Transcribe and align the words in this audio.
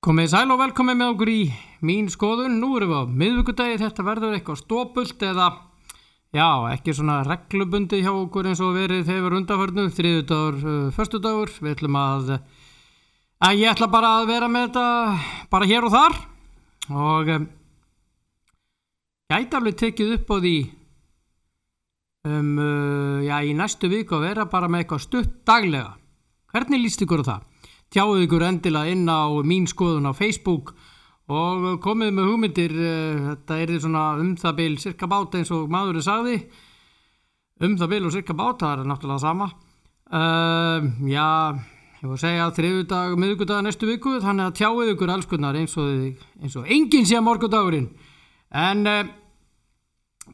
Komið 0.00 0.30
sæl 0.32 0.48
og 0.48 0.56
velkomið 0.62 0.96
með 0.96 1.10
okkur 1.12 1.28
í 1.28 1.40
mín 1.84 2.06
skoðun. 2.08 2.54
Nú 2.56 2.70
erum 2.78 2.88
við 2.88 3.00
á 3.04 3.12
miðvíkudagi, 3.20 3.80
þetta 3.82 4.04
verður 4.06 4.36
eitthvað 4.38 4.60
stópult 4.62 5.24
eða, 5.28 5.48
já, 6.32 6.46
ekki 6.72 6.94
svona 6.96 7.18
reglubundi 7.26 7.98
hjá 8.00 8.08
okkur 8.08 8.48
eins 8.48 8.62
og 8.64 8.78
verið 8.78 9.02
þegar 9.10 9.36
undarförnu, 9.36 9.84
þriðudagur, 9.98 10.56
uh, 10.62 10.86
förstudagur. 10.96 11.52
Við 11.52 11.74
ætlum 11.74 11.98
að, 12.00 12.32
að 13.44 13.60
ég 13.60 13.74
ætla 13.74 13.90
bara 13.92 14.14
að 14.22 14.30
vera 14.32 14.48
með 14.48 14.66
þetta 14.70 14.86
bara 15.52 15.70
hér 15.74 15.90
og 15.90 15.94
þar 15.98 16.18
og 17.10 17.34
um, 17.36 17.46
gæti 19.36 19.60
alveg 19.60 19.78
tekið 19.84 20.16
upp 20.16 20.32
á 20.32 20.36
því 20.40 20.56
um, 22.24 22.50
uh, 22.56 23.20
já, 23.28 23.36
í 23.44 23.52
næstu 23.60 23.92
viku 23.92 24.16
að 24.16 24.30
vera 24.30 24.48
bara 24.48 24.72
með 24.72 24.86
eitthvað 24.86 25.06
stutt 25.10 25.38
daglega. 25.44 25.92
Hvernig 26.56 26.86
líst 26.88 27.04
ykkur 27.04 27.20
á 27.20 27.28
það? 27.34 27.49
Tjáðu 27.90 28.24
ykkur 28.24 28.46
endilega 28.46 28.94
inn 28.94 29.08
á 29.10 29.26
mín 29.42 29.66
skoðun 29.70 30.10
á 30.10 30.12
Facebook 30.14 30.74
og 31.30 31.78
komið 31.82 32.12
með 32.14 32.28
hugmyndir 32.30 32.74
þetta 32.74 33.58
er 33.62 33.70
því 33.70 33.80
svona 33.84 34.04
um 34.18 34.34
það 34.38 34.56
byl 34.60 34.76
cirka 34.82 35.08
bát 35.10 35.34
eins 35.38 35.50
og 35.54 35.70
maðurinn 35.70 36.06
sagði. 36.06 36.36
Um 37.60 37.76
það 37.78 37.92
byl 37.92 38.06
og 38.08 38.14
cirka 38.14 38.34
bát 38.34 38.62
það 38.62 38.80
er 38.82 38.88
náttúrulega 38.90 39.22
sama. 39.22 39.50
Uh, 40.10 40.90
já, 41.06 41.54
ég 42.00 42.08
voru 42.08 42.16
að 42.16 42.22
segja 42.24 42.46
þriðudag, 42.56 43.12
miðugudag 43.20 43.60
næstu 43.62 43.86
viku 43.86 44.16
þannig 44.18 44.48
að 44.48 44.56
tjáðu 44.58 44.86
ykkur 44.90 45.12
allskunnar 45.14 45.58
eins 45.60 45.76
og, 45.78 46.24
eins 46.42 46.56
og 46.58 46.66
enginn 46.66 47.06
sé 47.06 47.18
að 47.20 47.26
morgundagurinn. 47.28 47.86
En 48.50 48.82
uh, 48.90 49.12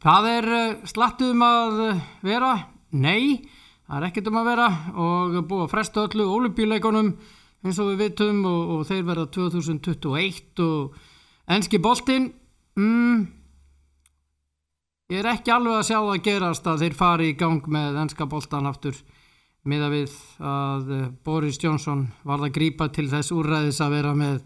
það 0.01 0.29
er 0.31 0.49
uh, 0.49 0.87
slattuðum 0.89 1.45
að 1.45 1.83
vera. 2.25 2.55
Nei, 2.97 3.45
það 3.85 3.99
er 3.99 4.07
ekkert 4.09 4.31
um 4.31 4.39
að 4.41 4.49
vera 4.49 4.67
og 4.95 5.37
búið 5.45 5.67
að 5.67 5.73
fresta 5.75 6.07
öllu 6.07 6.25
olimpíuleikonum 6.39 7.13
eins 7.65 7.79
og 7.81 7.91
við 7.91 8.03
vitum 8.05 8.43
og, 8.47 8.73
og 8.75 8.85
þeir 8.89 9.07
verða 9.07 9.27
2021 9.33 10.63
og 10.65 10.97
ennski 11.55 11.79
boltinn 11.81 12.29
mm, 12.77 13.25
ég 15.13 15.21
er 15.21 15.31
ekki 15.31 15.53
alveg 15.55 15.79
að 15.79 15.87
sjá 15.89 15.97
það 15.99 16.23
gerast 16.27 16.67
að 16.67 16.83
þeir 16.83 16.97
fari 16.99 17.31
í 17.31 17.37
gang 17.39 17.71
með 17.71 18.01
ennska 18.03 18.27
boltan 18.29 18.69
aftur 18.69 18.99
miða 19.67 19.89
við 19.91 20.13
að 20.39 20.93
eh, 20.95 21.09
Boris 21.25 21.59
Johnson 21.59 22.05
var 22.27 22.43
að 22.43 22.55
grípa 22.55 22.87
til 22.93 23.09
þess 23.11 23.33
úrræðis 23.35 23.81
að 23.83 23.97
vera 23.97 24.13
með 24.15 24.39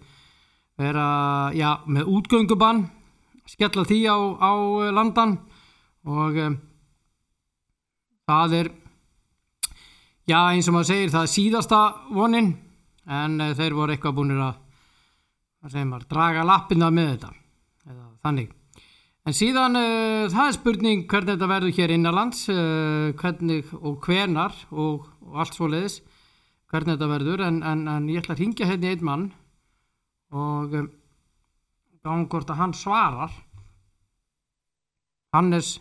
vera, 0.81 1.05
já, 1.53 1.75
með 1.85 2.09
útgöngubann 2.09 2.85
skella 3.49 3.85
því 3.85 3.99
á, 4.09 4.17
á 4.39 4.53
landan 4.95 5.37
og 6.07 6.37
um, 6.41 6.57
það 8.29 8.55
er 8.61 8.71
já, 10.29 10.39
eins 10.39 10.69
og 10.69 10.77
maður 10.77 10.89
segir 10.93 11.13
það 11.13 11.27
er 11.27 11.33
síðasta 11.35 11.81
vonin 12.15 12.51
en 13.07 13.37
uh, 13.41 13.53
þeir 13.57 13.75
voru 13.77 13.95
eitthvað 13.95 14.17
búinir 14.19 14.41
að, 14.43 14.57
að 15.65 15.77
maður, 15.89 16.07
draga 16.11 16.45
lappina 16.47 16.89
með 16.93 17.13
þetta 17.13 17.31
eða 17.91 18.07
þannig. 18.25 18.55
En 19.21 19.37
síðan 19.37 19.77
uh, 19.77 20.29
það 20.33 20.47
er 20.47 20.57
spurning 20.57 21.03
hvernig 21.09 21.35
þetta 21.35 21.51
verður 21.51 21.75
hér 21.77 21.93
innanlands 21.95 22.47
uh, 22.49 23.11
hvernig 23.21 23.69
og 23.81 23.99
hvernar 24.05 24.55
og, 24.71 25.05
og 25.21 25.37
allt 25.43 25.57
svo 25.57 25.69
leiðis 25.69 26.01
hvernig 26.71 26.95
þetta 26.95 27.11
verður. 27.11 27.45
En, 27.45 27.61
en, 27.67 27.85
en 27.91 28.09
ég 28.09 28.23
ætla 28.23 28.37
að 28.37 28.43
ringja 28.45 28.69
hérna 28.69 28.91
einn 28.93 29.05
mann 29.05 29.29
og 30.31 30.75
um, 30.79 30.91
gangvort 32.01 32.49
að 32.49 32.61
hann 32.63 32.75
svarar. 32.77 33.33
Hannes 35.31 35.77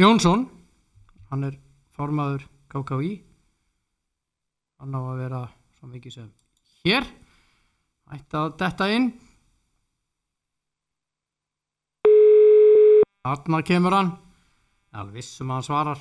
Jónsson 0.00 0.46
hann 1.30 1.44
er 1.46 1.58
formaður 1.94 2.46
KKÍ 2.72 3.10
hann 4.80 4.96
á 4.96 5.00
að 5.00 5.20
vera 5.20 5.42
svo 5.84 5.92
mikið 5.92 6.14
sem 6.16 6.28
hér. 6.88 7.04
Ætti 8.14 8.38
að 8.40 8.54
detta 8.60 8.86
inn. 8.92 9.10
Þarna 13.24 13.60
kemur 13.68 13.96
hann. 13.96 14.12
Alveg 14.94 15.20
vissum 15.20 15.50
að 15.50 15.58
hann 15.58 15.66
svarar. 15.68 16.00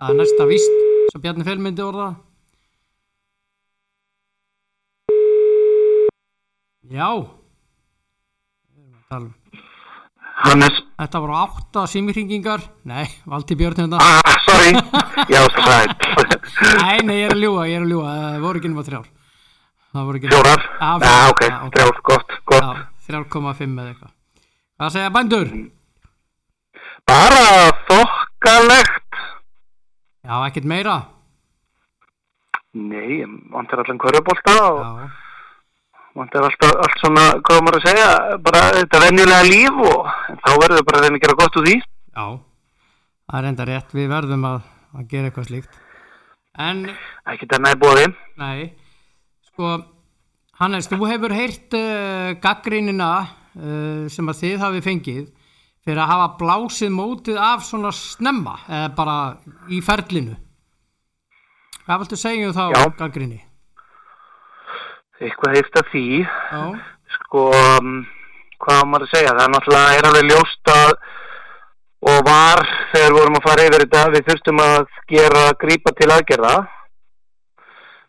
Það 0.00 0.10
er 0.14 0.18
næsta 0.18 0.46
vist 0.50 0.80
svo 1.12 1.22
Bjarni 1.22 1.46
Fjell 1.46 1.62
myndi 1.62 1.84
orða. 1.84 2.08
Já. 6.90 7.10
Hannes, 10.40 10.82
Þetta 10.98 11.20
voru 11.22 11.34
átta 11.34 11.82
símikringingar 11.90 12.62
Nei, 12.86 13.04
Valdi 13.26 13.58
Björn 13.58 13.82
hérna. 13.82 13.98
Ah, 14.02 14.38
sorry, 14.46 14.70
já, 15.30 15.42
sæl. 15.58 16.26
Nei, 16.60 16.98
nei, 17.06 17.16
ég 17.22 17.30
er 17.30 17.34
að 17.36 17.42
ljúa, 17.44 17.66
ég 17.70 17.78
er 17.80 17.84
að 17.86 17.92
ljúa 17.94 18.14
Það 18.20 18.40
voru 18.44 18.60
ekki 18.60 18.70
nema 18.72 18.84
þrjár 18.88 19.08
Fjórar? 20.30 20.64
Já, 20.80 20.90
ok, 21.32 21.40
já, 21.48 21.56
þrjár, 21.74 22.00
gott, 22.06 22.34
gott. 22.46 22.66
Já, 23.08 23.14
3,5 23.16 23.78
eða 23.80 23.92
eitthvað 23.92 24.12
Hvað 24.80 24.92
segja 24.94 25.10
bændur? 25.14 25.48
Bara 27.10 27.40
þokkalegt. 27.88 29.18
Já, 30.24 30.34
ekkert 30.46 30.68
meira 30.70 30.98
Nei, 32.76 33.24
vantar 33.50 33.82
allan 33.82 33.98
körubólta 33.98 34.54
og 34.68 34.78
Já, 34.84 35.08
vantar 36.20 36.46
alltaf, 36.46 36.76
allt 36.84 37.00
svona, 37.02 37.24
hvað 37.48 37.62
maður 37.66 37.80
að 37.80 37.86
segja, 37.88 38.08
bara 38.46 38.60
þetta 38.76 39.00
venjulega 39.08 39.48
líf 39.48 39.80
og 39.90 40.12
þá 40.44 40.50
verður 40.62 40.86
bara 40.86 41.02
reyna 41.02 41.18
að 41.18 41.24
gera 41.24 41.38
gott 41.40 41.58
úr 41.58 41.66
því. 41.66 41.76
já 42.14 42.26
Það 43.30 43.38
er 43.40 43.48
enda 43.50 43.66
rétt, 43.68 43.92
við 43.94 44.08
verðum 44.10 44.46
að, 44.52 44.60
að 44.98 45.08
gera 45.10 45.30
eitthvað 45.30 45.48
slíkt 45.50 45.80
En, 46.58 46.84
Ekki 47.30 47.46
það 47.50 47.62
næði 47.66 47.78
bóði. 47.80 48.06
nei. 48.40 48.70
Sko, 49.50 49.70
Hannes, 50.60 50.88
þú 50.90 51.06
hefur 51.08 51.32
heyrt 51.34 51.74
uh, 51.76 52.32
gaggrínina 52.42 53.10
uh, 53.22 54.08
sem 54.12 54.28
að 54.28 54.40
þið 54.42 54.56
hafi 54.64 54.82
fengið 54.84 55.28
fyrir 55.84 56.02
að 56.02 56.10
hafa 56.12 56.26
blásið 56.40 56.90
mótið 56.92 57.38
af 57.40 57.62
svona 57.64 57.92
snemma 57.96 58.58
eða 58.68 58.90
bara 58.98 59.14
í 59.72 59.80
ferlinu. 59.84 60.34
Hvað 61.86 62.02
viltu 62.04 62.18
segja 62.20 62.50
um 62.50 62.54
þá 62.54 62.90
gaggríni? 62.98 63.40
Eitthvað 65.20 65.56
heift 65.56 65.76
af 65.80 65.88
því, 65.92 66.04
Já, 66.24 66.60
sko, 67.16 67.46
um, 67.52 67.96
hvað 68.64 68.84
maður 68.88 69.06
að 69.08 69.14
segja, 69.14 69.32
það 69.36 69.42
er 69.46 69.50
náttúrulega, 69.54 69.96
er 69.98 70.08
alveg 70.08 70.28
ljóst 70.30 70.70
að 70.72 70.92
og 72.00 72.20
var 72.24 72.62
þegar 72.94 73.16
vorum 73.16 73.38
að 73.38 73.46
fara 73.46 73.64
yfir 73.68 73.82
þetta, 73.84 74.02
við 74.14 74.28
þurftum 74.28 74.60
að 74.64 74.84
gera, 75.12 75.46
grípa 75.60 75.92
til 75.96 76.10
aðgerða. 76.14 76.54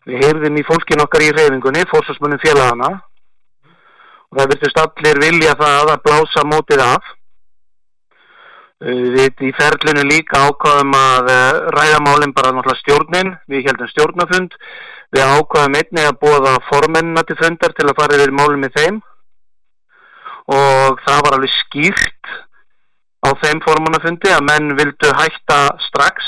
Við 0.08 0.22
heyrðum 0.24 0.58
í 0.58 0.66
fólkin 0.66 1.02
okkar 1.04 1.24
í 1.26 1.32
reyfingunni, 1.36 1.84
fórsvarsmunum 1.90 2.40
félagana 2.42 2.92
og 4.32 4.38
það 4.38 4.54
virtust 4.54 4.78
allir 4.80 5.20
vilja 5.20 5.52
það 5.60 5.90
að 5.92 6.00
blása 6.06 6.44
mótið 6.48 6.82
af. 6.86 7.10
Við 8.82 9.44
í 9.46 9.52
ferlinu 9.54 10.02
líka 10.08 10.40
ákvaðum 10.48 10.96
að 10.98 11.28
uh, 11.30 11.58
ræðamálinn 11.76 12.32
bara 12.34 12.50
náttúrulega 12.56 12.80
stjórnin, 12.80 13.34
við 13.46 13.68
heldum 13.68 13.90
stjórnafund, 13.92 14.56
við 15.14 15.34
ákvaðum 15.36 15.76
einnig 15.78 16.08
að 16.08 16.18
bóða 16.24 16.56
formennina 16.66 17.22
til 17.28 17.36
fundar 17.38 17.76
til 17.76 17.86
að 17.86 17.98
fara 18.00 18.18
yfir 18.18 18.34
málum 18.34 18.64
með 18.64 18.80
þeim 18.80 19.02
og 20.50 20.98
það 21.04 21.20
var 21.22 21.36
alveg 21.36 21.52
skýrt 21.60 22.32
á 23.22 23.28
þeim 23.42 23.60
formannafundi 23.64 24.32
að 24.34 24.46
menn 24.48 24.74
vildu 24.78 25.12
hætta 25.18 25.60
strax. 25.86 26.26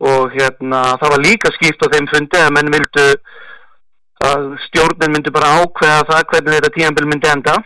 Og 0.00 0.32
hérna 0.32 0.96
það 1.00 1.12
var 1.14 1.24
líka 1.24 1.52
skýrt 1.56 1.84
á 1.84 1.92
þeim 1.92 2.08
fundi 2.08 2.40
að 2.40 2.54
menn 2.56 2.72
vildu 2.72 3.06
að 4.24 4.46
stjórnin 4.66 5.12
myndi 5.14 5.32
bara 5.32 5.58
ákveða 5.60 6.06
það 6.08 6.26
hvernig 6.32 6.56
þetta 6.56 6.74
tíanbíl 6.76 7.08
myndi 7.08 7.32
enda. 7.32 7.56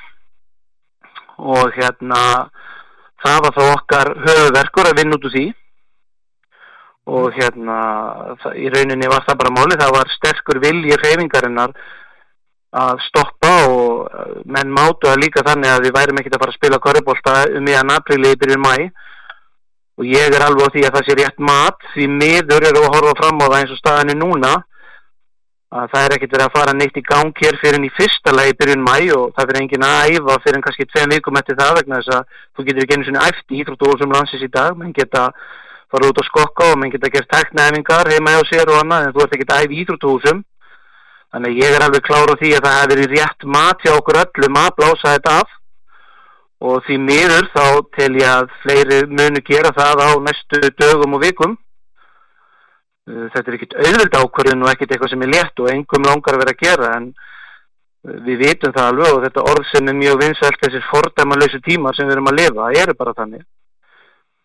Og 1.39 1.75
hérna 1.79 2.21
það 3.25 3.45
var 3.47 3.55
þá 3.59 3.65
okkar 3.73 4.15
höfuverkur 4.27 4.91
að 4.91 4.99
vinna 5.01 5.19
út 5.19 5.29
úr 5.29 5.35
því. 5.35 5.45
Og 7.15 7.35
hérna 7.37 7.79
það, 8.43 8.59
í 8.59 8.71
rauninni 8.73 9.11
var 9.13 9.27
það 9.27 9.41
bara 9.43 9.55
máli 9.55 9.79
það 9.79 9.95
var 9.99 10.13
sterkur 10.15 10.61
vilji 10.63 10.97
reyfingarinnar 11.03 11.75
að 12.75 13.03
stoppa 13.07 13.44
og 13.69 14.05
uh, 14.05 14.37
menn 14.45 14.73
mátu 14.75 15.09
það 15.09 15.23
líka 15.23 15.47
þannig 15.47 15.73
að 15.73 15.87
við 15.87 15.97
værim 15.99 16.21
ekkert 16.21 16.37
að 16.37 16.45
fara 16.45 16.55
að 16.55 16.61
spila 16.61 16.83
korribólta 16.87 17.35
um 17.59 17.71
í 17.71 17.75
að 17.79 17.97
apríli 17.97 18.35
í 18.35 18.39
byrjun 18.43 18.65
mæ 18.65 18.77
og 19.95 20.07
ég 20.11 20.35
er 20.35 20.43
alveg 20.43 20.67
á 20.67 20.75
því 20.75 20.87
að 20.87 20.95
það 20.97 21.09
sé 21.09 21.19
rétt 21.19 21.43
mat 21.51 21.91
því 21.95 22.07
miður 22.11 22.69
eru 22.71 22.83
að 22.83 22.95
horfa 22.97 23.19
fram 23.21 23.43
á 23.43 23.47
það 23.47 23.59
eins 23.61 23.75
og 23.75 23.83
staðan 23.83 24.15
er 24.15 24.19
núna 24.19 24.55
að 25.75 25.91
það 25.91 26.05
er 26.05 26.15
ekkert 26.15 26.35
verið 26.35 26.47
að 26.47 26.55
fara 26.55 26.73
neitt 26.77 26.99
í 26.99 27.03
gang 27.03 27.41
hér 27.41 27.57
fyrir 27.59 27.77
en 27.81 27.87
í 27.89 27.93
fyrsta 27.97 28.35
lagi 28.35 28.55
byrjun 28.61 28.85
mæ 28.85 28.97
og 29.17 29.33
það 29.35 29.49
fyrir 29.49 29.61
engin 29.61 29.87
að 29.87 30.15
æfa 30.15 30.37
fyrir 30.45 30.59
en 30.59 30.65
kannski 30.67 30.87
tveim 30.91 31.15
vikum 31.15 31.39
eftir 31.41 31.59
það 31.59 31.79
vegna 31.81 31.99
þess 32.01 32.15
að 32.15 32.37
þú 32.55 32.67
getur 32.69 32.85
ekki 32.85 32.99
einu 32.99 33.07
sinni 33.09 33.23
æft 33.25 33.55
í 33.55 33.61
íþróttúrsum 33.63 34.15
landsins 34.15 34.45
í 34.47 34.51
dag. 34.55 34.77
Menn 34.79 34.95
geta 34.95 35.25
fara 35.91 36.11
út 36.11 36.21
á 36.23 36.25
skokka 36.29 36.71
og 36.71 36.79
menn 36.79 36.95
geta 36.95 37.11
gert 37.11 37.31
teknæfingar 37.33 38.11
heima 38.13 38.37
hjá 38.37 38.45
sér 38.53 38.71
og 38.71 38.85
annað 38.85 39.09
en 39.09 39.17
þú 39.17 39.25
ert 39.25 39.35
ekki 39.35 39.49
að 39.49 39.65
æfa 39.65 39.75
í 39.75 39.81
íþróttúrsum 39.83 40.45
Þannig 41.35 41.51
að 41.51 41.61
ég 41.65 41.73
er 41.75 41.83
alveg 41.83 42.05
klára 42.07 42.35
því 42.39 42.51
að 42.55 42.61
það 42.63 42.77
hefur 42.79 42.91
verið 42.93 43.13
rétt 43.17 43.45
mat 43.57 43.81
hjá 43.83 43.91
okkur 43.97 44.19
öllum 44.21 44.59
að 44.61 44.75
blása 44.79 45.15
þetta 45.17 45.33
af. 45.43 45.55
Og 46.63 46.77
því 46.87 46.99
miður 47.03 47.49
þá 47.51 47.65
tel 47.97 48.11
ég 48.21 48.29
að 48.31 48.53
fleiri 48.63 48.99
munu 49.11 49.41
gera 49.49 49.73
það 49.75 50.03
á 50.07 50.11
næstu 50.23 50.61
dögum 50.79 51.17
og 51.19 51.25
vikum. 51.25 51.57
Uh, 53.11 53.27
Þetta 53.35 53.51
er 53.51 53.57
ekkit 53.59 53.75
auðvöld 53.81 54.15
ákvörðun 54.21 54.63
og 54.63 54.71
ekkit 54.71 54.95
eitthvað 54.95 55.11
sem 55.11 55.25
er 55.27 55.33
létt 55.33 55.65
og 55.65 55.73
engum 55.73 56.07
langar 56.07 56.39
að 56.39 56.45
vera 56.45 56.55
að 56.55 56.63
gera 56.63 56.93
en 57.01 57.09
við 58.05 58.45
vitum 58.45 58.73
það 58.77 58.89
alveg 58.93 59.17
og 59.17 59.27
þetta 59.27 59.45
orð 59.51 59.67
sem 59.73 59.91
er 59.91 59.99
mjög 59.99 60.23
vinsælt 60.23 60.63
þessir 60.63 60.87
fordæmalösu 60.91 61.61
tímar 61.65 61.97
sem 61.97 62.07
við 62.07 62.15
erum 62.15 62.31
að 62.31 62.39
lifa 62.39 62.71
eru 62.85 62.95
bara 63.01 63.17
þannig. 63.19 63.43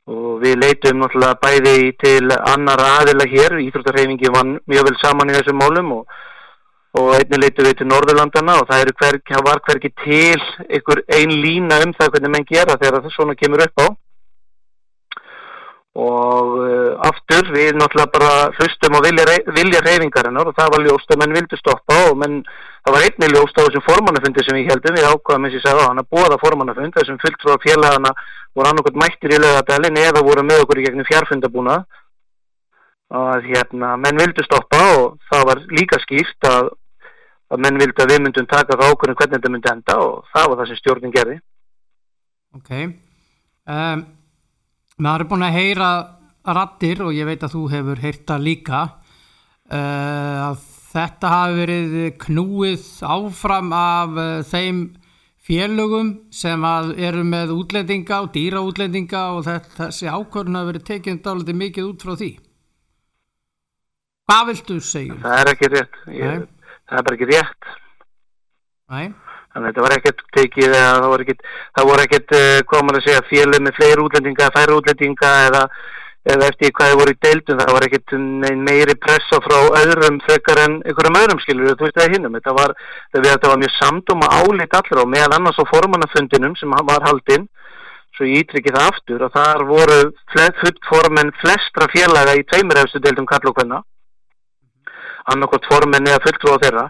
Og 0.10 0.40
við 0.42 0.58
leitum 0.64 1.04
náttúrulega 1.04 1.38
bæði 1.44 1.92
til 2.02 2.34
annar 2.34 2.82
aðila 2.82 3.30
hér, 3.30 3.60
Íþróttarhefingi 3.62 4.34
var 4.34 4.48
mjög 4.58 4.90
vel 4.90 4.96
saman 5.04 5.30
í 5.30 5.36
þessum 5.38 5.60
málum 5.62 5.92
og, 6.00 6.20
og 6.98 7.10
einnig 7.14 7.42
leitum 7.44 7.68
við 7.68 7.80
til 7.80 7.88
Norðurlandana 7.90 8.60
og 8.62 8.70
það, 8.70 8.94
hver, 8.98 9.20
var 9.46 9.62
hverki 9.66 9.92
til 10.04 10.40
einhver 10.66 11.04
ein 11.14 11.34
lína 11.44 11.84
um 11.86 11.94
það 11.98 12.16
hvernig 12.16 12.34
menn 12.34 12.48
gera 12.50 12.78
þegar 12.82 13.04
það 13.04 13.14
svona 13.14 13.36
kemur 13.38 13.66
upp 13.66 13.84
á. 13.86 13.88
Og 16.00 16.56
uh, 16.64 16.92
aftur 17.10 17.50
við 17.54 17.78
náttúrulega 17.78 18.14
bara 18.14 18.32
hlustum 18.56 18.98
á 18.98 19.00
vilja, 19.04 19.38
vilja 19.54 19.84
reyfingarinnar 19.86 20.50
og 20.50 20.58
það 20.58 20.74
var 20.74 20.84
ljóst 20.86 21.14
að 21.14 21.22
menn 21.22 21.38
vildi 21.38 21.60
stoppa 21.60 21.98
og 22.10 22.20
menn, 22.22 22.42
það 22.86 22.96
var 22.96 23.06
einnig 23.06 23.34
ljóst 23.36 23.58
á 23.58 23.66
þessum 23.66 23.86
formannafundi 23.86 24.46
sem 24.46 24.58
við 24.58 24.70
heldum 24.72 24.98
við 24.98 25.10
ákvaðum 25.10 25.48
eins 25.48 25.58
og 25.58 25.60
ég 25.60 25.66
sagði 25.66 25.86
á 25.86 25.90
hann 25.90 26.04
að 26.04 26.12
bóða 26.16 26.42
formannafund 26.42 26.96
þessum 26.96 27.22
fulltrúa 27.22 27.58
félagana 27.66 28.14
voru 28.56 28.70
annarkot 28.72 29.02
mættir 29.02 29.36
í 29.36 29.42
lögadalinn 29.42 30.00
eða 30.06 30.24
voru 30.26 30.46
með 30.46 30.64
okkur 30.64 30.82
í 30.82 30.86
gegnum 30.88 31.10
fjárfundabúna 31.10 31.82
að 33.10 33.48
hérna 33.50 33.96
menn 33.98 34.22
vildi 34.22 34.46
stoppa 34.46 34.80
og 35.00 35.18
það 35.32 35.48
var 35.50 35.64
líka 35.74 35.98
skýrt 36.04 36.46
að, 36.50 36.70
að 37.50 37.64
menn 37.66 37.82
vildi 37.82 38.04
að 38.04 38.14
við 38.14 38.24
myndum 38.26 38.50
taka 38.50 38.78
það 38.78 38.94
ákvörðum 38.94 39.20
hvernig 39.22 39.40
þetta 39.40 39.54
myndi 39.56 39.72
enda 39.74 39.98
og 40.04 40.32
það 40.34 40.48
var 40.50 40.62
það 40.62 40.72
sem 40.72 40.82
stjórnin 40.84 41.16
gerði. 41.16 41.42
Ok. 42.60 42.72
Um 43.70 44.08
maður 45.00 45.24
er 45.24 45.30
búin 45.32 45.48
að 45.48 45.58
heyra 45.58 45.90
rattir 46.50 47.04
og 47.06 47.14
ég 47.16 47.28
veit 47.28 47.44
að 47.46 47.56
þú 47.56 47.64
hefur 47.74 48.02
heyrta 48.04 48.40
líka 48.42 48.82
uh, 49.72 50.50
að 50.50 50.64
þetta 50.90 51.34
hafi 51.34 51.60
verið 51.60 51.96
knúið 52.24 52.88
áfram 53.06 53.72
af 53.76 54.18
uh, 54.18 54.28
þeim 54.50 54.82
félögum 55.50 56.12
sem 56.36 56.66
eru 57.00 57.24
með 57.26 57.56
útlendinga 57.56 58.20
og 58.26 58.34
dýraútlendinga 58.36 59.24
og 59.38 59.48
þessi 59.48 60.10
ákvörðun 60.12 60.60
hafi 60.60 60.72
verið 60.74 60.88
tekið 60.92 61.24
dálítið 61.26 61.60
mikið 61.64 61.90
út 61.90 62.06
frá 62.06 62.14
því 62.20 62.32
Hvað 64.30 64.50
viltu 64.52 64.76
segja? 64.86 65.16
Það 65.24 65.40
er 65.42 65.50
ekki 65.56 65.68
rétt. 65.74 65.96
Ég, 66.14 66.42
það 66.86 67.00
er 67.00 67.06
bara 67.08 67.18
ekki 67.18 67.28
rétt. 67.32 67.70
Nei. 68.94 69.08
Þannig 69.50 69.64
að 69.64 69.72
þetta 69.72 69.86
var 69.86 69.96
ekkert 69.96 70.20
tekið 70.38 70.76
það 70.76 71.06
voru 71.10 71.26
ekkert, 71.26 71.48
ekkert, 72.04 72.36
hvað 72.70 72.84
maður 72.86 73.00
að 73.00 73.08
segja, 73.08 73.24
félög 73.32 73.64
með 73.66 73.80
fleiri 73.80 74.04
útlendinga, 74.04 74.52
færi 74.54 74.76
útlendinga 74.76 75.32
eða, 75.48 75.64
eða 76.36 76.50
eftir 76.52 76.76
hvað 76.78 76.92
það 76.92 77.02
voru 77.02 77.16
í 77.16 77.20
deildum, 77.26 77.64
það 77.64 77.74
var 77.80 77.88
ekkert 77.88 78.16
meiri 78.70 78.98
pressa 79.08 79.42
frá 79.48 79.58
öðrum 79.82 80.22
frekar 80.28 80.64
en 80.68 80.78
einhverjum 80.84 81.20
öðrum 81.24 81.42
skilur, 81.42 81.74
þú 81.74 81.90
veist 81.90 81.98
það 81.98 82.14
hinnum. 82.14 82.38
Þetta 82.38 82.58
var, 82.62 82.78
þetta 83.18 83.54
var 83.56 83.62
mjög 83.66 83.76
samdóma 83.80 84.34
álít 84.38 84.80
allra 84.84 85.06
og 85.08 85.14
meðan 85.18 85.38
annars 85.40 85.58
á 85.58 85.66
formannafundinum 85.74 86.58
sem 86.62 86.82
var 86.94 87.10
haldinn, 87.10 87.50
svo 88.14 88.30
ég 88.30 88.46
ítrykki 88.46 88.78
það 88.78 88.92
aftur, 88.94 89.26
að 89.26 89.40
þar 89.42 89.70
voru 89.74 90.02
fullformen 90.62 91.34
flestra 91.42 91.90
félaga 91.90 92.38
í 92.38 92.46
tveimur 92.46 92.86
efstu 92.86 93.02
deildum 93.02 93.26
Karlókvenna, 93.26 93.82
annarkot 95.34 95.66
formen 95.70 96.08
eða 96.08 96.22
fulltrú 96.26 96.54
á 96.56 96.62
þeirra. 96.64 96.86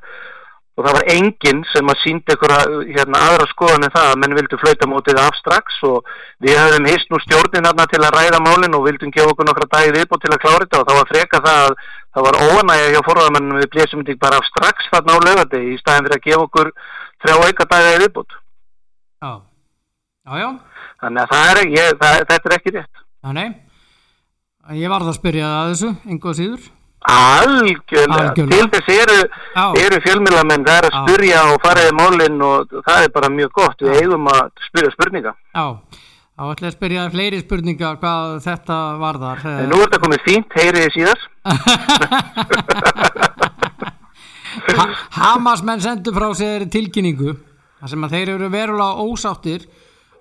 Og 0.79 0.85
það 0.85 0.95
var 0.95 1.09
enginn 1.11 1.61
sem 1.73 1.89
að 1.91 1.97
síndi 1.99 2.31
einhverja 2.31 2.83
hérna, 2.95 3.19
aðra 3.27 3.47
skoðan 3.49 3.83
en 3.83 3.91
það 3.91 4.09
að 4.09 4.19
menn 4.21 4.35
vildu 4.37 4.59
flauta 4.61 4.87
mótið 4.87 5.19
af 5.19 5.35
strax 5.35 5.79
og 5.89 6.07
við 6.39 6.55
höfum 6.55 6.87
hist 6.87 7.11
nú 7.11 7.19
stjórnin 7.19 7.67
hérna 7.67 7.87
til 7.91 7.99
að 7.99 8.15
ræða 8.15 8.39
málinn 8.45 8.77
og 8.77 8.85
vildum 8.87 9.11
gefa 9.11 9.33
okkur 9.33 9.49
nokkra 9.49 9.67
dagi 9.75 9.91
viðbútt 9.97 10.23
til 10.23 10.31
að 10.31 10.41
klára 10.45 10.63
þetta 10.63 10.79
og 10.79 10.87
þá 10.87 10.93
var 10.95 11.09
freka 11.11 11.43
það 11.43 11.65
að 11.65 11.75
það 12.15 12.27
var 12.29 12.39
óanægja 12.47 12.93
hjá 12.95 13.01
forðamennum 13.09 13.59
við 13.59 13.71
blésum 13.75 14.05
þetta 14.07 14.23
bara 14.23 14.39
af 14.39 14.47
strax 14.47 14.87
þarna 14.93 15.17
á 15.19 15.25
lögati 15.27 15.61
í 15.67 15.75
staðin 15.83 16.07
fyrir 16.07 16.21
að 16.21 16.25
gefa 16.29 16.47
okkur 16.47 16.71
þrjá 17.25 17.35
auka 17.43 17.67
dagi 17.75 17.99
viðbútt 18.05 18.39
Já, 19.19 19.41
já, 20.23 20.33
já. 20.39 20.49
Þannig 21.03 21.23
að 21.23 21.31
það 21.33 21.49
er, 21.51 21.61
ég, 21.75 21.93
það, 21.99 22.17
þetta 22.29 22.49
er 22.49 22.55
ekki 22.55 22.73
rétt. 22.75 23.05
Nei, 23.35 23.47
ég 24.79 24.91
var 24.91 25.03
það 25.03 25.13
að 25.13 25.19
spyrja 25.19 25.53
að 25.59 25.71
þessu, 25.73 25.93
Algjörlega, 27.07 28.33
til 28.35 28.65
þess 28.73 28.89
eru, 28.91 29.17
eru 29.79 29.99
fjölmjölamenn 30.03 30.65
það 30.67 30.79
er 30.81 30.87
að 30.89 30.97
spyrja 30.97 31.43
og 31.53 31.61
faraði 31.63 31.93
málinn 31.95 32.43
og 32.43 32.73
það 32.83 33.05
er 33.05 33.13
bara 33.15 33.29
mjög 33.31 33.53
gott, 33.55 33.83
við 33.85 34.01
eigum 34.01 34.27
að 34.27 34.49
spyrja 34.65 34.91
spurninga. 34.97 35.33
Já, 35.55 35.65
þá 36.35 36.43
ætla 36.49 36.67
ég 36.67 36.73
að 36.73 36.75
spyrja 36.75 37.05
fleiri 37.15 37.39
spurninga 37.45 37.93
hvað 38.03 38.35
þetta 38.43 38.79
varðar 38.99 39.45
en 39.53 39.71
Nú 39.71 39.79
er 39.79 39.85
þetta 39.87 40.03
komið 40.03 40.25
fínt, 40.27 40.59
heyriði 40.59 40.89
síðar. 40.97 41.19
Ha 44.75 44.85
Hamas 45.15 45.61
menn 45.63 45.81
sendu 45.81 46.11
frá 46.15 46.27
sér 46.35 46.65
tilkynningu 46.71 47.35
þar 47.79 47.91
sem 47.91 48.03
að 48.05 48.15
þeir 48.15 48.31
eru 48.35 48.49
verulega 48.51 49.05
ósáttir 49.07 49.65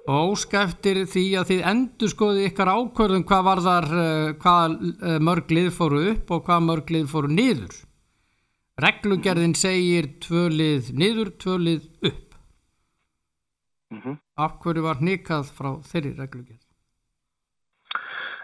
og 0.09 0.33
óskæftir 0.33 1.03
því 1.09 1.25
að 1.37 1.51
þið 1.51 1.67
endur 1.73 2.11
skoði 2.13 2.47
ykkar 2.49 2.71
ákvörðum 2.73 3.25
hvað 3.29 3.43
var 3.49 3.61
þar 3.65 3.89
uh, 3.93 4.31
hvað 4.41 4.77
uh, 4.79 5.19
mörg 5.21 5.53
lið 5.53 5.69
fóru 5.77 6.05
upp 6.15 6.33
og 6.33 6.47
hvað 6.47 6.65
mörg 6.65 6.93
lið 6.95 7.11
fóru 7.11 7.33
niður 7.33 7.75
reglugerðin 8.81 9.57
segir 9.59 10.09
tvö 10.23 10.47
lið 10.55 10.95
niður, 10.97 11.35
tvö 11.43 11.59
lið 11.67 11.83
upp 12.09 12.39
mm 13.91 14.01
-hmm. 14.01 14.17
af 14.37 14.57
hverju 14.63 14.87
var 14.87 15.05
nikað 15.05 15.53
frá 15.59 15.71
þeirri 15.91 16.15
reglugerð? 16.17 16.65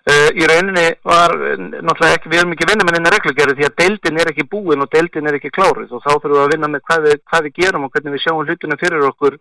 Uh, 0.04 0.28
í 0.36 0.44
rauninni 0.44 0.84
var 1.00 1.32
náttúrulega 1.32 2.18
ekki, 2.18 2.28
ekki 2.28 2.64
að 2.66 2.70
vinna 2.70 2.84
með 2.84 2.96
henni 2.98 3.12
reglugerði 3.14 3.56
því 3.56 3.66
að 3.70 3.76
deildin 3.80 4.20
er 4.20 4.30
ekki 4.34 4.44
búin 4.52 4.84
og 4.84 4.90
deildin 4.92 5.26
er 5.26 5.38
ekki 5.38 5.48
klárið 5.48 5.96
og 5.96 6.04
þá 6.04 6.12
þurfum 6.12 6.36
við 6.36 6.44
að 6.44 6.52
vinna 6.52 6.68
með 6.68 6.82
hvað 6.88 7.06
við, 7.08 7.16
hvað 7.30 7.44
við 7.44 7.56
gerum 7.60 7.84
og 7.86 7.92
hvernig 7.94 8.12
við 8.12 8.24
sjáum 8.24 8.44
hlutuna 8.44 8.76
fyrir 8.76 9.08
okkur 9.08 9.38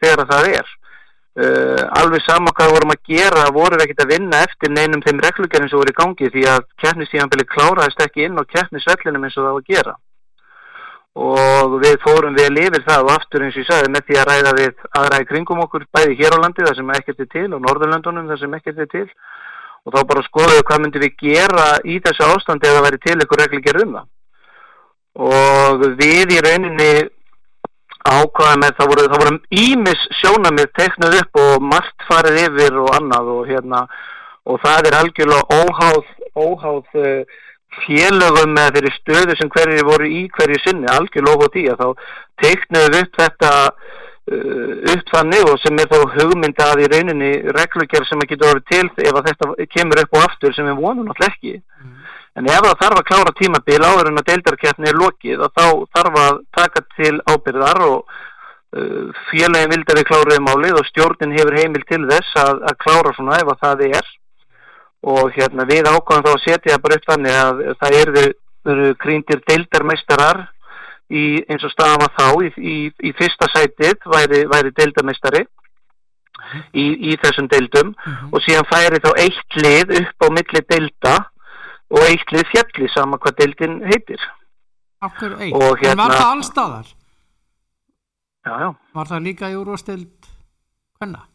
þegar 0.00 0.28
það 0.32 0.48
er 0.56 0.66
Uh, 1.36 1.82
alveg 2.00 2.22
sama 2.24 2.48
hvað 2.56 2.70
vorum 2.72 2.92
að 2.94 3.10
gera 3.12 3.42
vorum 3.52 3.76
við 3.76 3.90
ekkert 3.90 4.06
að 4.06 4.12
vinna 4.14 4.38
eftir 4.40 4.70
neinum 4.72 5.02
þeim 5.04 5.18
reglugjörnum 5.20 5.68
sem 5.68 5.76
voru 5.76 5.92
í 5.92 5.96
gangi 5.98 6.30
því 6.32 6.44
að 6.48 6.62
keppnistíðanbili 6.80 7.44
kláraðist 7.50 8.00
ekki 8.00 8.24
inn 8.24 8.40
og 8.40 8.46
keppnisvellinum 8.48 9.26
eins 9.26 9.36
og 9.36 9.44
það 9.44 9.56
var 9.56 9.64
að 9.66 9.74
gera. 9.74 9.92
Og 11.26 11.74
við 11.82 11.98
fórum 12.00 12.38
við 12.38 12.48
að 12.48 12.56
lifir 12.56 12.86
það 12.86 13.04
og 13.04 13.12
aftur 13.12 13.44
eins 13.44 13.58
og 13.58 13.60
ég 13.60 13.68
sagði 13.68 13.92
með 13.92 14.06
því 14.06 14.16
að 14.16 14.26
ræða 14.30 14.54
við 14.56 14.86
aðræði 15.02 15.28
kringum 15.34 15.60
okkur 15.66 15.84
bæði 15.98 16.16
hér 16.22 16.36
á 16.36 16.38
landi 16.40 16.64
þar 16.64 16.78
sem 16.80 16.94
ekkert 16.96 17.20
er 17.20 17.30
til 17.36 17.46
og 17.50 17.62
Norðurlandunum 17.66 18.32
þar 18.32 18.40
sem 18.40 18.56
ekkert 18.56 18.80
er 18.86 18.90
til 18.96 19.04
og 19.84 19.92
þá 19.92 20.00
bara 20.08 20.24
skoðuðu 20.30 20.64
hvað 20.70 20.82
myndum 20.86 21.04
við 21.04 21.20
gera 21.20 21.66
í 21.84 21.98
þessu 22.04 22.30
ástandi 22.30 22.68
ef 22.70 22.78
það 22.78 22.86
væri 22.88 23.02
til 23.04 23.18
eitthvað 23.18 23.42
reglugjörn 23.44 23.84
um 23.84 23.94
það. 23.98 24.08
Og 25.26 25.86
við 26.00 26.32
í 26.32 26.40
rauninni 26.48 26.90
ákvaða 28.10 28.60
með 28.62 28.76
það 28.78 28.90
voru, 28.90 29.06
það 29.12 29.22
voru 29.22 29.62
ímis 29.62 30.04
sjónamið 30.20 30.68
teiknuð 30.78 31.16
upp 31.20 31.40
og 31.42 31.66
margt 31.72 32.06
farið 32.08 32.38
yfir 32.44 32.78
og 32.82 32.92
annað 32.96 33.32
og 33.34 33.50
hérna 33.50 33.82
og 34.46 34.62
það 34.62 34.88
er 34.88 34.96
algjörlega 35.00 35.60
óháð, 35.60 36.08
óháð 36.38 36.98
uh, 37.02 37.36
félögum 37.82 38.54
með 38.56 38.76
þeirri 38.76 38.94
stöðu 38.94 39.36
sem 39.36 39.52
hverju 39.52 39.86
voru 39.88 40.08
í 40.08 40.22
hverju 40.36 40.62
sinni, 40.62 40.88
algjörlega 40.92 41.36
óháð 41.36 41.54
því 41.56 41.64
að 41.72 41.82
þá 41.82 41.88
teiknuð 42.44 42.98
upp 43.00 43.20
þetta 43.20 43.52
uh, 43.66 44.72
upp 44.94 45.12
þannig 45.12 45.50
og 45.50 45.60
sem 45.64 45.82
er 45.82 45.92
þá 45.92 46.16
hugmyndi 46.16 46.66
að 46.66 46.84
í 46.84 46.90
rauninni 46.94 47.32
reglugjör 47.58 48.08
sem 48.08 48.22
að 48.22 48.32
geta 48.32 48.52
orðið 48.52 48.68
til 48.72 49.08
ef 49.10 49.20
að 49.20 49.30
þetta 49.32 49.70
kemur 49.74 50.02
upp 50.04 50.18
og 50.18 50.26
aftur 50.28 50.56
sem 50.56 50.70
við 50.70 50.82
vonum 50.84 51.10
alltaf 51.10 51.32
ekki 51.34 51.56
mm. 51.58 51.95
En 52.36 52.48
ef 52.52 52.60
það 52.64 52.80
þarf 52.82 53.00
að 53.00 53.08
klára 53.08 53.32
tímabil 53.38 53.80
áður 53.80 54.10
en 54.10 54.20
að 54.20 54.28
deildarkeppni 54.30 54.90
er 54.90 54.98
lokið 55.00 55.44
þá 55.56 55.66
þarf 55.96 56.18
að 56.20 56.40
taka 56.56 56.82
til 56.96 57.14
ábyrðar 57.24 57.82
og 57.86 57.98
uh, 58.76 59.06
félagin 59.30 59.72
vildi 59.72 59.96
við 59.96 60.08
kláraði 60.10 60.42
málið 60.44 60.80
og 60.80 60.88
stjórnin 60.90 61.36
hefur 61.36 61.56
heimil 61.56 61.84
til 61.88 62.02
þess 62.10 62.36
að, 62.42 62.60
að 62.68 62.78
klára 62.84 63.14
svona 63.16 63.38
ef 63.40 63.52
að 63.54 63.62
það 63.64 63.84
er 63.88 64.10
og 65.06 65.30
hérna 65.36 65.64
við 65.68 65.88
ákvæðum 65.88 66.26
þá 66.26 66.32
að 66.32 66.44
setja 66.44 66.82
bara 66.82 66.98
upp 66.98 67.08
þannig 67.08 67.38
að 67.40 67.64
það 67.80 67.98
eru, 68.02 68.24
eru 68.72 68.88
krýndir 69.00 69.42
deildarmeistarar 69.46 70.42
í, 71.08 71.24
eins 71.46 71.64
og 71.64 71.72
staðan 71.72 72.02
var 72.02 72.14
þá 72.16 72.26
í, 72.42 72.50
í, 72.58 72.76
í 73.00 73.12
fyrsta 73.16 73.48
sætið 73.52 74.08
væri, 74.12 74.42
væri 74.50 74.74
deildarmeistari 74.76 75.44
í, 76.74 77.14
þessum 77.22 77.48
deildum 77.52 77.92
mm 77.92 78.12
-hmm. 78.12 78.32
og 78.32 78.44
síðan 78.44 78.68
færi 78.70 79.00
þá 79.04 79.10
eitt 79.22 79.58
lið 79.62 79.94
upp 80.02 80.26
á 80.26 80.28
milli 80.36 80.62
deilda 80.72 81.14
og 81.92 82.02
eittlið 82.06 82.48
fjalli 82.50 82.88
sama 82.92 83.18
hvað 83.22 83.38
deildin 83.40 83.78
heitir. 83.86 84.22
Akkur 85.06 85.36
eitt, 85.38 85.54
hérna, 85.54 85.92
en 85.92 86.00
var 86.00 86.14
það 86.16 86.30
allstaðar? 86.34 86.92
Já, 88.46 88.52
já. 88.62 88.68
Var 88.96 89.10
það 89.10 89.26
líka 89.26 89.50
í 89.52 89.56
úrvastild 89.58 90.30
hvenna? 91.00 91.26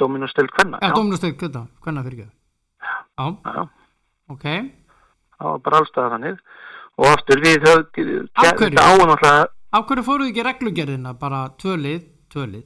Dominosteld 0.00 0.52
hvenna, 0.52 0.78
já, 0.82 0.90
já. 0.90 0.94
Dominosteld 0.96 1.38
hvenna, 1.40 2.04
fyrir 2.06 2.26
ekki. 2.26 2.30
Já, 3.16 3.26
já 3.26 3.66
Ok. 4.26 4.44
Það 5.36 5.50
var 5.50 5.60
bara 5.64 5.78
allstaðar 5.82 6.14
hannið 6.16 6.38
og 6.96 7.10
aftur 7.12 7.42
við 7.44 7.66
höfum 7.66 8.28
Af 9.76 9.86
hverju? 9.86 10.02
Fóruð 10.06 10.30
ekki 10.30 10.44
reglugerðina? 10.46 11.12
Bara 11.20 11.44
tvölið, 11.60 12.02
tvölið 12.32 12.64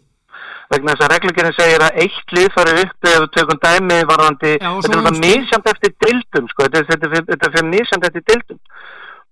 vegna 0.70 0.94
þess 0.94 1.06
að 1.06 1.12
reglugjörðin 1.14 1.58
segir 1.58 1.84
að 1.86 2.00
eitt 2.04 2.34
lið 2.36 2.48
fari 2.54 2.76
upp 2.84 3.08
við 3.08 3.28
tökum 3.36 3.60
dæmi 3.64 4.00
varðandi, 4.10 4.54
Já, 4.60 4.70
þetta 4.86 5.00
er 5.10 5.20
mísjönd 5.24 5.70
eftir 5.74 5.94
dildum 6.06 6.50
sko, 6.52 6.68
þetta 6.70 7.08
er 7.36 7.54
fyrir 7.56 7.70
mísjönd 7.72 8.06
eftir 8.10 8.26
dildum 8.30 8.60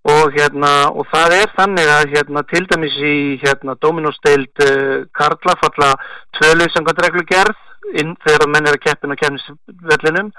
og 0.09 0.33
hérna 0.33 0.73
og 0.95 1.07
það 1.13 1.35
er 1.37 1.51
þannig 1.57 1.91
að 1.93 2.13
hérna 2.15 2.43
til 2.49 2.65
dæmis 2.71 2.97
í 3.03 3.17
hérna 3.43 3.75
Dominosteild 3.83 4.63
uh, 4.65 5.05
Karla 5.17 5.57
falla 5.63 5.91
tvölu 6.39 6.69
samkvæmt 6.73 7.03
reglugerð 7.05 7.99
inn 8.01 8.15
þegar 8.25 8.51
menn 8.53 8.69
er 8.69 8.79
að 8.79 8.85
keppin 8.87 9.15
á 9.15 9.21
keppnisvellinum. 9.21 10.33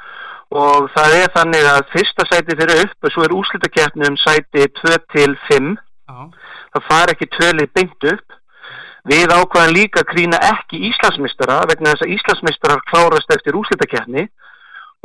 Og 0.50 0.88
það 0.96 1.16
er 1.20 1.32
þannig 1.36 1.68
að 1.70 1.84
fyrsta 1.94 2.26
sæti 2.26 2.58
fyrir 2.58 2.84
upp 2.88 3.06
og 3.06 3.14
svo 3.14 3.26
er 3.26 3.36
úslitakeppnum 3.38 4.18
sæti 4.18 4.66
2 4.82 4.96
til 5.14 5.36
5 5.46 5.76
Já. 6.10 6.18
það 6.74 6.88
far 6.90 7.14
ekki 7.14 7.28
tvölið 7.36 7.74
beint 7.78 8.08
upp 8.14 8.39
við 9.08 9.32
ákvæðan 9.32 9.76
líka 9.76 10.04
að 10.04 10.10
krýna 10.12 10.40
ekki 10.50 10.82
Íslandsmistara 10.90 11.62
vegna 11.70 11.94
þess 11.94 12.06
að 12.06 12.14
Íslandsmistarar 12.16 12.86
klárast 12.92 13.34
eftir 13.36 13.58
úslitakeppni 13.60 14.28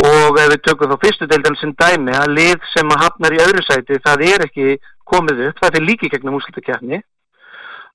og 0.05 0.39
ef 0.43 0.49
við 0.51 0.63
tökum 0.67 0.91
þá 0.91 0.97
fyrstu 1.05 1.29
deildan 1.31 1.59
sem 1.61 1.75
dæmi 1.79 2.15
að 2.19 2.35
lið 2.39 2.71
sem 2.73 2.95
að 2.95 3.05
hafnar 3.05 3.37
í 3.37 3.43
öðru 3.45 3.63
sæti 3.63 4.01
það 4.03 4.25
er 4.31 4.47
ekki 4.49 4.79
komið 5.07 5.45
upp, 5.49 5.61
það 5.63 5.79
er 5.79 5.87
líki 5.89 6.11
gegnum 6.11 6.41
úslitakeppni 6.41 7.03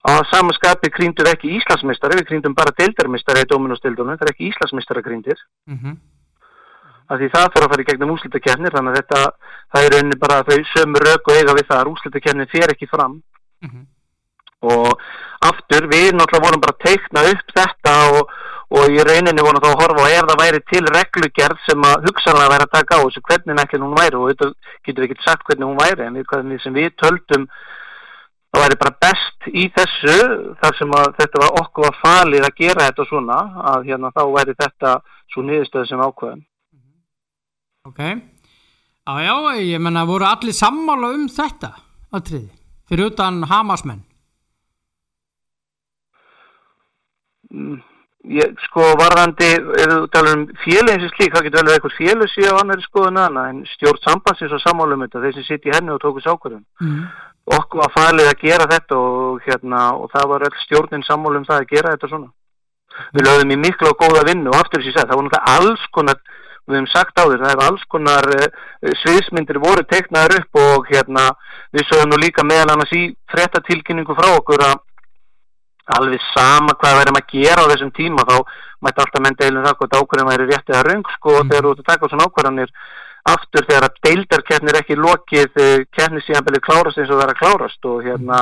á 0.08 0.12
samanskapi 0.32 0.94
krýndum 0.96 1.28
við 1.28 1.34
ekki 1.34 1.58
Íslandsmistari 1.58 2.22
við 2.22 2.30
krýndum 2.30 2.56
bara 2.56 2.76
deildarmistari 2.78 3.44
í 3.44 3.50
Dominostildunum 3.52 4.16
það 4.16 4.30
er 4.30 4.34
ekki 4.36 4.54
Íslandsmistara 4.54 5.04
krýndir 5.04 5.44
Mm 5.68 6.00
af 7.10 7.18
því 7.18 7.30
það 7.34 7.48
þarf 7.54 7.66
að 7.66 7.72
fara 7.74 7.84
í 7.84 7.88
gegnum 7.90 8.12
úslitakeppni 8.14 8.72
þannig 8.74 8.92
að 8.92 9.00
þetta, 9.00 9.22
það 9.74 9.86
er 9.86 9.96
rauninni 9.96 10.18
bara 10.24 10.44
þau 10.50 10.58
sömu 10.74 11.02
rauk 11.04 11.32
og 11.32 11.40
eiga 11.40 11.56
við 11.58 11.70
það 11.70 11.80
að 11.80 11.92
úslitakeppni 11.94 12.46
fer 12.52 12.74
ekki 12.74 12.90
fram. 12.92 13.16
-hmm. 13.72 13.86
Og 14.66 15.00
aftur 15.46 15.88
við 15.88 16.14
náttúrulega 16.16 16.46
vorum 16.46 16.64
bara 16.64 16.80
teikna 16.84 17.24
upp 17.32 17.54
þetta 17.56 17.94
og, 18.18 18.32
og 18.76 18.92
í 18.92 19.04
rauninni 19.08 19.44
vorum 19.46 19.64
þá 19.64 19.70
að 19.72 19.82
horfa 19.82 20.04
og 20.04 20.14
ef 20.14 20.28
það 20.30 20.42
væri 20.44 20.62
til 20.72 20.84
reglugerð 20.96 21.62
sem 21.66 21.86
að 21.88 22.08
hugsanlega 22.10 22.54
væri 22.54 22.68
að 22.68 22.74
taka 22.76 23.00
á 23.00 23.04
þessu 23.06 23.24
hvernig 23.30 23.62
ekki 23.64 23.80
hún 23.80 23.96
væri? 23.96 24.20
Og 24.20 24.32
þetta 24.34 24.50
getur 24.88 25.06
við 25.06 25.10
ekki 25.10 25.28
sagt 25.28 25.46
hvernig 25.48 25.70
hún 25.70 25.80
væri 25.80 26.08
en 26.08 26.20
hvernig 26.32 26.64
sem 26.64 26.76
við 26.76 26.92
töldum 27.00 27.48
það 28.50 28.66
væri 28.66 28.80
bara 28.84 28.98
best 29.06 29.48
í 29.54 29.70
þessu 29.78 30.18
þar 30.60 30.78
sem 30.82 30.98
að 31.00 31.16
þetta 31.22 31.44
var 31.46 31.62
okkur 31.62 31.88
að 31.88 32.02
falið 32.04 32.50
að 32.50 32.60
gera 32.60 32.90
þetta 32.90 33.08
svona 33.08 33.40
að 33.74 33.88
hérna 33.88 34.12
þá 34.12 34.22
væri 34.36 34.58
þetta 34.60 34.94
svo 35.30 35.46
niðurstöð 35.46 35.88
sem 35.88 36.02
ákveðum. 36.02 36.44
Ok, 37.88 38.00
já 38.04 39.14
já, 39.24 39.34
ég 39.64 39.82
menna 39.82 40.04
voru 40.06 40.28
allir 40.28 40.54
sammála 40.54 41.14
um 41.16 41.30
þetta 41.32 41.72
atriði, 42.12 42.50
fyrir 42.90 43.14
utan 43.14 43.44
Hamasmenn 43.48 44.04
Mm, 47.39 47.39
Ég, 48.28 48.52
sko 48.66 48.84
varðandi, 49.00 49.48
ef 49.80 49.88
þú 49.88 50.00
talar 50.12 50.36
um 50.36 50.42
félagin 50.60 51.06
sem 51.06 51.12
slík, 51.14 51.32
það 51.32 51.46
getur 51.46 51.62
vel 51.62 51.70
verið 51.70 51.78
eitthvað 51.78 51.94
félag 51.96 52.32
síðan 52.34 52.58
á 52.58 52.60
annari 52.60 52.84
skoðun 52.84 53.20
aðna, 53.22 53.44
en 53.48 53.62
stjórn 53.78 54.02
sambandsins 54.04 54.56
og 54.58 54.60
sammálum 54.60 55.06
þetta, 55.06 55.22
þeir 55.24 55.38
sem 55.38 55.46
sitt 55.48 55.70
í 55.70 55.72
henni 55.72 55.94
og 55.94 56.02
tókus 56.04 56.28
ákvörðun. 56.28 56.66
mm. 56.84 57.06
Okkur 57.50 57.80
var 57.80 57.94
falið 57.96 58.28
að 58.30 58.44
gera 58.44 58.68
þetta 58.70 58.98
og, 59.00 59.40
hérna, 59.46 59.86
og 59.96 60.12
það 60.12 60.28
var 60.34 60.46
öll 60.50 60.58
stjórnin 60.66 61.06
sammálum 61.08 61.48
það 61.48 61.64
að 61.64 61.72
gera 61.72 61.94
þetta 61.96 62.10
svona. 62.12 62.30
Við 63.16 63.26
lögðum 63.26 63.56
í 63.56 63.60
miklu 63.64 63.90
og 63.90 64.04
góða 64.04 64.26
vinnu 64.28 64.52
og 64.52 64.60
aftur 64.60 64.84
þess 64.84 65.00
að 65.00 65.08
það 65.08 65.18
voru 65.22 65.30
náttúrulega 65.30 65.56
alls 65.56 65.88
konar, 65.96 66.20
við 66.68 66.78
hefum 66.78 66.92
sagt 66.92 67.16
á 67.16 67.24
þér, 67.24 67.40
það 67.40 67.54
hefur 67.54 67.66
alls 67.70 67.88
konar 67.96 68.30
uh, 68.36 68.50
sviðsmyndir 69.00 69.62
voru 69.64 69.88
teiknaðar 69.88 70.36
upp 70.44 70.62
og 70.62 70.92
hérna, 70.92 71.26
við 71.72 71.88
sögum 71.88 72.12
nú 72.12 72.20
líka 72.20 72.46
meðal 72.46 72.76
annars 72.76 72.94
í 72.94 73.08
frettatilkynningu 73.32 74.20
frá 74.20 74.30
okkur 74.36 74.68
að 74.68 74.78
alveg 75.98 76.24
sama 76.34 76.76
hvað 76.80 76.98
verðum 77.00 77.20
að 77.20 77.30
gera 77.34 77.66
á 77.66 77.70
þessum 77.72 77.92
tíma 77.98 78.26
þá 78.30 78.36
mætti 78.86 79.04
alltaf 79.04 79.24
menn 79.26 79.38
deilum 79.40 79.66
það 79.66 79.78
hvort 79.80 79.96
ákvörðum 80.00 80.32
væri 80.32 80.50
rétt 80.50 80.70
eða 80.74 80.84
raung 80.88 81.08
sko 81.16 81.32
Mm. 81.40 81.50
þegar 81.50 81.64
þú 81.66 81.72
ert 81.72 81.80
að 81.84 81.90
taka 81.92 82.10
svona 82.10 82.28
ákvörðanir 82.30 82.74
aftur 83.30 83.66
þegar 83.70 83.88
að 83.88 83.98
deildarkeppni 84.08 84.70
er 84.72 84.80
ekki 84.80 84.96
lokið 85.00 85.58
keppni 85.96 86.22
síðan 86.24 86.46
belið 86.48 86.64
klárast 86.68 86.98
eins 87.02 87.12
og 87.12 87.24
er 87.24 87.34
að 87.34 87.42
klárast 87.42 87.86
og 87.86 88.04
hérna 88.06 88.40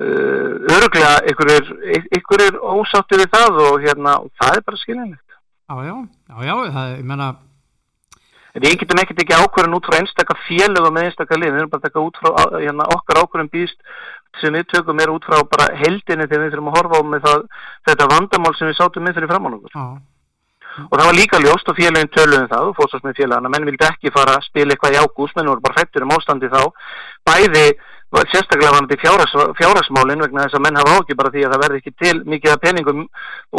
uh, 0.00 0.50
öruglega 0.74 1.12
ykkur 1.30 1.52
er, 1.54 1.70
ykkur 2.18 2.42
er 2.48 2.58
ósáttu 2.58 3.20
við 3.20 3.30
það 3.34 3.60
og 3.68 3.78
hérna 3.84 4.18
og 4.24 4.30
það 4.40 4.58
er 4.58 4.64
bara 4.66 4.82
skilinlegt 4.82 5.20
Já 5.64 5.76
já, 5.86 5.94
já 6.28 6.36
já, 6.44 6.54
það, 6.74 6.88
ég 6.98 7.04
menna 7.08 7.28
Við 8.54 8.76
getum 8.80 9.00
ekkert 9.02 9.22
ekki 9.24 9.34
ákvörðan 9.34 9.76
út 9.78 9.88
frá 9.88 9.98
einstakka 9.98 10.36
félög 10.46 10.86
og 10.86 10.92
með 10.94 11.08
einstakka 11.08 11.38
lið, 11.40 11.54
við 11.54 11.62
erum 11.62 11.70
bara 11.72 11.82
að 11.82 11.88
taka 11.88 12.04
út 12.04 12.20
frá 12.22 12.30
hérna, 12.54 12.86
okkar 12.94 13.20
ákvörðan 13.24 13.50
býst 13.50 13.80
sem 14.40 14.54
við 14.54 14.68
tökum 14.70 15.02
er 15.02 15.10
út 15.10 15.26
frá 15.26 15.40
bara 15.50 15.70
heldinni 15.78 16.28
þegar 16.30 16.44
við 16.44 16.52
þurfum 16.54 16.70
að 16.70 16.76
horfa 16.78 17.00
á 17.00 17.02
með 17.10 17.26
það, 17.26 17.46
þetta 17.90 18.10
vandamál 18.14 18.54
sem 18.54 18.70
við 18.70 18.76
sátum 18.78 19.06
með 19.06 19.18
fyrir 19.18 19.32
framann 19.32 19.56
okkur. 19.58 19.74
Já, 19.74 19.86
Og 20.74 20.94
það 20.98 21.06
var 21.06 21.14
líka 21.14 21.38
ljóst 21.38 21.68
og 21.70 21.76
félögin 21.78 22.10
töluðum 22.14 22.48
það 22.50 22.68
og 22.68 22.78
fórsast 22.78 23.04
með 23.06 23.18
félagana, 23.20 23.50
menn 23.52 23.66
vildi 23.68 23.86
ekki 23.86 24.10
fara 24.14 24.38
að 24.38 24.46
spila 24.48 24.74
eitthvað 24.74 24.96
í 24.96 25.02
ágúst, 25.02 25.36
menn 25.38 25.50
voru 25.50 25.62
bara 25.62 25.76
hrættur 25.78 26.06
um 26.06 26.14
ástandi 26.16 26.50
þá. 26.50 26.62
Bæði, 27.30 27.66
sérstaklega 28.30 28.72
varandi 28.74 28.98
fjárhags, 29.00 29.32
fjárhagsmálin 29.58 30.22
vegna 30.24 30.44
þess 30.44 30.58
að 30.58 30.64
menn 30.66 30.78
hafa 30.80 30.98
ákið 30.98 31.18
bara 31.20 31.32
því 31.34 31.44
að 31.44 31.54
það 31.54 31.64
verði 31.64 31.80
ekki 31.80 31.94
til 32.02 32.14
mikið 32.34 32.52
af 32.52 32.62
peningum 32.62 33.00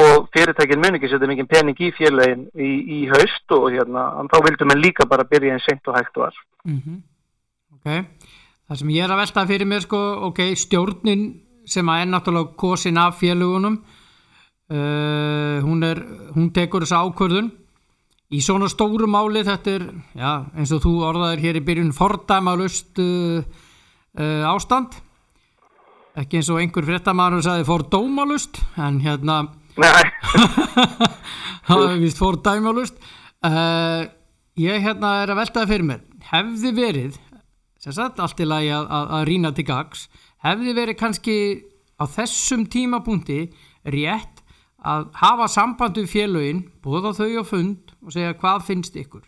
og 0.05 0.29
fyrirtækin 0.35 0.81
mun 0.83 1.00
ekki 1.00 1.12
setja 1.12 1.31
mikið 1.31 1.50
pening 1.51 1.81
í 1.81 1.91
félagin 1.97 2.45
í, 2.55 2.69
í 2.97 3.00
haust 3.12 3.57
og 3.57 3.67
hérna, 3.74 4.05
þá 4.31 4.38
vildum 4.47 4.71
menn 4.71 4.83
líka 4.83 5.09
bara 5.09 5.27
byrja 5.27 5.55
einn 5.55 5.65
seint 5.65 5.91
og 5.91 6.00
hægt 6.00 6.24
var. 6.24 6.39
mm 6.63 7.01
ok. 7.75 7.91
Það 8.65 8.79
sem 8.79 8.93
ég 8.95 9.03
er 9.05 9.12
að 9.13 9.21
velta 9.21 9.45
fyrir 9.45 9.69
mér 9.69 9.83
sko, 9.83 10.00
ok, 10.31 10.39
stjórnin 10.57 11.27
sem 11.69 11.89
að 11.89 12.01
er 12.01 12.09
náttúrulega 12.09 12.55
kosin 12.57 12.97
af 12.97 13.19
félugunum 13.19 13.75
uh, 14.71 15.62
hún, 15.62 15.83
er, 15.85 16.01
hún 16.33 16.50
tekur 16.53 16.85
þessa 16.85 17.03
ákvörðun. 17.05 17.51
Í 18.33 18.41
svona 18.41 18.65
stóru 18.71 19.05
máli 19.09 19.43
þetta 19.45 19.75
er, 19.77 19.85
já, 20.17 20.31
eins 20.57 20.74
og 20.74 20.81
þú 20.81 20.95
orðaðir 21.12 21.43
hér 21.43 21.59
í 21.59 21.65
byrjun 21.67 21.93
fordæmalust 21.93 22.97
uh, 23.03 23.45
uh, 24.19 24.48
ástand. 24.51 24.95
Ekki 26.15 26.39
eins 26.39 26.50
og 26.53 26.62
einhver 26.62 26.88
fréttamaður 26.88 27.43
sagði 27.43 27.67
fordómalust 27.67 28.62
en 28.79 29.01
hérna 29.03 29.41
það 31.67 31.81
er 31.89 31.98
vist 32.00 32.22
fordæmalust 32.22 32.95
uh, 33.43 34.07
ég 34.55 34.86
hérna 34.86 35.17
er 35.24 35.34
að 35.34 35.41
veltaði 35.41 35.72
fyrir 35.74 35.89
mér. 35.89 36.05
Hefði 36.31 36.72
verið 36.77 37.19
sagt 37.86 38.19
allt 38.19 38.39
í 38.41 38.48
lagi 38.48 38.72
að, 38.74 38.88
að, 38.89 39.12
að 39.17 39.27
rýna 39.29 39.51
til 39.53 39.65
gags 39.67 40.07
hefði 40.45 40.74
verið 40.77 41.00
kannski 41.00 41.38
á 42.01 42.03
þessum 42.10 42.65
tímapunkti 42.72 43.39
rétt 43.93 44.41
að 44.86 45.07
hafa 45.22 45.48
samband 45.50 45.98
við 46.00 46.12
félögin 46.12 46.65
búða 46.84 47.13
þau 47.17 47.41
á 47.41 47.43
fund 47.45 47.93
og 48.01 48.13
segja 48.13 48.36
hvað 48.38 48.65
finnst 48.69 48.98
ykkur 49.00 49.25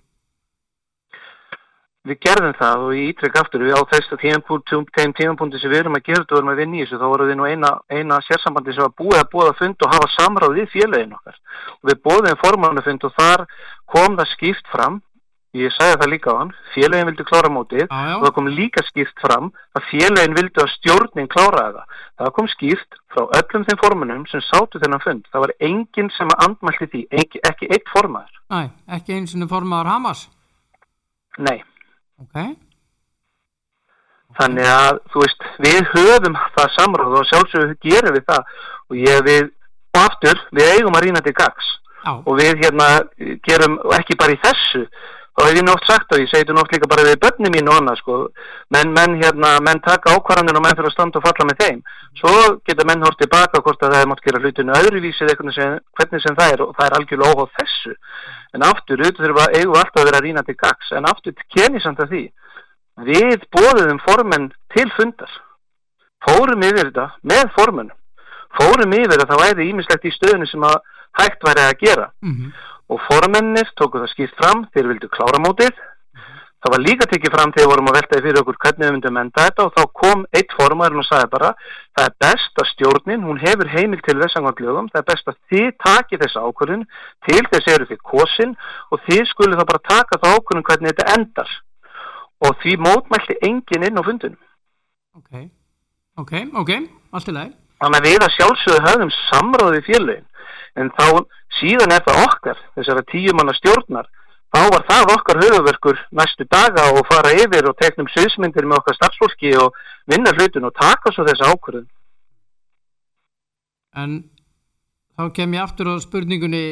við 2.08 2.20
gerðum 2.24 2.54
það 2.58 2.84
og 2.86 2.94
ég 2.96 3.10
ítrykk 3.12 3.40
aftur 3.42 3.66
við 3.66 3.76
á 3.76 3.82
þessu 3.92 4.20
tímapunkti 4.22 5.62
sem 5.62 5.72
við 5.72 5.82
erum 5.82 5.98
að 5.98 6.06
gera 6.08 6.22
þetta 6.24 6.36
og 6.36 6.40
erum 6.42 6.54
að 6.54 6.62
vinna 6.62 6.78
í 6.78 6.84
þessu, 6.86 7.00
þá 7.02 7.08
voru 7.12 7.28
við 7.28 7.40
nú 7.40 7.48
eina, 7.48 7.74
eina 7.92 8.20
sérsambandi 8.28 8.76
sem 8.76 8.86
var 8.86 8.96
búið 9.02 9.20
að 9.22 9.32
búið 9.34 9.52
að 9.52 9.60
fund 9.64 9.84
og 9.86 9.94
hafa 9.96 10.08
samráð 10.16 10.56
við 10.60 10.72
félagin 10.76 11.18
okkar. 11.18 11.42
Og 11.82 11.92
við 11.92 12.00
bóðum 12.08 12.40
formánu 12.44 12.86
fund 12.86 13.06
og 13.08 13.18
þar 13.18 13.46
kom 13.94 14.18
það 14.20 14.34
skýrt 14.36 14.74
fram 14.74 15.02
ég 15.58 15.74
sagði 15.74 15.96
það 16.02 16.12
líka 16.12 16.34
á 16.34 16.36
hann, 16.38 16.52
félagin 16.74 17.08
vildi 17.10 17.26
klára 17.26 17.50
mótið 17.50 17.86
já. 17.88 18.18
og 18.18 18.26
það 18.26 18.34
kom 18.36 18.50
líka 18.52 18.84
skýrt 18.86 19.24
fram 19.24 19.48
að 19.78 19.88
félagin 19.92 20.36
vildi 20.38 20.62
að 20.62 20.74
stjórnin 20.76 21.32
kláraði 21.32 21.80
það. 21.80 21.96
Það 22.20 22.34
kom 22.36 22.50
skýrt 22.52 23.00
frá 23.14 23.24
öllum 23.40 23.66
þeim 23.70 23.80
formunum 23.82 24.28
sem 24.30 24.44
sátu 24.46 24.82
þennan 24.84 25.04
fund, 25.06 25.24
það 25.32 25.46
var 25.48 25.56
enginn 25.70 26.12
sem 26.18 26.36
andmælti 26.36 26.90
því, 26.92 27.02
ekki, 27.24 27.42
ekki 27.48 27.72
eitt 27.72 27.90
formaður. 27.94 28.38
Næ, 28.54 28.62
ekki 29.00 29.18
eins 29.18 29.34
og 29.34 29.50
formaður 29.50 29.92
Hamas. 29.96 30.28
Nei 31.42 31.58
ok, 32.24 32.56
Þannig 34.38 34.68
að, 34.70 35.00
þú 35.12 35.22
veist, 35.24 35.46
við 35.66 35.78
höfum 35.96 36.36
það 36.56 36.74
samráð 36.76 37.16
og 37.18 37.28
sjálfsögur 37.30 37.78
gerum 37.82 38.18
við 38.18 38.26
það. 38.28 38.58
Og 38.88 39.00
ég 39.02 39.22
við, 39.26 39.48
og 39.96 40.02
aftur, 40.04 40.42
við 40.54 40.74
eigum 40.76 40.98
að 40.98 41.06
rýna 41.08 41.22
til 41.26 41.34
gags 41.38 41.70
já, 42.04 42.12
og 42.14 42.38
við 42.38 42.62
hérna 42.62 42.90
gerum, 43.48 43.80
og 43.84 43.96
ekki 43.98 44.18
bara 44.20 44.36
í 44.36 44.42
þessu, 44.44 44.84
og 45.38 45.46
hef 45.46 45.58
ég 45.60 45.66
nátt 45.68 45.86
sagt 45.86 46.14
og 46.14 46.22
ég 46.22 46.30
segi 46.32 46.44
þetta 46.46 46.56
nátt 46.58 46.72
líka 46.74 46.90
bara 46.90 47.06
við 47.06 47.20
börni 47.22 47.52
mín 47.54 47.70
og 47.70 47.78
annað, 47.78 48.00
sko, 48.02 48.16
menn, 48.74 48.94
menn 48.96 49.18
hérna, 49.22 49.52
menn 49.62 49.82
taka 49.86 50.16
ákvarðanir 50.18 50.58
og 50.58 50.64
menn 50.66 50.78
fyrir 50.80 50.90
að 50.90 50.96
standa 50.96 51.20
og 51.20 51.28
falla 51.28 51.46
með 51.46 51.62
þeim, 51.62 51.84
svo 52.18 52.34
geta 52.66 52.88
menn 52.90 53.06
hort 53.06 53.20
tilbaka 53.22 53.62
hvort 53.62 53.86
að 53.86 53.94
það 53.94 54.02
er 54.02 54.10
mátt 54.10 54.24
gera 54.26 54.42
hlutinu 54.42 54.78
öðruvísið 54.80 55.30
eitthvað 55.30 55.54
sem, 55.60 55.78
hvernig 56.00 56.26
sem 56.26 56.40
það 56.40 56.56
er 56.56 56.66
og 56.66 56.74
það 56.80 56.90
er 56.90 56.98
algjörlega 56.98 57.38
óháð 57.38 57.54
þessu, 57.60 57.94
en 58.58 58.68
aftur, 58.72 59.04
auðvitað 59.04 59.28
þurfa, 59.28 59.48
eigum 59.54 59.76
við 59.76 59.82
alltaf 59.84 60.02
að 60.02 60.10
vera 60.10 60.22
að 60.22 60.26
rýna 60.26 60.46
til 60.48 60.58
gags, 60.66 60.92
en 60.98 61.10
aftur 61.12 61.38
kenni 61.54 61.84
samt 61.86 62.02
að 62.02 62.16
því, 62.16 62.24
við 63.06 63.46
bóðum 63.54 64.02
formenn 64.08 64.50
til 64.74 64.90
fundar. 64.98 65.38
Fórum 66.26 66.66
yfir 66.66 66.90
þetta 66.90 67.12
með 67.30 67.52
formenn 67.54 67.94
fórum 68.56 68.96
yfir 68.96 69.22
að 69.22 69.30
það 69.32 69.44
væri 69.44 69.68
ímislegt 69.72 70.08
í 70.08 70.14
stöðinu 70.16 70.48
sem 70.50 70.64
að 70.68 70.80
hægt 71.20 71.46
væri 71.46 71.66
að 71.66 71.78
gera. 71.84 72.08
Mhm, 72.22 72.50
og 72.88 73.04
formennir 73.10 73.70
tóku 73.76 74.00
það 74.00 74.14
skýrt 74.14 74.36
fram 74.40 74.66
þeir 74.74 74.88
vildu 74.94 75.10
klára 75.12 75.42
mótið. 75.44 75.76
Það 76.58 76.74
var 76.74 76.82
líka 76.82 77.06
tekið 77.06 77.34
fram 77.36 77.52
þegar 77.54 77.70
vorum 77.70 77.90
að 77.92 77.98
veltaði 77.98 78.24
fyrir 78.26 78.40
okkur 78.42 78.58
hvernig 78.58 78.88
við 78.88 78.94
myndum 78.96 79.18
enda 79.22 79.44
þetta 79.46 79.66
og 79.68 79.74
þá 79.76 79.84
kom 79.94 80.24
eitt 80.34 80.56
formarinn 80.58 81.04
og 81.04 81.06
sagði 81.06 81.30
bara 81.36 81.52
það 81.94 82.08
er 82.08 82.16
best 82.26 82.62
að 82.64 82.70
stjórnin, 82.72 83.28
hún 83.28 83.38
hefur 83.38 83.70
heimil 83.70 84.02
til 84.02 84.18
þess 84.18 84.40
að 84.40 84.58
glöðum, 84.58 84.90
það 84.90 85.04
er 85.04 85.08
best 85.12 85.30
að 85.30 85.38
þið 85.54 85.70
taki 85.86 86.18
þessa 86.18 86.44
ákvörðun 86.48 86.88
til 87.30 87.44
þess 87.52 87.72
eru 87.76 87.86
þið 87.86 88.02
kosin 88.02 88.58
og 88.90 89.06
þið 89.06 89.24
skulle 89.30 89.60
það 89.60 89.70
bara 89.70 89.86
taka 89.86 90.18
það 90.18 90.34
ákvörðun 90.34 90.68
hvernig 90.72 90.92
þetta 90.96 91.14
endar. 91.14 91.56
Og 92.42 92.58
því 92.64 92.74
mótmælti 92.82 93.38
enginn 93.46 93.86
inn 93.86 94.02
á 94.02 94.08
fundunum 94.10 94.42
ok, 95.18 95.50
ok, 96.22 96.34
ok, 96.62 96.72
allt 97.14 97.32
í 97.32 97.34
lagi 97.36 97.54
Þannig 97.78 98.00
að 98.00 98.08
við 98.10 98.24
að 98.26 98.36
sjálfsögðu 98.36 98.86
höfum 98.88 99.12
samráði 99.18 99.82
félögin. 99.86 100.30
En 100.78 100.90
þá 100.98 101.08
síðan 101.60 101.94
er 101.94 102.06
það 102.06 102.24
okkar 102.26 102.64
þessara 102.78 103.04
tíumanna 103.12 103.54
stjórnar 103.58 104.10
þá 104.54 104.62
var 104.74 104.86
það 104.88 105.12
okkar 105.14 105.42
höfuverkur 105.44 106.00
næstu 106.16 106.48
daga 106.50 106.88
og 106.94 107.06
fara 107.10 107.34
yfir 107.36 107.68
og 107.70 107.78
teknum 107.82 108.10
sviðsmyndir 108.14 108.68
með 108.68 108.82
okkar 108.82 108.98
starfsfólki 108.98 109.54
og 109.60 109.78
vinna 110.10 110.34
hlutin 110.38 110.68
og 110.68 110.76
taka 110.78 111.14
svo 111.14 111.26
þessa 111.28 111.52
ákvörðun. 111.52 111.88
En 113.98 114.18
þá 115.18 115.24
kem 115.36 115.56
ég 115.58 115.66
aftur 115.66 115.92
á 115.92 115.96
spurningunni 116.02 116.66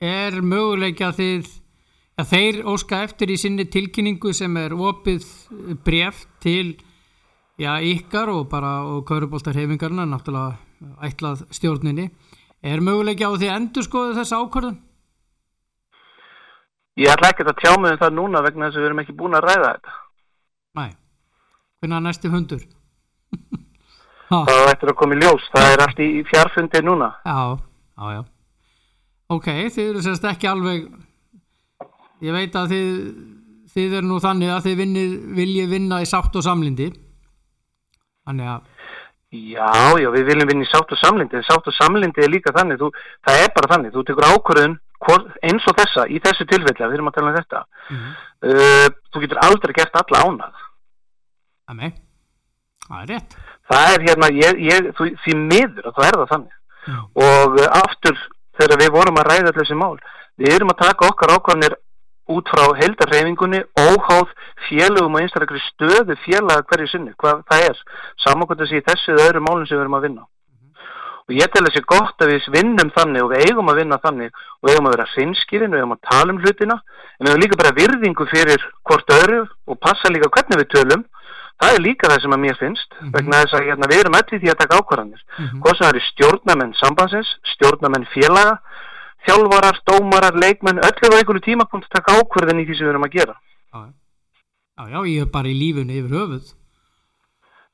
er 0.00 0.40
möguleika 0.40 1.12
þið 1.16 1.48
að 2.20 2.30
þeir 2.32 2.60
óska 2.68 3.02
eftir 3.06 3.32
í 3.32 3.38
sinni 3.40 3.66
tilkynningu 3.68 4.32
sem 4.36 4.56
er 4.60 4.74
opið 4.74 5.26
bref 5.84 6.24
til 6.42 6.76
já, 7.60 7.72
ykkar 7.84 8.30
og 8.32 8.48
bara 8.50 8.80
og 8.88 9.04
kaurubóltarhefingarna 9.08 10.06
náttúrulega 10.08 10.56
ætlað 11.04 11.44
stjórninni. 11.52 12.08
Er 12.64 12.80
möguleika 12.84 13.28
á 13.28 13.32
því 13.36 13.50
endur 13.54 13.86
skoðu 13.86 14.16
þessa 14.18 14.40
ákvörðun? 14.40 14.78
Ég 17.00 17.12
ætla 17.12 17.30
ekki 17.32 17.46
að 17.46 17.60
tjá 17.60 17.72
mig 17.80 17.94
um 17.94 18.00
það 18.00 18.16
núna 18.16 18.42
vegna 18.44 18.68
þess 18.68 18.76
að 18.76 18.82
við 18.82 18.88
erum 18.90 19.02
ekki 19.04 19.16
búin 19.16 19.36
að 19.38 19.46
ræða 19.46 19.68
þetta. 19.70 19.94
Næ, 20.76 20.86
hvernig 21.80 21.96
að 21.96 22.06
næstu 22.08 22.32
hundur? 22.32 22.64
Það 24.30 24.68
ættir 24.70 24.90
að 24.92 24.94
koma 25.00 25.16
í 25.16 25.18
ljós, 25.18 25.46
það 25.50 25.64
er 25.72 25.80
allt 25.82 26.00
í 26.04 26.08
fjarfundi 26.28 26.80
núna. 26.86 27.08
Já, 27.26 27.38
já, 27.98 28.10
já. 28.14 28.20
Ok, 29.34 29.48
þið 29.74 29.88
eru 29.88 30.02
sérst 30.04 30.26
ekki 30.30 30.46
alveg 30.46 30.84
ég 32.22 32.36
veit 32.36 32.54
að 32.54 32.74
þið 32.74 32.92
þið 33.74 33.96
eru 33.98 34.10
nú 34.10 34.18
þannig 34.22 34.52
að 34.54 34.68
þið 34.68 34.76
vinnið, 34.80 35.16
viljið 35.38 35.72
vinna 35.74 35.98
í 36.02 36.06
sátt 36.06 36.36
og 36.38 36.46
samlindi 36.46 36.88
þannig 38.30 38.52
að 38.56 38.68
Já, 39.30 39.94
já, 40.02 40.08
við 40.10 40.24
viljum 40.26 40.48
vinna 40.50 40.64
í 40.66 40.68
sátt 40.72 40.90
og 40.90 40.98
samlindi 40.98 41.36
en 41.38 41.44
sátt 41.46 41.68
og 41.70 41.74
samlindi 41.76 42.24
er 42.24 42.32
líka 42.32 42.50
þannig 42.50 42.80
þú, 42.80 42.88
það 43.22 43.42
er 43.44 43.52
bara 43.54 43.68
þannig, 43.70 43.92
þú 43.94 44.02
tekur 44.08 44.26
ákvörðun 44.26 44.72
eins 45.46 45.68
og 45.70 45.76
þessa, 45.78 46.06
í 46.10 46.18
þessu 46.24 46.46
tilfelli 46.50 46.88
við 46.88 46.96
erum 46.96 47.10
að 47.12 47.14
tala 47.14 47.30
um 47.30 47.36
þetta. 47.36 47.60
Mm 47.90 48.00
-hmm. 48.00 48.16
uh, 48.50 48.88
þú 49.12 49.22
getur 49.22 49.42
aldrei 49.46 49.74
gert 49.76 50.00
alla 50.00 50.24
ánað. 50.26 50.64
Það 51.62 51.78
með, 51.78 51.92
það 52.88 53.04
er 53.04 53.12
rétt. 53.12 53.38
Það 53.70 53.92
er 53.92 54.06
hérna, 54.08 54.30
ég, 54.34 54.60
ég, 54.66 54.90
þú, 54.98 55.08
því 55.22 55.36
miður 55.38 55.86
að 55.86 55.94
það 55.94 56.08
er 56.08 56.18
það 56.18 56.32
þannig. 56.34 56.56
Já. 56.88 56.98
og 57.12 57.58
uh, 57.60 57.68
aftur 57.84 58.16
þegar 58.58 58.80
við 58.80 58.90
vorum 58.94 59.20
að 59.20 59.28
ræða 59.28 59.52
þessi 59.56 59.76
mál 59.76 59.98
við 60.40 60.54
erum 60.54 60.72
að 60.72 60.80
taka 60.80 61.08
okkar 61.10 61.34
ákvörðunir 61.36 61.76
út 62.36 62.50
frá 62.52 62.64
heldarreifingunni 62.80 63.60
óháð 63.78 64.32
félögum 64.68 65.16
og 65.16 65.22
einstaklega 65.22 65.62
stöðu 65.66 66.16
félaga 66.24 66.66
hverju 66.70 66.90
sinni, 66.90 67.14
hvað 67.20 67.44
það 67.50 67.66
er 67.68 67.80
samankvæmt 68.24 68.64
að 68.64 68.70
sé 68.72 68.82
þessu 68.88 69.14
eða 69.14 69.28
öðru 69.28 69.44
málum 69.46 69.66
sem 69.66 69.76
við 69.76 69.84
erum 69.84 69.98
að 69.98 70.06
vinna 70.06 70.24
mm 70.24 70.56
-hmm. 70.56 70.72
og 71.26 71.36
ég 71.40 71.52
tel 71.52 71.64
þessi 71.66 71.84
gott 71.94 72.24
að 72.24 72.32
við 72.32 72.50
vinnum 72.56 72.90
þannig 72.96 73.22
og 73.24 73.30
við 73.32 73.46
eigum 73.46 73.70
að 73.72 73.80
vinna 73.80 74.02
þannig 74.04 74.30
og 74.32 74.64
við 74.64 74.74
eigum 74.74 74.88
að 74.88 74.96
vera 74.96 75.12
sinnskýrin, 75.14 75.72
við 75.72 75.80
eigum 75.80 75.96
að 75.96 76.04
tala 76.10 76.32
um 76.32 76.42
hlutina 76.42 76.76
en 77.18 77.24
við 77.24 77.30
eigum 77.30 77.42
líka 77.44 77.62
bara 77.62 77.78
virðingu 77.80 78.26
fyrir 78.34 78.60
hvort 78.84 79.16
öðru 79.20 79.40
og 79.66 79.80
passa 79.80 80.12
líka 80.12 80.32
hvernig 80.34 80.62
við 80.62 80.72
tölum 80.74 81.04
það 81.60 81.74
er 81.76 81.82
líka 81.84 82.08
það 82.08 82.22
sem 82.22 82.34
að 82.36 82.42
mér 82.44 82.56
finnst 82.56 82.90
mm 82.90 82.98
-hmm. 83.00 83.12
vegna 83.16 83.40
þess 83.42 83.54
að 83.54 83.66
hérna, 83.68 83.90
við 83.90 84.00
erum 84.00 84.18
allir 84.18 84.40
því 84.40 84.50
að 84.50 84.60
taka 84.62 84.78
ákvarðanir 84.80 85.22
mm 85.22 85.46
-hmm. 85.46 85.60
hvort 85.60 85.76
sem 85.76 85.86
það 85.86 85.92
eru 85.94 86.02
stjórnamenn 86.10 86.74
sambansins 86.82 87.30
stjórnamenn 87.54 88.06
félaga 88.14 88.54
þjálfarar, 89.26 89.80
dómarar, 89.88 90.36
leikmenn, 90.40 90.82
öllu 90.86 91.12
á 91.12 91.18
einhverju 91.18 91.44
tímapunkt 91.44 91.90
taka 91.92 92.18
ákverðin 92.18 92.62
í 92.62 92.66
því 92.68 92.76
sem 92.78 92.86
við 92.86 92.92
erum 92.94 93.06
að 93.06 93.16
gera. 93.18 93.36
Já, 93.70 93.80
já, 94.80 94.84
já 94.94 95.00
ég 95.12 95.24
er 95.24 95.32
bara 95.32 95.50
í 95.50 95.56
lífunni 95.56 96.00
yfir 96.00 96.16
höfuð. 96.18 96.52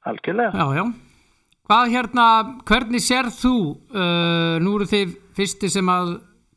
Algjörlega. 0.06 0.52
Já, 0.54 0.66
já. 0.78 0.84
Hvað 1.66 1.88
hérna, 1.90 2.26
hvernig 2.62 3.02
sér 3.02 3.30
þú, 3.34 3.56
uh, 3.90 4.58
nú 4.62 4.76
eru 4.78 4.86
þið 4.86 5.16
fyrsti 5.34 5.70
sem 5.72 5.88
að 5.90 6.12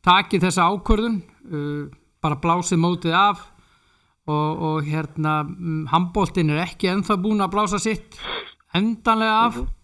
taki 0.06 0.38
þessa 0.42 0.68
ákverðun, 0.70 1.16
uh, 1.50 1.88
bara 2.22 2.38
blásið 2.38 2.78
mótið 2.78 3.16
af 3.18 3.42
og, 4.30 4.62
og 4.68 4.86
hérna, 4.86 5.40
um, 5.42 5.82
handbóltin 5.90 6.52
er 6.54 6.62
ekki 6.62 6.92
ennþá 6.92 7.18
búin 7.18 7.42
að 7.42 7.54
blása 7.56 7.82
sitt 7.82 8.20
endanlega 8.76 9.46
af. 9.48 9.56
Uh 9.56 9.62
-huh. 9.64 9.79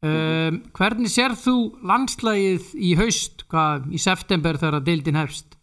Um, 0.00 0.62
hvernig 0.72 1.10
sér 1.12 1.34
þú 1.36 1.54
landslægið 1.84 2.70
í 2.80 2.94
haust? 2.96 3.44
Hvað, 3.52 3.90
í 3.92 4.00
september 4.00 4.56
þegar 4.56 4.78
að 4.78 4.86
deildin 4.86 5.18
hefst? 5.20 5.58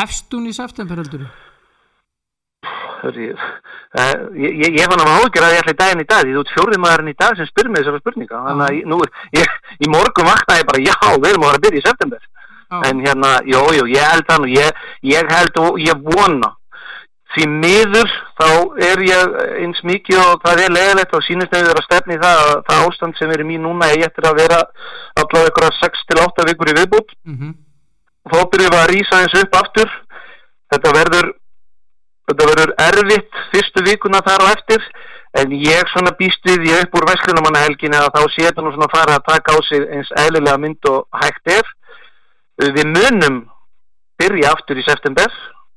Hefst 0.00 0.32
hún 0.32 0.48
í 0.48 0.54
september 0.56 1.02
heldur 1.02 1.26
þú? 1.26 1.30
Ég, 3.00 4.56
ég, 4.60 4.74
ég 4.76 4.88
fann 4.88 5.00
að 5.00 5.06
maður 5.08 5.26
ágjör 5.26 5.44
að 5.46 5.54
ég 5.54 5.62
ætla 5.62 5.72
í 5.72 5.78
daginn 5.80 6.02
í 6.02 6.08
dag 6.08 6.24
því 6.24 6.34
þú 6.34 6.42
ert 6.42 6.54
fjórið 6.56 6.82
maðurinn 6.84 7.12
í 7.12 7.18
dag 7.20 7.36
sem 7.36 7.48
spyr 7.48 7.68
mig 7.68 7.80
þessara 7.80 8.00
spurninga. 8.02 8.42
Þannig 8.48 8.66
að 8.66 8.90
nú, 8.92 8.98
ég, 9.36 9.54
í 9.80 9.92
morgun 9.92 10.28
vaknaði 10.28 10.66
bara 10.68 10.82
já, 10.84 10.96
við 11.16 11.30
erum 11.30 11.46
að 11.46 11.50
vera 11.50 11.60
að 11.60 11.64
byrja 11.66 11.80
í 11.80 11.86
september. 11.88 12.28
Ah. 12.70 12.84
en 12.86 13.00
hérna, 13.02 13.30
jú, 13.50 13.60
jú, 13.74 13.84
ég 13.90 14.04
held 14.06 14.28
þann 14.28 14.44
og 14.46 14.50
ég 14.54 15.30
held 15.34 15.56
og 15.58 15.78
ég 15.82 16.02
vona 16.06 16.52
því 17.34 17.46
miður 17.62 18.12
þá 18.40 18.48
er 18.82 19.02
ég 19.06 19.34
eins 19.62 19.80
mikið 19.86 20.18
og 20.18 20.40
það 20.44 20.62
er 20.64 20.72
leðilegt 20.74 21.12
og 21.14 21.24
sínist 21.26 21.52
nefnir 21.54 21.78
að 21.78 21.86
stefni 21.86 22.18
það 22.18 22.40
að 22.44 22.62
það 22.68 22.86
ástand 22.86 23.18
sem 23.18 23.34
er 23.34 23.42
í 23.44 23.46
mín 23.46 23.62
núna 23.66 23.90
er 23.92 24.06
eftir 24.08 24.26
að 24.26 24.40
vera 24.40 24.58
allavega 25.20 25.52
ykkur 25.52 25.66
að 25.68 25.76
6-8 25.82 26.46
vikur 26.48 26.72
í 26.72 26.76
viðbútt 26.80 27.12
mm 27.14 27.36
-hmm. 27.36 27.52
og 28.24 28.34
þá 28.34 28.40
byrjum 28.54 28.74
við 28.74 28.80
að 28.80 28.90
rýsa 28.94 29.20
eins 29.20 29.36
upp 29.42 29.54
aftur. 29.62 29.94
Þetta 30.70 30.96
verður 30.98 31.30
þetta 32.30 32.48
verður 32.50 32.74
erfitt 32.88 33.38
fyrstu 33.52 33.86
vikuna 33.86 34.22
þar 34.26 34.44
á 34.46 34.52
eftir 34.54 34.82
en 35.40 35.54
ég 35.54 35.86
svona 35.94 36.14
býst 36.18 36.42
við 36.46 36.66
ég 36.70 36.82
upp 36.82 36.98
úr 36.98 37.06
Veslunumannahelgin 37.10 37.94
að 37.94 38.10
þá 38.16 38.22
sé 38.34 38.48
þetta 38.48 38.62
nú 38.66 38.74
svona 38.74 38.90
fara 38.90 39.18
að 39.18 39.26
taka 39.30 39.54
á 39.54 39.58
sig 39.68 39.86
eins 39.86 40.10
eðlilega 40.18 40.58
mynd 40.58 40.90
og 40.90 41.06
hægt 41.22 41.46
er. 41.46 41.66
Við 42.58 42.86
munum 42.90 43.46
byrja 44.18 44.50
aftur 44.50 44.78
í 44.78 44.82
september 44.82 45.30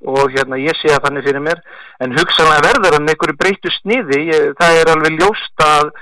og 0.10 0.34
hérna 0.34 0.60
ég 0.62 0.76
sé 0.80 0.92
að 0.94 1.08
þannig 1.08 1.28
fyrir 1.28 1.44
mér. 1.44 1.62
En 2.04 2.16
hugsanlega 2.18 2.68
verður 2.68 2.98
hann 2.98 3.10
einhverju 3.14 3.38
breytu 3.40 3.72
sniði. 3.78 4.20
Ég, 4.32 4.50
það 4.60 4.80
er 4.82 4.92
alveg 4.94 5.18
ljóst 5.22 5.66
að 5.68 5.94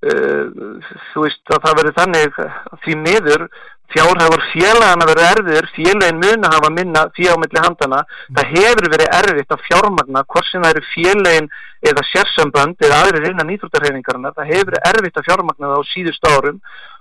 þú 0.00 1.26
veist 1.26 1.52
að 1.52 1.62
það 1.66 1.76
verður 1.80 1.98
þannig 1.98 2.38
því 2.84 2.94
miður 3.04 3.46
fjárhafur 3.90 4.44
félagana 4.52 5.08
verður 5.08 5.26
erfiður 5.30 5.66
félagin 5.74 6.20
mun 6.22 6.46
að 6.46 6.54
hafa 6.54 6.70
minna 6.72 7.02
fjámiðli 7.16 7.64
handana 7.64 8.04
það 8.36 8.54
hefur 8.54 8.88
verið 8.94 9.16
erfitt 9.18 9.56
að 9.56 9.64
fjármagna 9.66 10.22
hvort 10.30 10.48
sem 10.48 10.62
það 10.62 10.76
eru 10.76 10.86
félagin 10.94 11.50
eða 11.80 12.04
sérsambönd 12.10 12.82
eða 12.84 13.00
aðrir 13.04 13.30
innan 13.30 13.50
íþróttarhefingarna 13.54 14.32
það 14.36 14.50
hefur 14.52 14.70
verið 14.70 14.88
erfitt 14.90 15.20
að 15.20 15.28
fjármagna 15.28 15.70
það 15.70 15.80
á 15.80 15.90
síðust 15.90 16.28
árum. 16.28 16.58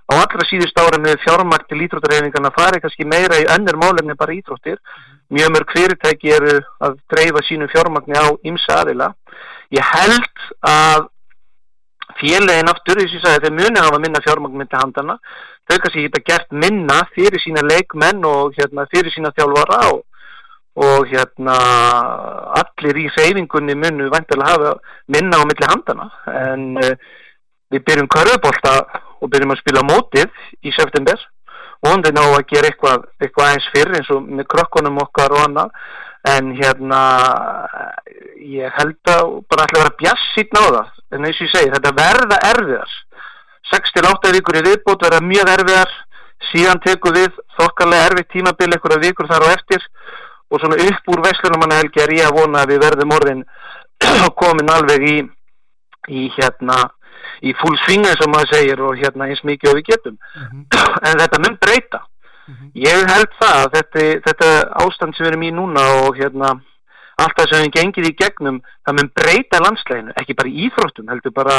Á 0.10 0.14
allra 0.18 0.46
síðust 0.50 0.80
árum 0.80 1.04
með 1.06 1.20
fjármagn 1.26 1.68
til 1.70 1.82
íþróttarhefingarna 1.86 2.52
farið 2.56 2.84
kannski 2.86 3.06
meira 3.06 3.42
í 3.44 3.48
önnur 3.56 3.78
málefni 3.82 4.16
bara 4.18 4.36
íþróttir. 4.38 4.80
Mjög 5.30 5.52
mörg 5.54 5.76
fyrirtæki 5.76 6.34
eru 6.34 6.56
að 6.82 6.98
dreifa 7.12 7.44
sínu 7.46 7.68
fjármagni 7.70 8.18
á 8.18 8.28
ymsa 8.50 8.80
aðila. 8.82 9.12
Ég 9.76 9.92
held 9.94 10.46
að 10.66 11.10
félagin 12.20 12.72
aftur, 12.72 13.00
þess 13.00 13.14
að 13.14 13.18
ég 13.18 13.24
sagði, 13.24 13.42
þeir 13.46 13.58
muni 13.58 13.84
hafa 13.86 14.02
minna 14.04 14.22
fjármagn 14.26 14.60
myndi 14.60 14.80
handana, 14.80 15.18
þau 15.70 15.78
kannski 15.78 16.06
geta 16.06 16.24
gert 16.28 16.54
minna 16.66 17.00
fyrir 17.16 17.44
sína 17.44 17.64
leikmenn 17.66 18.26
og 18.28 18.58
hérna, 18.58 18.88
fyrir 18.94 19.14
sína 19.14 19.34
þjálfara 19.38 19.80
og, 19.94 20.04
og 20.80 21.10
hérna, 21.12 21.56
allir 22.62 23.02
í 23.04 23.08
seyfingunni 23.18 23.78
munu 23.80 24.10
vantilega 24.14 24.54
hafa 24.54 24.76
minna 25.16 25.42
á 25.42 25.44
milli 25.50 25.72
handana 25.72 26.10
en 26.44 26.70
uh, 26.80 26.94
við 27.70 27.86
byrjum 27.86 28.10
karöfbólta 28.12 28.76
og 29.20 29.32
byrjum 29.32 29.54
að 29.54 29.62
spila 29.64 29.86
mótið 29.86 30.30
í 30.66 30.74
september 30.76 31.20
vonandi 31.86 32.12
ná 32.16 32.22
að 32.28 32.46
gera 32.52 32.70
eitthvað, 32.70 33.08
eitthvað 33.22 33.52
eins 33.54 33.68
fyrr 33.74 33.98
eins 33.98 34.12
og 34.14 34.26
með 34.28 34.48
krokkunum 34.54 35.02
okkar 35.06 35.36
og 35.36 35.44
annað. 35.48 35.74
En 36.30 36.52
hérna 36.58 37.02
ég 38.44 38.76
held 38.76 39.12
að 39.14 39.30
bara 39.48 39.66
ætla 39.66 39.80
að 39.80 39.84
vera 39.84 39.98
bjassít 40.02 40.56
náða. 40.56 40.84
En 41.16 41.26
eins 41.26 41.40
og 41.40 41.48
ég 41.48 41.54
segi 41.54 41.74
þetta 41.76 41.96
verða 42.02 42.42
erfiðar. 42.52 42.98
6-8 43.70 44.34
vikur 44.36 44.60
í 44.60 44.66
viðbót 44.68 45.08
verða 45.08 45.24
mjög 45.26 45.54
erfiðar. 45.56 45.98
Síðan 46.50 46.84
teku 46.84 47.12
við 47.16 47.34
þokkarlega 47.58 48.12
erfið 48.12 48.30
tímabil 48.36 48.70
eitthvað 48.74 49.04
vikur 49.08 49.32
þar 49.32 49.48
á 49.48 49.54
eftir. 49.56 49.84
Og 50.50 50.62
svona 50.62 50.80
upp 50.82 51.12
úr 51.14 51.24
Veslunumanna 51.24 51.82
helgi 51.82 52.04
er 52.04 52.16
ég 52.18 52.28
að 52.28 52.40
vona 52.40 52.64
að 52.64 52.74
við 52.74 52.86
verðum 52.88 53.16
orðin 53.16 53.44
komin 54.42 54.72
alveg 54.74 55.06
í 55.06 55.18
í 56.10 56.30
hérna 56.38 56.88
í 57.44 57.54
full 57.62 57.78
swing 57.86 58.08
eins 58.08 58.24
og 58.26 58.32
maður 58.34 58.54
segir 58.56 58.82
og 58.86 58.98
hérna 59.00 59.30
eins 59.30 59.44
mikið 59.44 59.72
og 59.72 59.78
við 59.80 59.90
getum 59.92 60.16
mm 60.16 60.48
-hmm. 60.48 60.64
en 61.10 61.20
þetta 61.24 61.42
mun 61.44 61.58
breyta 61.66 62.02
mm 62.02 62.56
-hmm. 62.56 62.72
ég 62.88 63.14
held 63.14 63.32
það 63.42 63.56
að 63.64 63.72
þetta, 63.76 64.06
þetta 64.28 64.50
ástand 64.86 65.16
sem 65.16 65.26
við 65.26 65.32
erum 65.32 65.48
í 65.50 65.52
núna 65.52 65.84
og 66.04 66.18
hérna 66.18 66.60
allt 67.20 67.36
það 67.38 67.50
sem 67.52 67.64
við 67.66 67.76
gengið 67.78 68.10
í 68.10 68.18
gegnum 68.22 68.62
það 68.86 68.96
mun 68.98 69.12
breyta 69.20 69.60
landsleginu, 69.64 70.14
ekki 70.20 70.38
bara 70.40 70.56
íþróttum 70.66 71.12
heldur 71.12 71.34
bara, 71.36 71.58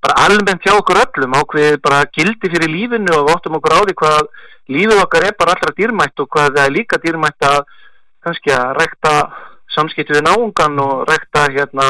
bara 0.00 0.24
almennt 0.24 0.64
hjá 0.64 0.74
okkur 0.76 1.02
öllum 1.04 1.36
ákveð 1.36 1.80
bara 1.84 2.04
gildi 2.16 2.50
fyrir 2.52 2.70
lífinu 2.76 3.12
og 3.18 3.32
óttum 3.34 3.58
okkur 3.58 3.76
á 3.76 3.80
því 3.84 3.94
hvað 4.02 4.22
lífið 4.72 5.02
okkar 5.04 5.26
er 5.28 5.36
bara 5.38 5.56
allra 5.56 5.76
dýrmætt 5.78 6.22
og 6.22 6.28
hvað 6.32 6.56
það 6.56 6.66
er 6.66 6.76
líka 6.76 7.00
dýrmætt 7.02 7.48
að 7.48 7.60
kannski 8.22 8.54
að 8.54 8.76
rekta 8.78 9.14
samskipti 9.74 10.16
við 10.16 10.26
náungan 10.28 10.80
og 10.82 11.04
rekta 11.10 11.48
hérna 11.50 11.88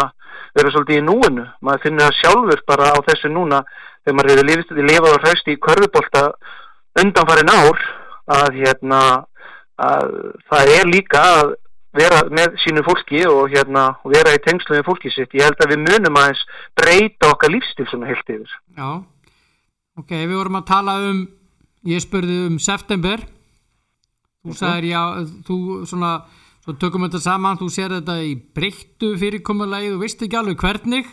vera 0.57 0.73
svolítið 0.73 1.01
í 1.01 1.07
núinu. 1.07 1.47
Maður 1.65 1.85
finnur 1.87 2.07
það 2.07 2.19
sjálfur 2.21 2.63
bara 2.69 2.93
á 2.93 2.99
þessu 3.09 3.33
núna 3.33 3.63
þegar 4.03 4.17
maður 4.19 4.33
hefur 4.33 4.49
lifið, 4.51 4.85
lifað 4.91 5.17
og 5.17 5.27
hraust 5.27 5.51
í 5.51 5.59
körfubólta 5.67 6.25
undanfarin 7.03 7.53
ár 7.53 7.83
að 8.33 8.59
hérna 8.61 9.03
að 9.83 10.17
það 10.51 10.73
er 10.77 10.91
líka 10.91 11.23
að 11.41 11.55
vera 11.93 12.23
með 12.33 12.57
sínu 12.63 12.83
fólki 12.87 13.21
og 13.29 13.53
hérna 13.53 13.85
vera 14.09 14.33
í 14.37 14.41
tengslu 14.45 14.79
með 14.79 14.87
fólki 14.89 15.13
sitt. 15.13 15.35
Ég 15.37 15.45
held 15.45 15.61
að 15.61 15.75
við 15.75 15.83
munum 15.85 16.19
aðeins 16.21 16.43
breyta 16.79 17.33
okkar 17.35 17.53
lífstil 17.53 17.89
svona 17.91 18.09
heilt 18.09 18.33
yfir. 18.33 18.53
Já, 18.79 18.91
ok, 20.01 20.13
við 20.15 20.37
vorum 20.39 20.61
að 20.63 20.69
tala 20.73 20.97
um 21.11 21.25
ég 21.89 22.05
spurði 22.05 22.39
um 22.49 22.59
september. 22.63 23.25
Þú 24.43 24.57
sagðir 24.59 24.89
já, 24.91 25.03
þú 25.47 25.59
svona 25.87 26.15
svo 26.63 26.77
tökum 26.79 27.05
við 27.05 27.13
þetta 27.13 27.25
saman, 27.27 27.59
þú 27.59 27.69
sér 27.75 27.97
þetta 27.99 28.19
í 28.23 28.37
breyttu 28.55 29.13
fyrirkomulegi, 29.21 29.93
þú 29.95 30.01
veist 30.03 30.23
ekki 30.23 30.39
alveg 30.39 30.63
hvernig. 30.63 31.11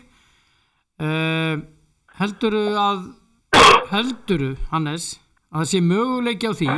Uh, 1.00 1.64
helduru 2.20 2.64
að 2.78 3.04
helduru, 3.90 4.54
Hannes 4.70 5.14
að 5.50 5.64
það 5.64 5.70
sé 5.72 5.82
möguleiki 5.82 6.50
á 6.50 6.54
því 6.54 6.70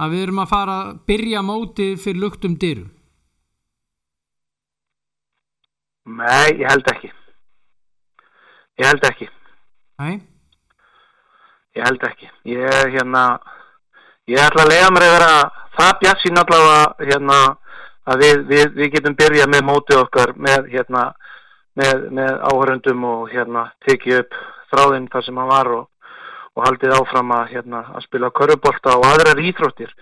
að 0.00 0.14
við 0.14 0.22
erum 0.26 0.42
að 0.42 0.50
fara 0.50 0.76
að 0.82 0.94
byrja 1.10 1.42
mótið 1.46 1.98
fyrir 2.02 2.22
luktum 2.24 2.56
dyrum? 2.58 2.90
Nei, 6.04 6.60
ég 6.60 6.66
held 6.68 6.88
ekki. 6.90 7.10
Ég 8.80 8.88
held 8.90 9.04
ekki. 9.08 9.28
Nei? 10.02 10.14
Ég 11.78 11.86
held 11.86 12.02
ekki. 12.08 12.30
Ég 12.50 12.96
hérna 12.96 13.22
ég 14.28 14.40
ætla 14.42 14.64
að 14.66 14.72
lega 14.72 14.90
mér 14.92 15.06
að 15.06 15.14
vera 15.14 15.30
það 15.78 15.92
bjart 16.02 16.24
sín 16.24 16.40
allavega 16.42 17.08
hérna 17.08 17.38
að 18.10 18.24
við, 18.24 18.44
við, 18.50 18.66
við 18.78 18.92
getum 18.96 19.16
byrjað 19.18 19.50
með 19.54 19.66
mótið 19.70 20.02
okkar 20.02 20.34
með 20.36 20.68
hérna 20.74 21.04
með, 21.78 22.06
með 22.14 22.36
áhörundum 22.50 23.08
og 23.08 23.32
hérna 23.32 23.66
tekið 23.86 24.20
upp 24.22 24.38
þráðinn 24.72 25.10
þar 25.12 25.26
sem 25.26 25.40
hann 25.40 25.50
var 25.50 25.72
og, 25.78 25.88
og 26.54 26.66
haldið 26.68 26.94
áfram 26.98 27.34
að 27.34 27.50
hérna 27.56 27.82
að 27.94 28.06
spila 28.06 28.32
körubólta 28.34 28.96
og 28.98 29.08
aðrar 29.10 29.42
íþróttir 29.42 29.92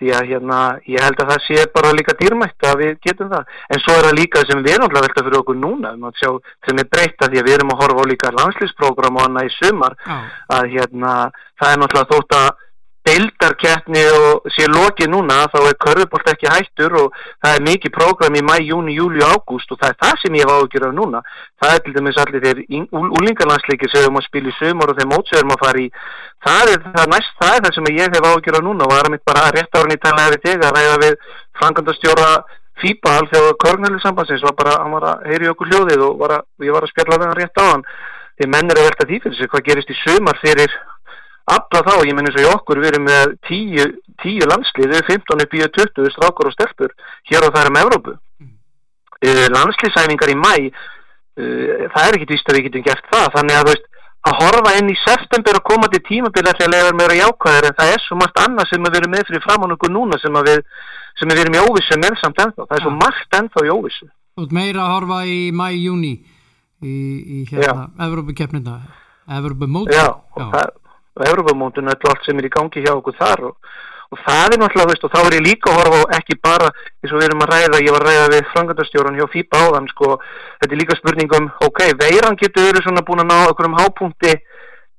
því 0.00 0.12
að 0.16 0.30
hérna 0.30 0.58
ég 0.88 1.02
held 1.04 1.18
að 1.20 1.30
það 1.34 1.42
sé 1.44 1.64
bara 1.74 1.92
líka 1.92 2.14
dýrmætt 2.16 2.66
að 2.70 2.78
við 2.80 2.94
getum 3.04 3.28
það 3.32 3.50
en 3.74 3.82
svo 3.84 3.96
er 3.96 4.06
það 4.08 4.16
líka 4.20 4.44
sem 4.48 4.62
við 4.64 4.76
erum 4.76 4.86
alltaf 4.86 5.04
velta 5.06 5.24
fyrir 5.26 5.40
okkur 5.40 5.58
núna 5.60 5.92
um 5.92 6.06
sjá, 6.16 6.30
sem 6.66 6.80
er 6.80 6.88
breyta 6.94 7.28
því 7.28 7.42
að 7.42 7.48
við 7.48 7.56
erum 7.58 7.74
að 7.74 7.82
horfa 7.82 8.06
á 8.08 8.10
líka 8.10 8.32
landslýsprogram 8.38 9.20
og 9.20 9.26
annað 9.26 9.50
í 9.50 9.52
sumar 9.58 9.96
Já. 10.00 10.16
að 10.56 10.70
hérna 10.76 11.12
það 11.60 11.72
er 11.74 11.82
náttúrulega 11.82 12.12
þótt 12.14 12.36
að 12.38 12.48
deildarkeppni 13.10 14.02
og 14.14 14.46
sé 14.54 14.66
lokið 14.70 15.10
núna 15.10 15.42
þá 15.50 15.58
er 15.60 15.78
körfubolt 15.84 16.28
ekki 16.30 16.50
hættur 16.50 16.94
og 17.00 17.16
það 17.42 17.56
er 17.56 17.64
mikið 17.66 17.94
prógram 17.96 18.36
í 18.38 18.42
mæ, 18.46 18.54
júni, 18.62 18.94
júli 18.94 19.24
og 19.26 19.34
ágúst 19.34 19.72
og 19.74 19.80
það 19.80 19.92
er 19.92 19.98
það 20.04 20.20
sem 20.22 20.38
ég 20.38 20.46
hef 20.46 20.54
áhugjur 20.54 20.86
af 20.86 20.94
núna. 20.94 21.22
Það 21.60 21.74
er 21.74 21.82
til 21.84 21.94
dæmis 21.96 22.20
allir 22.22 22.44
þeir 22.46 22.62
úlingarlandsleikir 23.18 23.90
sem 23.90 24.00
við 24.00 24.06
erum 24.06 24.20
að 24.20 24.28
spila 24.28 24.52
í 24.52 24.56
sömur 24.60 24.92
og 24.92 25.00
þeir 25.00 25.10
mótsverum 25.10 25.54
að 25.56 25.64
fara 25.64 25.82
í. 25.82 25.88
Það 26.46 26.72
er 26.74 26.86
það 26.86 27.10
næst, 27.14 27.34
það 27.40 27.56
er 27.56 27.66
það 27.66 27.76
sem 27.76 27.90
ég 27.96 28.14
hef 28.14 28.30
áhugjur 28.30 28.60
af 28.60 28.64
núna 28.68 28.86
og 28.86 28.94
var 28.94 29.10
að 29.10 29.16
mitt 29.16 29.26
bara 29.26 29.50
rétt 29.56 29.80
árið 29.80 29.96
í 29.96 30.02
talaði 30.06 30.36
við 30.36 30.46
þig 30.46 30.64
að 30.68 30.78
ræða 30.78 31.02
við 31.04 31.18
frangandastjóra 31.60 32.30
FIBA 32.80 33.16
alþjóða 33.18 33.56
körnælisambansins 33.60 34.46
var 34.46 34.54
bara, 34.56 34.78
hann 34.80 34.94
var 34.96 35.06
að 35.10 35.26
heyri 35.28 35.50
okkur 35.50 35.68
hljóðið 35.68 36.04
og 36.06 36.22
var 36.22 36.38
að, 36.38 36.46
ég 36.64 36.72
var 36.72 36.86
að 36.86 36.92
spjalla 36.94 37.18
hann 37.20 37.36
rétt 37.36 37.60
á 37.60 37.64
hann 37.66 37.84
því 38.40 38.48
menn 38.54 38.72
er 38.72 38.80
að 38.80 38.86
velta 38.88 39.06
því 39.08 39.18
fyrir 39.20 39.36
sig 39.36 39.50
hvað 39.52 39.66
gerist 39.66 39.92
í 39.92 39.96
sömar 40.00 40.38
fyrir 40.40 40.76
alla 41.50 41.82
þá, 41.86 41.94
ég 42.06 42.16
menn 42.16 42.28
eins 42.28 42.38
og 42.38 42.44
í 42.44 42.50
okkur 42.50 42.80
við 42.82 42.92
erum 42.92 43.06
með 43.08 43.34
tíu, 43.48 43.86
tíu 44.22 44.48
landslið 44.50 44.94
við 44.94 45.06
15 45.08 45.44
upp 45.44 45.54
í 45.56 45.62
20 45.78 46.10
strákar 46.14 46.50
og 46.50 46.56
stelpur 46.56 46.94
hér 47.30 47.46
og 47.46 47.54
það 47.54 47.62
er 47.62 47.70
um 47.70 47.80
Evrópu. 47.84 48.16
Mm. 48.40 48.56
uh, 49.26 49.46
landsliðsæfingar 49.56 50.32
í 50.32 50.36
mæ 50.38 50.54
uh, 50.60 51.86
það 51.94 52.04
er 52.04 52.18
ekki 52.18 52.30
víst 52.34 52.50
að 52.50 52.58
við 52.58 52.68
getum 52.68 52.86
gert 52.86 53.10
það. 53.12 53.32
Þannig 53.38 53.58
að 53.58 53.64
þú 53.64 53.74
veist 53.74 53.88
að 54.28 54.40
horfa 54.42 54.72
inn 54.76 54.90
í 54.92 54.96
september 55.00 55.56
og 55.56 55.64
koma 55.64 55.88
til 55.92 56.02
tímabili 56.04 56.50
ætla 56.50 56.66
að 56.68 56.74
lega 56.74 56.96
meira 56.96 57.16
jákvæðir 57.16 57.70
en 57.70 57.76
það 57.78 57.92
er 57.94 58.02
svo 58.04 58.18
margt 58.20 58.40
annað 58.42 58.68
sem 58.68 58.82
við 58.84 58.98
erum 58.98 59.14
með 59.14 59.30
fyrir 59.30 59.44
framann 59.46 59.76
okkur 59.76 59.94
núna 59.94 60.18
sem 60.20 60.36
við, 60.48 60.60
sem 61.16 61.32
við 61.32 61.40
erum 61.44 61.56
í 61.56 61.62
óvissu 61.64 61.98
með 62.00 62.18
samt 62.20 62.42
ennþá, 62.44 62.66
það 62.66 62.76
er 62.76 62.84
svo 62.84 62.92
margt 62.98 63.38
ennþá 63.40 63.64
í 63.64 63.72
óvissu. 63.72 64.10
Þú 64.36 64.44
ert 64.44 64.54
meira 64.60 64.84
að 64.84 64.92
horfa 64.92 65.22
í 65.24 65.38
mæ, 65.56 65.66
júni 65.80 66.12
í, 66.84 66.92
í 66.92 67.40
hérna, 67.48 67.88
Evrópukeppnina 68.08 68.76
Evrópumóti 69.40 69.96
Já, 69.96 70.06
og 70.10 70.52
það 70.52 70.76
og 71.16 71.26
Európa-mótun 71.26 71.90
og 71.90 72.10
allt 72.10 72.26
sem 72.26 72.38
er 72.38 72.48
í 72.48 72.52
gangi 72.52 72.84
hjá 72.84 72.92
okkur 72.96 73.16
þar 73.18 73.44
og, 73.50 73.72
og 74.10 74.22
það 74.26 74.54
er 74.54 74.60
náttúrulega, 74.62 74.90
veist, 74.90 75.04
og 75.06 75.12
þá 75.14 75.20
er 75.22 75.36
ég 75.38 75.46
líka 75.46 75.70
að 75.70 75.78
horfa 75.80 76.02
á 76.02 76.14
ekki 76.18 76.36
bara, 76.42 76.70
eins 77.00 77.12
og 77.12 77.18
við 77.18 77.26
erum 77.28 77.44
að 77.44 77.52
ræða 77.54 77.82
ég 77.82 77.94
var 77.96 78.04
að 78.04 78.10
ræða 78.10 78.30
við 78.34 78.48
frangandastjóran 78.52 79.18
hjá 79.18 79.26
FIBA 79.34 79.64
áðan 79.66 79.90
sko, 79.90 80.12
þetta 80.60 80.74
er 80.74 80.82
líka 80.82 80.98
spurningum 80.98 81.50
ok, 81.66 81.82
veiran 82.00 82.40
getur 82.40 82.70
verið 82.70 82.86
svona 82.86 83.06
búin 83.06 83.24
að 83.24 83.30
ná 83.30 83.36
okkur 83.50 83.70
um 83.70 83.78
hápunkti 83.78 84.34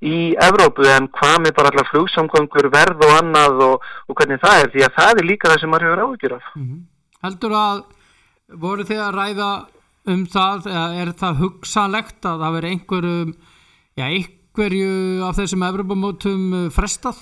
í 0.02 0.34
Evrópu 0.42 0.88
en 0.90 1.08
hvað 1.14 1.36
með 1.44 1.56
bara 1.58 1.72
allar 1.72 1.90
flugsamgöngur 1.92 2.72
verð 2.74 3.04
og 3.06 3.12
annað 3.20 3.60
og, 3.68 3.90
og 4.10 4.18
hvernig 4.18 4.42
það 4.42 4.64
er 4.64 4.72
því 4.74 4.86
að 4.88 4.96
það 4.98 5.22
er 5.22 5.28
líka 5.30 5.52
það 5.52 5.62
sem 5.62 5.72
maður 5.72 5.88
hefur 5.88 6.04
áhyggjur 6.06 6.38
af 6.38 6.48
mm 6.56 6.64
-hmm. 6.64 6.80
Heldur 7.22 7.54
að 7.54 7.84
voru 8.62 8.84
þið 8.90 9.02
að 9.06 9.16
ræða 9.16 9.52
um 10.12 10.26
það, 10.26 10.68
er 11.02 11.12
það 11.22 11.42
hugsanlegt 11.44 12.26
að 12.26 12.40
það 12.42 12.56
veri 12.58 12.72
einhverjum 12.74 13.34
já, 14.00 14.06
einhverjum 14.52 15.22
hverju 15.22 15.24
af 15.24 15.36
þessum 15.38 15.64
Evropamótum 15.64 16.54
uh, 16.54 16.72
frestað? 16.72 17.16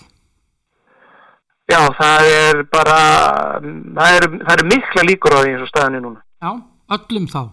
Já, 1.69 1.85
það 1.93 2.25
er 2.25 2.63
bara 2.71 3.61
það 3.61 4.15
eru 4.15 4.39
er 4.49 4.63
mikla 4.65 5.03
líkur 5.05 5.35
á 5.37 5.41
því 5.43 5.51
eins 5.53 5.61
og 5.61 5.69
staðinni 5.69 6.01
núna. 6.01 6.21
Já, 6.41 6.61
öllum 6.89 7.27
þá? 7.29 7.51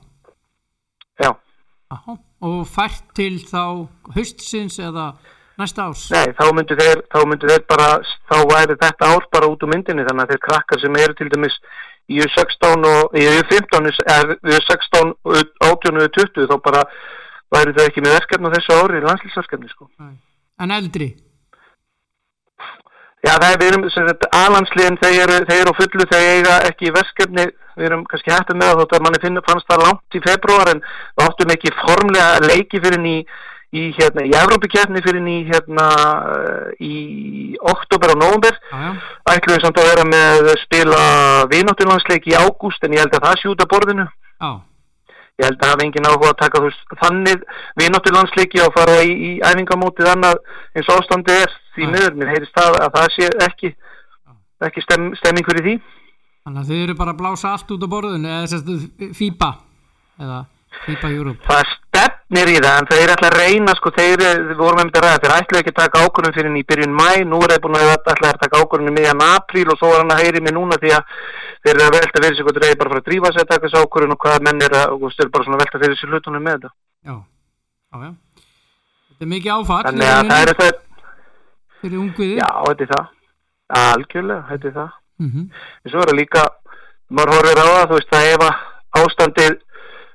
Já. 1.21 1.37
Aha, 1.91 2.17
og 2.41 2.67
fært 2.67 3.05
til 3.15 3.39
þá 3.45 3.87
höstsins 4.15 4.79
eða 4.79 5.17
næsta 5.59 5.91
árs? 5.91 6.11
Nei, 6.11 6.33
þá 6.33 6.53
myndu 6.55 6.77
þeir, 6.77 7.03
þá 7.13 7.21
myndu 7.27 7.49
þeir 7.51 7.67
bara, 7.69 8.01
þá 8.31 8.37
væri 8.49 8.79
þetta 8.81 9.13
ár 9.13 9.29
bara 9.31 9.51
út 9.53 9.63
úr 9.63 9.73
myndinni 9.75 10.07
þannig 10.09 10.25
að 10.25 10.33
þeir 10.33 10.43
krakkar 10.49 10.81
sem 10.81 10.97
eru 10.97 11.15
til 11.15 11.29
dæmis 11.29 11.61
í 12.09 12.23
U16 12.23 12.89
og 12.89 13.15
í 13.19 13.29
U15 13.29 13.93
eða 13.93 14.41
U16, 14.41 15.15
18 15.69 16.01
og 16.01 16.11
20 16.17 16.49
þá 16.49 16.57
bara 16.65 16.83
væri 17.55 17.75
það 17.77 17.89
ekki 17.91 18.03
með 18.05 18.17
verkefni 18.17 18.51
á 18.51 18.55
þessu 18.57 18.77
ári 18.81 19.05
landslýsverkefni 19.05 19.71
sko. 19.71 19.89
En 20.59 20.75
eldri? 20.75 21.09
Já 23.27 23.33
það 23.43 23.49
er, 23.49 23.59
við 23.61 23.71
erum 23.73 23.85
aðlandsliðin 24.39 24.99
þeir 25.01 25.33
eru 25.57 25.73
á 25.73 25.79
fullu 25.81 26.07
þegar 26.07 26.29
eiga 26.37 26.57
ekki 26.69 26.93
verkefni, 26.95 27.47
við 27.77 27.89
erum 27.89 28.05
kannski 28.11 28.33
hættið 28.33 28.61
með 28.61 28.81
þótt 28.81 28.95
að 28.97 29.05
manni 29.07 29.21
finn, 29.25 29.43
fannst 29.47 29.67
það 29.71 29.83
langt 29.87 30.19
í 30.19 30.23
februar 30.23 30.71
en 30.71 30.83
við 30.85 31.25
áttum 31.27 31.53
ekki 31.57 31.75
formlega 31.81 32.45
leiki 32.45 32.83
fyrir 32.85 33.03
ný 33.03 33.17
í 33.77 33.89
hérna, 33.97 34.23
í 34.23 34.31
Evrópikefni 34.31 35.03
fyrir 35.03 35.25
ný 35.25 35.41
hérna 35.49 35.89
í 36.79 36.95
oktober 37.73 38.15
og 38.15 38.21
nógumber 38.21 38.55
ætlum 39.33 39.57
við 39.57 39.65
samt 39.65 39.81
að 39.83 39.91
vera 39.91 40.07
með 40.13 40.53
spila 40.63 41.03
vináttunlandsleik 41.51 42.31
í 42.31 42.39
ágúst 42.39 42.87
en 42.87 42.95
ég 42.95 43.03
held 43.03 43.19
að 43.19 43.27
það 43.27 43.43
sjúta 43.43 43.69
borðinu. 43.73 44.07
Já 44.39 44.51
ég 45.37 45.45
held 45.45 45.61
að 45.61 45.73
hafa 45.73 45.85
engin 45.85 46.09
áhuga 46.09 46.31
að 46.33 46.39
taka 46.41 46.63
veist, 46.65 46.95
þannig 47.03 47.43
við 47.77 47.91
náttúrulega 47.93 48.21
landsleiki 48.21 48.63
og 48.65 48.73
fara 48.77 48.97
í, 49.05 49.13
í 49.13 49.31
æfingamótið 49.45 50.09
annað 50.15 50.41
eins 50.73 50.89
og 50.89 51.01
ástandi 51.03 51.37
er 51.37 51.53
því 51.77 51.89
miður, 51.93 52.17
mér 52.17 52.33
heyrist 52.33 52.57
það 52.57 52.79
að 52.87 52.97
það 52.97 53.09
sé 53.17 53.29
ekki, 53.47 53.73
ekki 54.69 54.85
stem, 54.87 55.11
stemming 55.21 55.49
fyrir 55.49 55.67
því. 55.67 55.75
Þannig 56.47 56.63
að 56.63 56.71
þið 56.71 56.85
eru 56.87 56.97
bara 57.03 57.13
að 57.13 57.21
blása 57.21 57.53
allt 57.53 57.75
út 57.75 57.85
á 57.85 57.89
borðun 57.93 58.29
eða 58.31 58.47
þessi 58.55 59.13
FIBA 59.19 59.51
eða 60.25 60.41
FIBA 60.87 61.13
Europe? 61.19 61.45
Það 61.45 61.75
stefnir 62.27 62.49
í 62.51 62.59
það 62.59 62.79
en 62.81 62.89
þeir 62.91 63.11
ætla 63.13 63.29
að 63.31 63.37
reyna 63.39 63.75
sko, 63.79 63.91
þeir, 63.95 64.19
við 64.49 64.57
vorum 64.59 64.81
með 64.81 64.89
þetta 64.91 65.03
ræða, 65.05 65.21
þeir 65.23 65.35
ætla 65.37 65.59
ekki 65.61 65.71
að 65.73 65.79
taka 65.79 66.03
ákvörðum 66.03 66.35
fyrir 66.35 66.57
í 66.57 66.65
byrjun 66.67 66.95
mæ, 66.97 67.11
nú 67.25 67.39
er 67.45 67.51
það 67.55 67.63
búin 67.63 67.77
að 67.79 67.93
ætla 67.95 68.31
að 68.33 68.41
taka 68.43 68.61
ákvörðum 68.63 68.91
í 68.91 68.95
miðjan 68.97 69.23
apríl 69.27 69.71
og 69.71 69.79
svo 69.79 69.87
var 69.93 70.01
hann 70.03 70.11
að 70.11 70.23
heyri 70.25 70.41
mig 70.43 70.55
núna 70.57 70.79
því 70.83 70.91
að 70.97 71.03
þeir 71.63 71.75
eru 71.77 71.87
að 71.87 71.95
velta 71.97 72.23
fyrir 72.23 72.37
sig 72.37 72.47
og 72.47 72.53
þeir 72.57 72.67
eru 72.67 72.79
bara 72.81 72.89
að 72.89 72.95
fara 72.95 73.03
að 73.03 73.07
drífa 73.07 73.29
sig 73.31 73.43
að 73.43 73.51
taka 73.53 73.65
þessu 73.67 73.83
ákvörðun 73.85 74.15
og 74.17 74.21
hvaða 74.27 74.45
menn 74.47 74.65
er 74.67 74.73
að, 74.75 74.87
og 74.97 74.99
þeir 75.15 75.25
eru 75.27 75.35
bara 75.37 75.45
svona 75.47 75.57
að 75.57 75.63
velta 75.63 75.83
fyrir 75.85 75.97
sig 76.01 76.09
hlutunum 76.11 76.43
með 76.43 76.55
þetta. 76.57 76.71
Já, 77.07 77.15
já, 77.15 77.97
já. 78.03 78.11
Þetta 79.07 79.27
er 79.27 79.31
mikið 79.33 79.51
áfall. 79.55 79.85
Þannig 79.87 80.11
að 80.11 80.23
það 80.33 80.41
er 80.43 80.51
það. 80.61 80.75
Fyrir 81.83 81.99
ungviði. 82.03 82.37
Já, 82.43 82.51
þetta 82.67 82.87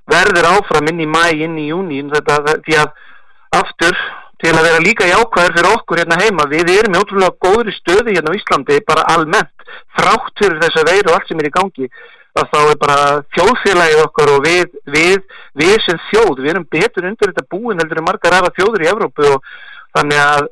verður 0.09 0.49
áfram 0.55 0.89
inn 0.91 1.03
í 1.03 1.07
mæ, 1.09 1.23
inn 1.45 1.59
í 1.61 1.67
júni, 1.69 2.01
þetta, 2.11 2.57
því 2.65 2.77
að 2.81 2.91
aftur 3.61 3.97
til 4.41 4.53
að 4.55 4.65
vera 4.65 4.81
líka 4.81 5.09
jákvæður 5.09 5.57
fyrir 5.57 5.73
okkur 5.75 6.01
hérna 6.01 6.17
heima. 6.21 6.47
Við 6.49 6.71
erum 6.73 6.95
í 6.95 7.01
ótrúlega 7.01 7.37
góðri 7.45 7.75
stöði 7.75 8.15
hérna 8.15 8.33
á 8.33 8.37
Íslandi, 8.39 8.79
bara 8.87 9.05
almennt, 9.13 9.67
þrátt 9.97 10.33
fyrir 10.41 10.61
þess 10.63 10.81
að 10.81 10.89
veiru 10.89 11.11
og 11.11 11.17
allt 11.17 11.29
sem 11.29 11.43
er 11.43 11.49
í 11.49 11.53
gangi, 11.57 11.89
að 12.41 12.47
þá 12.53 12.59
er 12.61 12.79
bara 12.81 12.97
þjóðfélagið 13.35 14.01
okkar 14.05 14.31
og 14.33 14.47
við, 14.47 14.79
við, 14.95 15.19
við 15.61 15.75
sem 15.85 15.99
þjóð, 16.09 16.39
við 16.39 16.53
erum 16.53 16.67
betur 16.71 17.09
undir 17.09 17.33
þetta 17.33 17.51
búin 17.51 17.83
heldur 17.83 18.01
en 18.01 18.07
margar 18.07 18.37
aðra 18.37 18.55
þjóður 18.57 18.85
í 18.85 18.89
Evrópu 18.93 19.27
og 19.35 19.53
þannig 19.97 20.23
að 20.23 20.49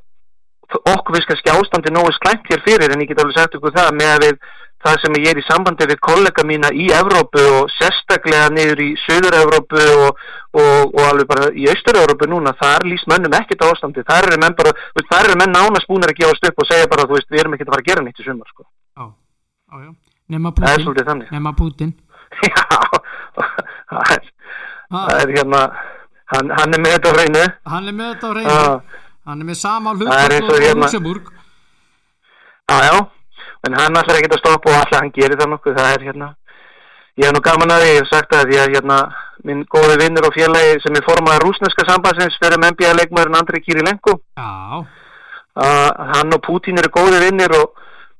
okkur 0.77 1.15
finnst 1.15 1.29
kannski 1.31 1.53
ástandi 1.53 1.93
nógu 1.93 2.13
slæmt 2.17 2.49
hér 2.51 2.63
fyrir 2.65 2.93
en 2.93 3.01
ég 3.01 3.09
get 3.09 3.21
alveg 3.21 3.37
sagt 3.37 3.57
ykkur 3.57 3.75
það 3.75 3.95
með 3.97 4.11
að 4.15 4.25
við 4.25 4.41
það 4.83 4.99
sem 5.03 5.15
ég 5.19 5.29
er 5.33 5.39
í 5.39 5.43
sambandi 5.43 5.87
við 5.89 5.99
kollega 6.07 6.45
mína 6.47 6.69
í 6.71 6.87
Evrópu 6.95 7.41
og 7.57 7.71
sérstaklega 7.75 8.47
niður 8.55 8.81
í 8.83 8.89
Söður-Evrópu 9.03 9.81
og, 10.05 10.21
og, 10.55 10.93
og 10.93 11.01
alveg 11.03 11.27
bara 11.27 11.49
í 11.51 11.67
Östur-Evrópu 11.71 12.29
núna, 12.31 12.53
þar 12.59 12.87
lýst 12.87 13.09
mönnum 13.11 13.35
ekkert 13.41 13.65
á 13.67 13.71
ástandi, 13.73 14.05
þar 14.07 14.29
eru 14.29 14.39
menn 14.43 14.55
bara, 14.59 14.71
veist, 14.95 15.09
þar 15.11 15.31
eru 15.31 15.39
menn 15.41 15.55
nánast 15.55 15.89
búinir 15.89 16.13
að 16.13 16.21
gefa 16.21 16.37
stöpp 16.39 16.63
og 16.63 16.69
segja 16.69 16.91
bara, 16.91 17.07
þú 17.09 17.17
veist, 17.17 17.27
við 17.33 17.43
erum 17.43 17.57
ekkert 17.57 17.71
að 17.71 17.75
fara 17.75 17.85
að 17.85 17.89
gera 17.91 18.05
nýtt 18.05 18.23
í 18.23 18.27
sumar, 18.29 18.53
sko. 18.53 18.67
Já, 18.95 19.09
já, 19.73 19.83
já. 19.83 19.91
Nema 20.29 20.53
Putin. 20.55 21.25
Nema 21.33 21.55
Putin. 21.57 21.95
Já, 22.45 22.65
það 23.89 24.11
er, 24.13 24.25
það 24.93 25.13
er 25.17 25.31
hérna, 25.33 25.61
hann, 26.29 26.51
hann 26.59 26.75
er 26.77 26.81
með 26.83 26.91
þetta 26.95 27.09
á 27.09 27.15
hreinu. 27.17 27.45
hann 27.73 27.87
er 27.89 27.95
með 27.97 28.11
þetta 28.13 28.29
á 28.29 28.33
reynu. 28.37 28.99
Hann 29.29 29.43
er 29.43 29.45
með 29.45 29.57
sama 29.61 29.91
er 29.93 29.99
hlutfall 30.01 30.55
og 30.55 30.63
hérna- 30.63 30.85
Luxemburg. 30.87 31.25
já, 32.69 32.77
já, 32.85 32.97
en 33.67 33.73
hann 33.77 33.97
ætlar 33.99 34.17
ekkert 34.17 34.35
að 34.35 34.39
stoppa 34.43 34.69
og 34.69 34.75
alltaf 34.79 34.99
hann 35.01 35.11
gerir 35.13 35.37
það 35.37 35.49
nokkuð, 35.53 35.75
það 35.77 35.89
er 35.93 36.05
hérna, 36.07 36.27
ég 37.17 37.25
hef 37.25 37.33
nú 37.35 37.41
gaman 37.45 37.73
að 37.75 37.81
því, 37.83 37.89
ég 37.93 37.99
hef 37.99 38.09
sagt 38.09 38.31
það, 38.33 38.45
því 38.49 38.57
að 38.63 38.73
hérna, 38.75 38.97
minn 39.43 39.65
góði 39.73 39.97
vinnur 40.01 40.27
og 40.29 40.33
félagi 40.37 40.79
sem 40.83 40.95
er 40.97 41.05
formaður 41.05 41.45
rúsneska 41.45 41.85
sambandsins 41.87 42.39
fyrir 42.41 42.59
með 42.59 42.73
NBA-leikmærin 42.75 43.37
Andri 43.39 43.61
Kirilenko, 43.65 44.15
að 45.59 46.15
hann 46.15 46.33
og 46.33 46.41
Pútín 46.45 46.79
eru 46.81 46.89
góði 46.89 47.21
vinnir 47.25 47.53
og, 47.59 47.73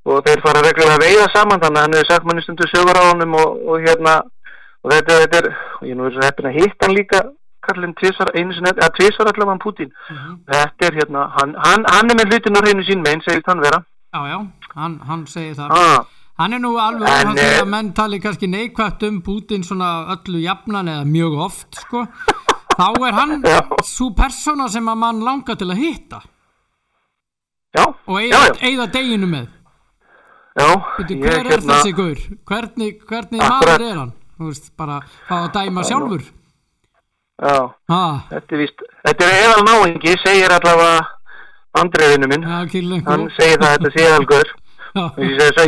og 0.06 0.22
þeir 0.26 0.42
fara 0.46 0.62
reglulega 0.66 0.98
að 0.98 1.06
veiða 1.08 1.28
saman 1.34 1.62
þannig 1.64 1.80
að 1.80 1.86
hann 1.88 1.98
hefur 1.98 2.12
sagt 2.12 2.26
manni 2.30 2.42
stundu 2.46 2.68
sögur 2.70 2.98
á 3.02 3.04
honum 3.10 3.34
og, 3.40 3.58
og 3.66 3.82
hérna 3.86 4.22
og 4.84 4.92
þetta, 4.94 5.20
þetta 5.26 5.38
er, 5.42 5.50
og 5.82 5.88
ég 5.90 5.96
nú 5.98 6.06
er 6.08 6.16
svo 6.16 6.26
heppin 6.26 6.50
að 6.50 6.58
hitta 6.60 6.86
hann 6.88 6.96
líka 6.96 7.22
kallinn 7.70 7.96
tvisvar, 8.02 8.34
einu 8.36 8.58
sinni, 8.58 8.76
eða 8.76 8.92
tvisvar 9.00 9.32
allavega 9.32 9.56
hann 9.56 9.64
Pútín 9.64 9.92
mhm. 10.12 10.38
þetta 10.52 10.90
er 10.90 11.02
hérna, 11.02 11.26
hann, 11.40 11.58
hann, 11.66 11.90
hann 11.96 12.14
er 12.14 12.22
með 12.22 12.34
hlutin 12.36 12.60
á 12.60 12.62
hreinu 12.66 12.88
sín 12.88 13.04
meginn, 13.06 13.26
segist 13.26 13.52
hann 13.52 13.64
vera 13.64 13.84
já, 13.86 14.22
já, 14.34 14.40
hann, 14.76 15.02
hann 15.10 15.28
segir 15.30 15.60
það. 15.60 15.76
ah, 15.78 16.08
Hann 16.40 16.56
er 16.56 16.62
nú 16.64 16.70
alveg 16.80 17.10
að 17.12 17.34
því 17.36 17.44
eh, 17.44 17.58
að 17.60 17.66
menn 17.68 17.88
tali 17.92 18.18
kannski 18.24 18.48
neikvægt 18.48 19.02
um 19.04 19.18
Putin 19.24 19.66
svona 19.68 19.90
öllu 20.14 20.40
jafnan 20.40 20.88
eða 20.88 21.08
mjög 21.08 21.34
oft, 21.50 21.82
sko. 21.82 22.06
Þá 22.80 22.86
er 23.10 23.18
hann 23.18 23.34
svo 23.84 24.14
persóna 24.16 24.70
sem 24.72 24.88
að 24.88 25.02
mann 25.02 25.20
langar 25.26 25.58
til 25.60 25.68
að 25.68 25.82
hitta 25.82 26.22
já, 27.76 27.84
og 27.84 28.16
eigða, 28.22 28.86
deginu 28.94 29.28
með. 29.28 29.50
já 30.56 30.70
Veitu, 30.96 31.20
hver 31.26 31.52
er 31.52 31.66
þessi 31.66 31.94
gaur? 31.98 32.24
Hvernig, 32.48 33.04
hvernig 33.10 33.44
maður 33.44 33.86
er 33.90 34.00
hann? 34.00 34.16
Þú 34.40 34.54
veist, 34.54 34.72
bara 34.80 35.02
að 35.28 35.50
dæma 35.58 35.84
sjálfur. 35.84 36.24
Já, 37.40 37.56
Ah, 37.90 38.20
þetta 38.32 38.56
er 38.56 38.62
víst 38.64 38.84
þetta 39.08 39.26
er 39.30 39.44
eðal 39.46 39.64
náingi, 39.70 40.16
segir 40.26 40.52
allavega 40.52 41.08
Andriðinu 41.80 42.28
minn, 42.32 42.44
kýrlengu. 42.72 43.06
hann 43.06 43.28
segir 43.38 43.60
það, 43.62 43.76
þetta 43.78 43.92
sé 43.96 44.08
eðalgur 44.10 44.56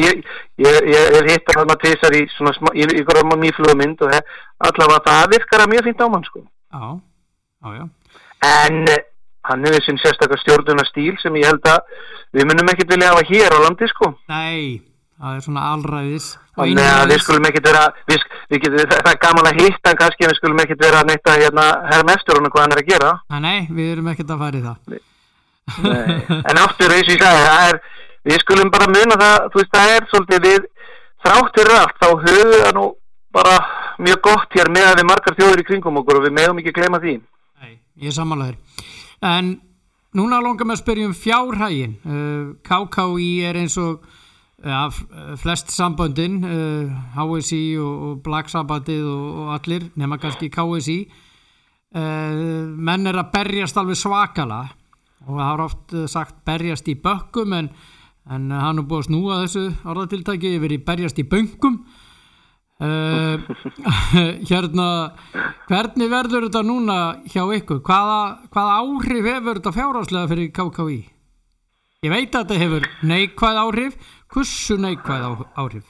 Ég, 0.01 0.23
ég, 0.57 0.77
ég, 0.89 1.11
ég 1.13 1.27
hittar 1.29 1.59
hann 1.61 1.69
að 1.69 1.83
tvisar 1.83 2.15
í 2.17 2.23
ykkur 2.25 3.19
um 3.21 3.35
mýflugmynd 3.39 4.01
og 4.01 4.09
he- 4.15 4.23
allavega 4.65 5.03
það 5.05 5.29
virkar 5.35 5.61
að 5.61 5.69
mjög 5.75 5.83
fínt 5.87 6.01
á 6.01 6.07
mann 6.09 6.23
sko. 6.25 6.41
Já, 6.73 6.87
já, 7.61 7.69
já. 7.77 7.85
En 8.49 8.79
eh, 8.89 9.03
hann 9.45 9.65
hefur 9.69 9.85
sinn 9.85 10.01
sérstakar 10.01 10.41
stjórnuna 10.41 10.85
stíl 10.89 11.13
sem 11.21 11.37
ég 11.37 11.45
held 11.51 11.69
að 11.69 11.85
við 12.33 12.49
munum 12.49 12.73
ekkert 12.73 12.95
vilja 12.95 13.11
hafa 13.13 13.27
hér 13.29 13.53
á 13.53 13.59
landi 13.61 13.87
sko. 13.93 14.09
Nei, 14.33 14.81
það 15.21 15.37
er 15.37 15.45
svona 15.45 15.67
að 17.01 17.11
við 17.11 17.21
skulum 17.21 17.47
ekkert 17.49 17.69
vera, 17.69 17.83
við, 18.09 18.25
við 18.49 18.63
getum, 18.65 18.89
það 18.91 19.11
er 19.11 19.19
gaman 19.21 19.49
að 19.51 19.59
hitta 19.61 19.91
hann 19.91 19.99
kannski 20.01 20.25
en 20.25 20.31
við 20.31 20.39
skulum 20.39 20.61
ekkert 20.63 20.83
vera 20.85 21.01
að 21.01 21.11
neitt 21.11 21.29
að 21.29 21.43
hérna, 21.45 21.65
herra 21.91 22.07
mestur 22.09 22.41
hvað 22.41 22.61
hann 22.63 22.75
er 22.75 22.81
að 22.81 22.91
gera. 22.91 23.11
Nei, 23.31 23.39
nei, 23.45 23.59
við 23.69 23.91
erum 23.95 24.11
ekkert 24.11 24.33
að 24.33 24.43
fara 24.45 24.61
í 24.61 24.65
það. 24.67 24.99
En 26.51 26.61
aftur 26.61 26.95
eins 26.95 27.07
og 27.07 27.13
ég 27.15 27.21
sagði, 27.21 27.81
við 28.27 28.43
skulum 28.43 28.71
bara 28.73 28.89
muna 28.91 29.19
það, 29.21 29.37
þú 29.53 29.61
veist, 29.61 29.73
það 29.75 29.95
er 29.95 30.07
svolítið 30.11 30.47
við 30.47 30.69
þráttir 31.21 31.73
allt, 31.77 31.97
þá 32.01 32.07
höfum 32.25 32.53
við 32.55 32.69
nú 32.77 32.85
bara 33.31 33.57
mjög 34.01 34.23
gott 34.25 34.55
hér 34.57 34.71
með 34.73 34.87
að 34.89 34.97
við 34.99 35.07
margar 35.11 35.37
þjóður 35.37 35.61
í 35.61 35.67
kringum 35.67 35.99
okkur 36.01 36.19
og 36.19 36.25
við 36.25 36.33
meðum 36.35 36.61
ekki 36.61 36.73
gleyma 36.75 36.99
því. 37.03 37.19
Nei, 37.61 37.75
ég 38.03 38.15
sammálaður. 38.15 38.57
En 39.21 39.53
núna 40.17 40.41
langar 40.43 40.67
mig 40.67 40.79
að 40.79 40.81
spyrja 40.81 41.07
um 41.07 41.15
fjárhægin. 41.15 41.93
Uh, 42.03 42.43
KKI 42.67 43.29
er 43.47 43.61
eins 43.61 43.77
og 43.79 44.01
ja, 44.63 44.85
f- 44.89 45.05
flest 45.41 45.71
samböndin, 45.73 46.39
HSI 47.15 47.63
og, 47.81 48.03
og 48.07 48.19
Black 48.25 48.51
Sabbathið 48.53 49.07
og, 49.09 49.39
allir, 49.57 49.87
nema 49.99 50.19
kannski 50.21 50.51
KSI. 50.53 50.99
Uh, 51.91 52.69
menn 52.71 53.09
er 53.09 53.17
að 53.19 53.33
berjast 53.33 53.75
alveg 53.75 53.97
svakala 53.99 54.61
og 55.25 55.33
það 55.35 55.43
har 55.49 55.63
oft 55.65 55.95
sagt 56.07 56.37
berjast 56.47 56.87
í 56.87 56.95
bökkum 56.95 57.51
en, 57.57 57.67
en 58.31 58.45
hann 58.55 58.79
er 58.79 58.85
búið 58.87 59.01
að 59.01 59.09
snúa 59.09 59.39
þessu 59.41 59.65
orðatiltæki 59.91 60.53
yfir 60.55 60.77
í 60.77 60.79
berjast 60.87 61.19
í 61.19 61.27
böngum 61.27 61.81
Uh, 62.81 63.37
hérna 64.49 64.85
hvernig 65.67 66.07
verður 66.09 66.47
þetta 66.47 66.63
núna 66.65 66.95
hjá 67.29 67.43
ykkur? 67.59 67.83
Hvaða, 67.85 68.15
hvaða 68.49 68.77
áhrif 68.81 69.27
hefur 69.27 69.59
þetta 69.59 69.73
fjárhagslega 69.75 70.29
fyrir 70.31 70.47
KKI 70.55 70.95
ég 72.01 72.09
veit 72.09 72.33
að 72.33 72.39
þetta 72.39 72.57
hefur 72.57 72.87
neikvæð 73.05 73.59
áhrif 73.61 73.99
hversu 74.31 74.77
neikvæð 74.79 75.25
áhrif 75.59 75.87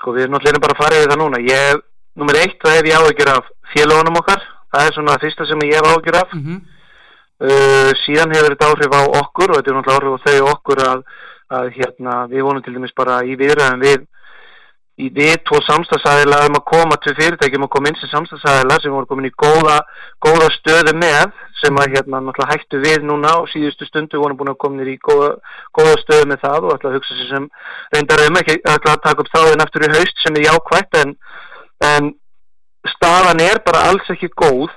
Sko 0.00 0.14
við 0.16 0.24
erum 0.24 0.36
náttúrulega 0.36 0.64
bara 0.64 0.76
að 0.76 0.80
fara 0.80 0.98
yfir 1.00 1.10
það 1.12 1.18
núna. 1.20 1.38
Ég, 1.44 1.80
nummer 2.16 2.36
eitt, 2.40 2.54
það 2.62 2.76
hef 2.78 2.86
ég 2.88 3.00
áhyggjur 3.00 3.30
af 3.34 3.48
félagunum 3.74 4.20
okkar. 4.22 4.44
Það 4.72 4.86
er 4.86 4.94
svona 4.96 5.16
það 5.16 5.24
fyrsta 5.26 5.46
sem 5.50 5.64
ég 5.66 5.74
hef 5.76 5.88
áhyggjur 5.90 6.20
af. 6.20 6.32
mm 6.34 6.44
-hmm. 6.44 6.60
Uh, 7.40 7.90
síðan 8.04 8.34
hefur 8.36 8.52
þetta 8.52 8.66
áhrif 8.68 8.92
á 8.92 9.00
okkur 9.16 9.50
og 9.50 9.56
þetta 9.56 9.70
er 9.70 9.76
náttúrulega 9.76 9.96
áhrif 9.96 10.12
á 10.12 10.24
þau 10.24 10.48
okkur 10.54 10.80
að, 10.84 10.98
að 11.56 11.66
hérna, 11.76 12.14
við 12.28 12.42
vonum 12.44 12.62
til 12.62 12.74
dæmis 12.74 12.92
bara 12.92 13.14
í 13.24 13.32
viðræðum 13.40 13.80
við 13.80 14.04
í 15.00 15.08
við 15.14 15.38
tvo 15.48 15.60
samstagsæðila 15.64 16.40
um 16.48 16.58
að 16.58 16.66
koma 16.70 16.98
til 17.04 17.14
fyrirtækjum 17.18 17.64
og 17.66 17.70
koma 17.72 17.90
inn 17.90 17.98
sem 18.00 18.10
samstagsæðila 18.12 18.76
sem 18.82 18.94
voru 18.94 19.08
komin 19.08 19.28
í 19.30 19.32
góða, 19.42 19.78
góða 20.24 20.50
stöðu 20.56 20.94
með 21.00 21.32
sem 21.60 21.80
að 21.80 21.96
hérna 21.96 22.20
náttúrulega 22.24 22.52
hættu 22.52 22.80
við 22.84 23.06
núna 23.08 23.32
og 23.40 23.48
síðustu 23.52 23.88
stundu. 23.88 24.20
Voru 24.20 24.36
búin 24.38 24.52
að 24.52 24.60
koma 24.64 24.84
í 24.84 24.96
góða, 25.00 25.32
góða 25.76 25.96
stöðu 26.04 26.30
með 26.30 26.44
það 26.44 26.68
og 26.68 26.76
ætla 26.76 26.92
að 26.92 26.96
hugsa 26.98 27.18
sér 27.18 27.32
sem 27.34 27.50
reyndar 27.96 28.24
um 28.26 28.40
ekki 28.40 28.56
ætla 28.60 28.94
að 28.94 29.04
taka 29.08 29.24
upp 29.24 29.34
þáðin 29.34 29.64
aftur 29.66 29.86
í 29.86 29.92
haust 29.96 30.24
sem 30.24 30.38
er 30.38 30.46
jákvætt 30.48 31.02
en, 31.02 31.14
en 31.90 32.14
staðan 32.94 33.44
er 33.44 33.62
bara 33.66 33.84
alls 33.90 34.08
ekki 34.12 34.32
góð 34.36 34.70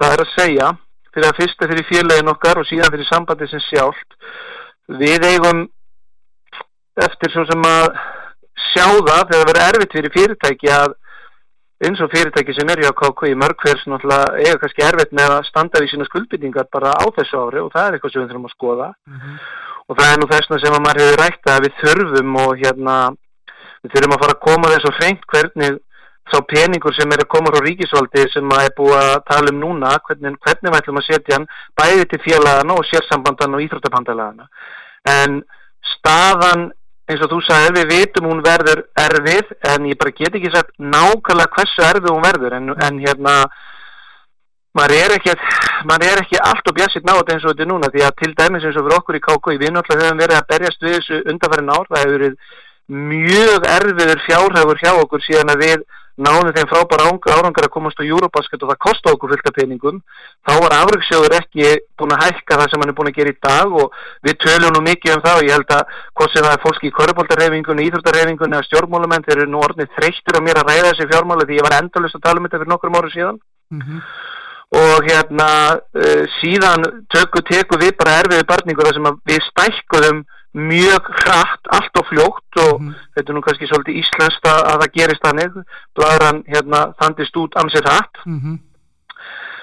það 0.00 0.14
er 0.14 0.24
að 0.24 0.32
segja 0.36 0.70
fyrir 1.10 1.28
að 1.28 1.40
fyrsta 1.40 1.68
fyrir 1.70 1.88
félagin 1.88 2.32
okkar 2.32 2.60
og 2.60 2.68
síðan 2.68 2.92
fyrir 2.94 3.08
sambandi 3.08 3.50
sem 3.50 3.62
sjálft. 3.66 4.16
Við 5.00 5.26
eigum 5.26 5.66
eftir 7.00 7.32
svo 7.32 7.44
sem 7.48 7.66
að 7.66 7.90
sjá 8.70 8.86
það 8.86 9.22
þegar 9.30 9.30
það 9.36 9.46
verður 9.50 9.62
erfitt 9.68 9.96
fyrir 9.96 10.14
fyrirtæki 10.16 10.72
að 10.74 10.96
eins 11.80 12.00
og 12.04 12.10
fyrirtæki 12.12 12.54
sem 12.56 12.70
er 12.72 12.82
hjá 12.84 12.92
KK 12.96 13.30
í 13.30 13.38
mörg 13.40 13.62
hvers 13.64 13.86
náttúrulega 13.88 14.40
eiga 14.42 14.58
kannski 14.60 14.84
erfitt 14.84 15.14
með 15.16 15.34
að 15.38 15.46
standa 15.48 15.80
við 15.80 15.92
sína 15.94 16.08
skuldbytningar 16.08 16.68
bara 16.72 16.92
á 16.92 17.04
þessu 17.16 17.40
ári 17.40 17.62
og 17.64 17.70
það 17.72 17.86
er 17.86 17.96
eitthvað 17.96 18.12
sem 18.14 18.22
við 18.22 18.32
þurfum 18.32 18.48
að 18.50 18.56
skoða. 18.56 18.88
Og 19.88 19.98
það 19.98 20.10
er 20.10 20.20
nú 20.20 20.28
þessna 20.30 20.58
sem 20.60 20.76
að 20.76 20.84
maður 20.84 21.02
hefur 21.04 21.22
rætt 21.24 21.50
að 21.50 21.62
við 21.66 21.78
þurfum 21.80 22.36
og 22.42 22.50
hérna 22.60 22.96
við 23.80 23.94
þurfum 23.94 24.16
að 24.16 24.22
fara 24.24 24.36
að 24.36 24.44
koma 24.48 24.74
þess 24.74 24.90
og 24.90 24.98
hreint 25.00 25.24
hvernig 25.32 25.78
þá 26.30 26.38
peningur 26.50 26.94
sem 26.94 27.14
er 27.14 27.22
að 27.24 27.30
koma 27.32 27.52
frá 27.54 27.64
ríkisvaldi 27.64 28.26
sem 28.30 28.52
að 28.54 28.66
er 28.66 28.74
búið 28.76 28.98
að 28.98 29.14
tala 29.30 29.52
um 29.54 29.62
núna 29.62 29.94
hvernig, 30.06 30.36
hvernig 30.44 30.68
við 30.68 30.78
ætlum 30.78 31.00
að 31.00 31.08
setja 31.08 31.38
hann 31.38 31.48
bæði 31.80 32.04
til 32.10 32.20
félagana 32.26 32.76
og 32.76 32.86
sérsambandana 32.86 33.58
og 33.58 33.64
íþróttapandalagana 33.64 34.46
en 35.10 35.40
staðan 35.96 36.68
eins 37.10 37.24
og 37.24 37.32
þú 37.32 37.40
sagði 37.46 37.80
við 37.80 37.90
vitum 37.94 38.28
hún 38.30 38.44
verður 38.44 38.84
erfið 39.02 39.50
en 39.72 39.90
ég 39.90 39.98
bara 39.98 40.14
get 40.14 40.38
ekki 40.38 40.52
sagt 40.54 40.72
nákvæmlega 40.78 41.54
hversu 41.56 41.84
erfið 41.88 42.14
hún 42.14 42.24
verður 42.24 42.56
en, 42.58 42.72
en 42.86 43.02
hérna 43.02 43.34
maður 44.78 44.96
er 45.00 45.14
ekki, 45.16 45.34
maður 45.90 46.06
er 46.12 46.22
ekki 46.22 46.40
allt 46.46 46.70
og 46.70 46.76
bjassitt 46.76 47.06
nátt 47.08 47.32
eins 47.34 47.44
og 47.44 47.54
þetta 47.54 47.68
núna 47.70 47.90
því 47.90 48.04
að 48.06 48.18
til 48.22 48.32
dæmis 48.38 48.66
eins 48.66 48.78
og 48.78 48.86
fyrir 48.86 48.98
okkur 49.00 49.18
í 49.18 49.22
KK 49.26 49.54
við 49.56 49.72
náttúrulega 49.74 50.10
höfum 50.10 50.22
verið 50.22 50.38
að 50.38 50.50
berjast 50.52 50.84
við 50.86 50.98
þessu 50.98 51.22
undanfærin 51.32 51.72
ár 51.74 51.88
það 51.90 52.04
hefur 52.04 52.16
verið 52.18 52.36
mjög 52.90 53.66
erfiður 53.70 54.22
fjárhægur 54.26 54.82
hjá 54.82 54.92
okkur 54.92 55.26
síðan 55.26 55.54
að 55.54 55.64
við 55.64 55.84
náðum 56.24 56.54
þeim 56.56 56.68
frábæra 56.70 57.10
árangar 57.34 57.66
að 57.66 57.72
komast 57.74 58.00
á 58.00 58.04
Eurobasket 58.04 58.62
og 58.62 58.70
það 58.70 58.80
kosti 58.86 59.10
okkur 59.10 59.32
fullt 59.32 59.50
af 59.50 59.56
peningum 59.56 60.00
þá 60.46 60.52
var 60.64 60.74
afryggsjóður 60.78 61.36
ekki 61.40 61.68
búin 61.98 62.14
að 62.16 62.24
hækka 62.24 62.58
það 62.60 62.70
sem 62.70 62.84
hann 62.84 62.92
er 62.92 62.96
búin 62.98 63.10
að 63.10 63.18
gera 63.20 63.34
í 63.34 63.38
dag 63.48 63.76
og 63.82 63.94
við 64.26 64.40
tölum 64.44 64.74
nú 64.76 64.82
mikið 64.86 65.14
um 65.16 65.24
það 65.26 65.40
og 65.40 65.46
ég 65.48 65.56
held 65.56 65.74
að 65.76 65.94
hvort 66.14 66.34
sem 66.34 66.44
það 66.46 66.56
er 66.56 66.64
fólki 66.64 66.90
í 66.90 66.96
körubóltarhefingunni, 66.98 67.86
íþróttarhefingunni 67.88 68.58
eða 68.58 68.68
stjórnmálamenn 68.68 69.26
þeir 69.28 69.38
eru 69.38 69.52
nú 69.54 69.62
orðnið 69.64 69.94
þreyttir 69.96 70.38
á 70.38 70.44
mér 70.44 70.60
að 70.60 70.68
ræða 70.70 70.90
þessi 70.90 71.10
fjármáli 71.12 71.48
því 71.48 71.60
ég 71.60 71.66
var 71.68 71.78
endalust 71.80 72.20
að 72.20 72.26
tala 72.26 72.40
um 72.40 72.48
þetta 72.48 72.62
fyrir 72.62 72.74
nokkrum 72.74 73.00
ára 73.00 73.14
síðan 73.14 73.40
Mm 73.70 73.80
-hmm. 73.80 74.00
og 74.82 74.96
hérna 75.08 75.48
uh, 76.02 76.24
síðan 76.40 76.82
tökum 77.14 77.42
teku 77.50 77.78
við 77.78 77.92
bara 77.98 78.18
erfiði 78.20 78.44
barningur 78.50 78.86
þar 78.86 78.96
sem 78.96 79.08
við 79.30 79.40
stækkuðum 79.50 80.18
mjög 80.54 81.02
hratt, 81.22 81.62
allt 81.70 81.94
og 82.00 82.06
fljótt 82.10 82.52
og 82.64 82.80
Mhm. 82.80 82.94
þetta 83.16 83.28
er 83.30 83.34
nú 83.34 83.40
kannski 83.40 83.66
svolítið 83.70 83.98
íslenskt 84.02 84.44
að, 84.50 84.60
að 84.70 84.76
það 84.80 84.92
gerist 84.96 85.22
þannig 85.22 85.52
bladran 85.94 86.42
hérna 86.48 86.80
þandist 87.00 87.36
út 87.36 87.52
ansið 87.54 87.84
hratt 87.86 88.16
Mm 88.26 88.40
-hmm. 88.40 88.56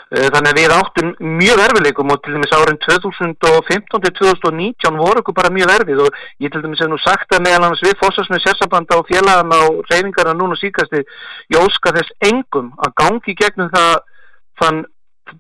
Þannig 0.08 0.52
að 0.52 0.60
við 0.60 0.72
áttum 0.72 1.08
mjög 1.20 1.60
erfileikum 1.60 2.12
og 2.12 2.22
til 2.24 2.34
dæmis 2.34 2.54
árin 2.56 2.78
2015-2019 2.80 4.96
voru 4.98 5.20
okkur 5.20 5.34
bara 5.36 5.50
mjög 5.52 5.70
erfið 5.74 6.00
og 6.06 6.10
ég 6.40 6.52
til 6.52 6.62
dæmis 6.64 6.80
hef 6.80 6.88
nú 6.88 6.98
sagt 7.04 7.28
að 7.36 7.44
meðal 7.44 7.64
annars 7.68 7.82
við 7.84 7.98
fósast 8.00 8.30
með 8.32 8.40
sérsabanda 8.46 8.96
og 8.98 9.08
félagana 9.10 9.58
og 9.68 9.84
reyfingarna 9.92 10.34
núna 10.40 10.56
síkasti 10.56 11.04
ég 11.54 11.60
óska 11.60 11.92
þess 11.98 12.10
engum 12.30 12.72
að 12.78 12.94
gangi 13.02 13.36
gegnum 13.36 13.70
það 13.74 13.96
þann, 14.62 14.86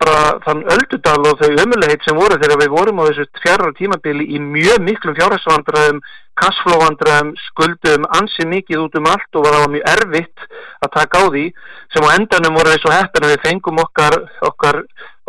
bara, 0.02 0.38
þann 0.45 0.63
öldudal 0.76 1.19
og 1.30 1.41
þau 1.41 1.52
ömulegheit 1.63 2.06
sem 2.06 2.17
voru 2.17 2.38
þegar 2.41 2.62
við 2.62 2.73
vorum 2.76 3.02
á 3.02 3.08
þessu 3.10 3.28
fjara 3.43 3.73
tímabili 3.78 4.28
í 4.36 4.39
mjög 4.43 4.82
miklum 4.84 5.17
fjárhæsvandræðum 5.17 6.02
kassflóvandræðum, 6.38 7.34
skuldum 7.47 8.08
ansi 8.13 8.45
mikið 8.45 8.84
út 8.84 8.97
um 9.00 9.08
allt 9.10 9.38
og 9.39 9.45
var 9.45 9.58
það 9.58 9.71
mjög 9.76 9.91
erfitt 9.93 10.47
að 10.86 10.91
taka 10.97 11.21
á 11.21 11.26
því 11.34 11.45
sem 11.93 12.06
á 12.06 12.10
endanum 12.13 12.58
voru 12.60 12.73
þessu 12.73 12.93
heppin 12.93 13.26
að 13.26 13.34
við 13.34 13.45
fengum 13.47 13.82
okkar, 13.82 14.17
okkar, 14.50 14.82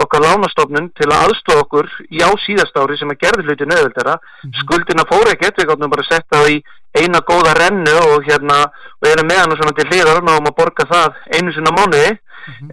okkar 0.04 0.24
lánastofnun 0.26 0.90
til 0.98 1.08
að 1.08 1.28
aðstofa 1.28 1.64
okkur 1.64 1.88
í 2.12 2.20
á 2.20 2.30
síðast 2.44 2.76
ári 2.76 2.98
sem 3.00 3.14
að 3.14 3.22
gerði 3.24 3.46
hluti 3.48 3.70
nöðvöldara 3.70 4.18
skuldina 4.60 5.06
fóru 5.08 5.32
ekkert, 5.32 5.62
við 5.62 5.70
gáttum 5.70 5.94
bara 5.94 6.04
að 6.04 6.12
setja 6.12 6.36
það 6.36 6.52
í 6.56 6.60
eina 6.98 7.20
góða 7.24 7.54
rennu 7.56 7.94
og 8.12 8.26
hérna 8.26 8.62
og 8.98 9.08
erum 9.08 9.28
með 9.28 9.42
hann 9.42 9.54
og 9.54 9.60
svona 9.60 9.76
til 9.76 9.88
hliðar 9.90 10.20
og 10.22 10.30
að 10.34 10.56
borga 10.56 10.88
það 10.88 11.18
einu 11.36 11.54
sinna 11.54 11.74
mánuði. 11.76 12.16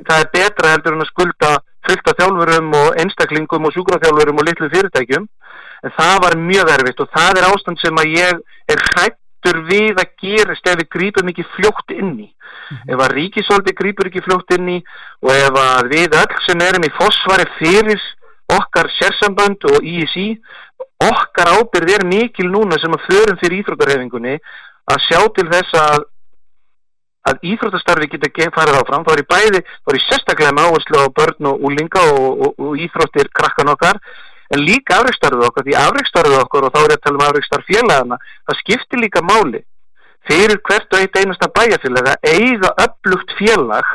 Það 0.07 0.19
er 0.21 0.29
betra 0.33 0.71
heldur 0.71 0.95
en 0.95 1.03
að 1.03 1.09
skulda 1.11 1.49
fullt 1.87 2.09
af 2.11 2.17
þjálfurum 2.19 2.73
og 2.79 2.97
einstaklingum 3.01 3.67
og 3.67 3.75
sjúkraþjálfurum 3.75 4.41
og 4.41 4.47
litlu 4.47 4.69
fyrirtækjum. 4.73 5.27
En 5.85 5.93
það 5.99 6.17
var 6.23 6.37
mjög 6.41 6.71
erfitt 6.75 7.03
og 7.03 7.11
það 7.13 7.39
er 7.39 7.47
ástand 7.51 7.81
sem 7.81 8.01
að 8.01 8.15
ég 8.15 8.41
er 8.73 8.83
hrættur 8.89 9.61
við 9.69 10.01
að 10.01 10.13
gerist 10.23 10.69
ef 10.71 10.79
við 10.81 10.91
grípum 10.97 11.31
ekki 11.31 11.47
fljótt 11.55 11.95
inn 11.95 12.13
í. 12.25 12.29
Ef 12.89 12.97
að 12.97 13.15
ríkisóldi 13.19 13.75
grípur 13.77 14.09
ekki 14.09 14.23
fljótt 14.25 14.55
inn 14.57 14.69
í 14.77 14.77
og 15.21 15.33
ef 15.35 15.59
að 15.61 15.91
við 15.93 16.17
öll 16.21 16.37
sem 16.47 16.63
erum 16.65 16.87
í 16.87 16.93
fósvari 16.97 17.45
fyrir 17.59 18.01
okkar 18.55 18.89
sérsamband 18.93 19.65
og 19.69 19.85
ISI 19.85 20.35
okkar 21.01 21.53
ábyrð 21.59 21.93
er 21.95 22.05
mikil 22.07 22.49
núna 22.49 22.77
sem 22.81 22.93
að 22.93 23.05
förum 23.09 23.39
fyrir 23.41 23.61
íþróttarhefingunni 23.61 24.35
að 24.93 25.01
sjá 25.07 25.21
til 25.35 25.47
þess 25.49 25.77
að 25.81 26.05
að 27.29 27.45
íþróttastarfi 27.51 28.09
geta 28.11 28.29
ge- 28.29 28.51
farið 28.53 28.79
áfram. 28.79 29.05
Þá 29.05 29.11
er 29.15 29.21
í 29.23 29.27
bæði, 29.33 29.61
þá 29.65 29.91
er 29.93 29.97
í 29.99 30.03
sérstaklega 30.05 30.55
með 30.55 30.67
áherslu 30.69 31.01
á 31.01 31.07
börn 31.19 31.49
og 31.51 31.65
úlinga 31.69 32.01
og, 32.13 32.25
og, 32.45 32.51
og 32.61 32.81
íþróttir 32.85 33.31
krakkan 33.33 33.71
okkar 33.73 33.99
en 34.53 34.61
líka 34.61 34.99
afreikstarfið 34.99 35.47
okkar, 35.47 35.65
því 35.65 35.73
afreikstarfið 35.81 36.41
okkar 36.43 36.67
og 36.67 36.75
þá 36.75 36.79
er 36.83 36.91
ég 36.93 36.99
að 36.99 37.05
tala 37.07 37.17
um 37.17 37.23
afreikstarf 37.25 37.65
félagana 37.65 38.17
það 38.45 38.59
skiptir 38.61 39.01
líka 39.01 39.23
máli 39.25 39.63
fyrir 40.29 40.61
hvert 40.65 40.93
og 40.93 41.01
eitt 41.01 41.19
einasta 41.19 41.51
bæjarfélag 41.53 42.11
að 42.13 42.31
eiga 42.33 42.73
upplugt 42.85 43.35
félag 43.39 43.93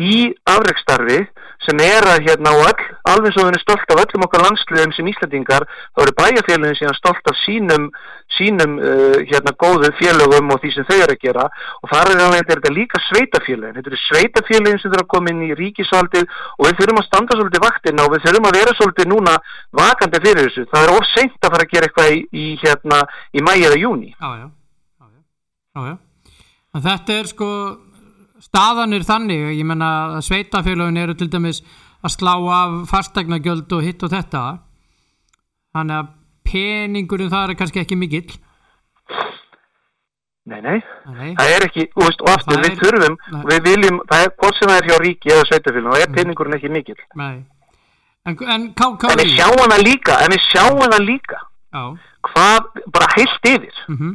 í 0.00 0.32
afreikstarfi 0.48 1.20
sem 1.62 1.78
er 1.84 2.06
að 2.10 2.24
hérna 2.26 2.52
og 2.56 2.64
all, 2.66 2.86
alveg 3.12 3.34
svo 3.34 3.44
við 3.44 3.52
erum 3.52 3.62
stolt 3.62 3.92
af 3.92 4.00
öllum 4.02 4.24
okkar 4.26 4.42
landsliðum 4.46 4.94
sem 4.96 5.10
Íslandingar 5.12 5.66
þá 5.68 6.00
eru 6.02 6.14
bæjarfélagin 6.18 6.78
síðan 6.78 6.96
stolt 6.98 7.28
af 7.30 7.38
sínum 7.44 7.84
sínum 8.32 8.78
uh, 8.80 9.18
hérna 9.28 9.52
góðu 9.60 9.90
félögum 9.98 10.50
og 10.54 10.62
því 10.62 10.72
sem 10.74 10.86
þau 10.88 10.96
eru 10.96 11.14
að 11.14 11.20
gera. 11.22 11.44
Og 11.82 11.92
þar 11.92 12.12
er 12.14 12.48
þetta 12.48 12.72
líka 12.72 13.02
sveitafélagin 13.10 13.76
þetta 13.78 13.92
eru 13.92 14.00
sveitafélagin 14.06 14.80
sem 14.80 14.90
þurfa 14.90 15.04
að 15.04 15.12
koma 15.14 15.34
inn 15.34 15.44
í 15.46 15.52
ríkisvaldið 15.60 16.26
og 16.56 16.64
við 16.66 16.80
þurfum 16.80 17.02
að 17.02 17.08
standa 17.10 17.38
svolítið 17.38 17.64
vaktina 17.66 18.06
og 18.06 18.16
við 18.16 18.26
þurfum 18.26 18.48
að 18.48 18.58
vera 18.58 18.76
svolítið 18.78 19.12
núna 19.12 19.36
vakandi 19.82 20.22
fyrir 20.24 20.48
þessu, 20.48 20.66
það 20.72 20.88
er 20.88 20.96
of 20.96 21.08
seint 21.12 21.38
að 21.38 21.54
fara 21.54 21.68
að 21.68 21.76
gera 21.76 21.88
eitthvað 21.90 22.16
í, 22.16 22.20
í 22.32 22.48
hérna 22.64 23.04
í 23.32 23.44
mæ 23.44 23.54
eða 23.60 23.78
júni 23.78 24.10
já, 24.12 24.30
já, 24.40 24.46
já, 25.76 25.80
já, 25.88 25.96
þetta 26.88 27.16
er 27.20 27.30
sko 27.30 27.48
staðan 28.42 28.92
er 28.96 29.04
þannig, 29.06 29.44
ég 29.56 29.64
menna 29.68 29.90
að 30.18 30.24
sveitafélagin 30.28 30.98
eru 31.04 31.14
til 31.14 31.28
dæmis 31.32 31.62
að 32.02 32.14
slá 32.16 32.32
af 32.34 32.72
fastegnagjöld 32.90 33.72
og 33.72 33.82
hitt 33.86 34.02
og 34.02 34.10
þetta. 34.10 34.40
Þannig 35.72 35.98
að 36.00 36.08
peningurinn 36.50 37.30
það 37.32 37.52
er 37.52 37.58
kannski 37.60 37.80
ekki 37.84 37.96
mikill. 37.96 38.32
Nei, 40.42 40.58
nei, 40.58 40.80
Nei, 41.06 41.28
það 41.38 41.52
er 41.54 41.64
ekki, 41.68 41.84
og 42.02 42.24
aftur 42.32 42.58
við 42.58 42.72
er- 42.72 42.78
þurfum, 42.80 43.14
Nei. 43.30 43.42
við 43.52 43.60
viljum, 43.68 44.00
það 44.10 44.24
er 44.26 44.32
hvort 44.42 44.56
sem 44.58 44.68
það 44.72 44.78
er 44.80 44.88
hjá 44.90 44.96
ríki 45.04 45.30
eða 45.30 45.44
sveitafélagin 45.46 45.92
og 45.92 46.00
er 46.02 46.10
peningurinn 46.16 46.56
ekki 46.58 46.70
mikill. 46.74 46.98
Nei. 47.20 47.44
En, 48.26 48.36
en 48.42 48.64
en 48.74 49.20
við 49.22 49.30
sjáum 49.36 49.62
það 49.70 49.84
líka, 49.86 50.16
en 50.24 50.34
við 50.34 50.42
sjáum 50.48 50.82
það 50.82 51.06
líka. 51.06 51.38
Já, 51.72 51.84
hvað, 52.26 52.82
bara 52.96 53.08
heilt 53.14 53.48
yfir. 53.52 53.78
Mhm, 53.88 54.10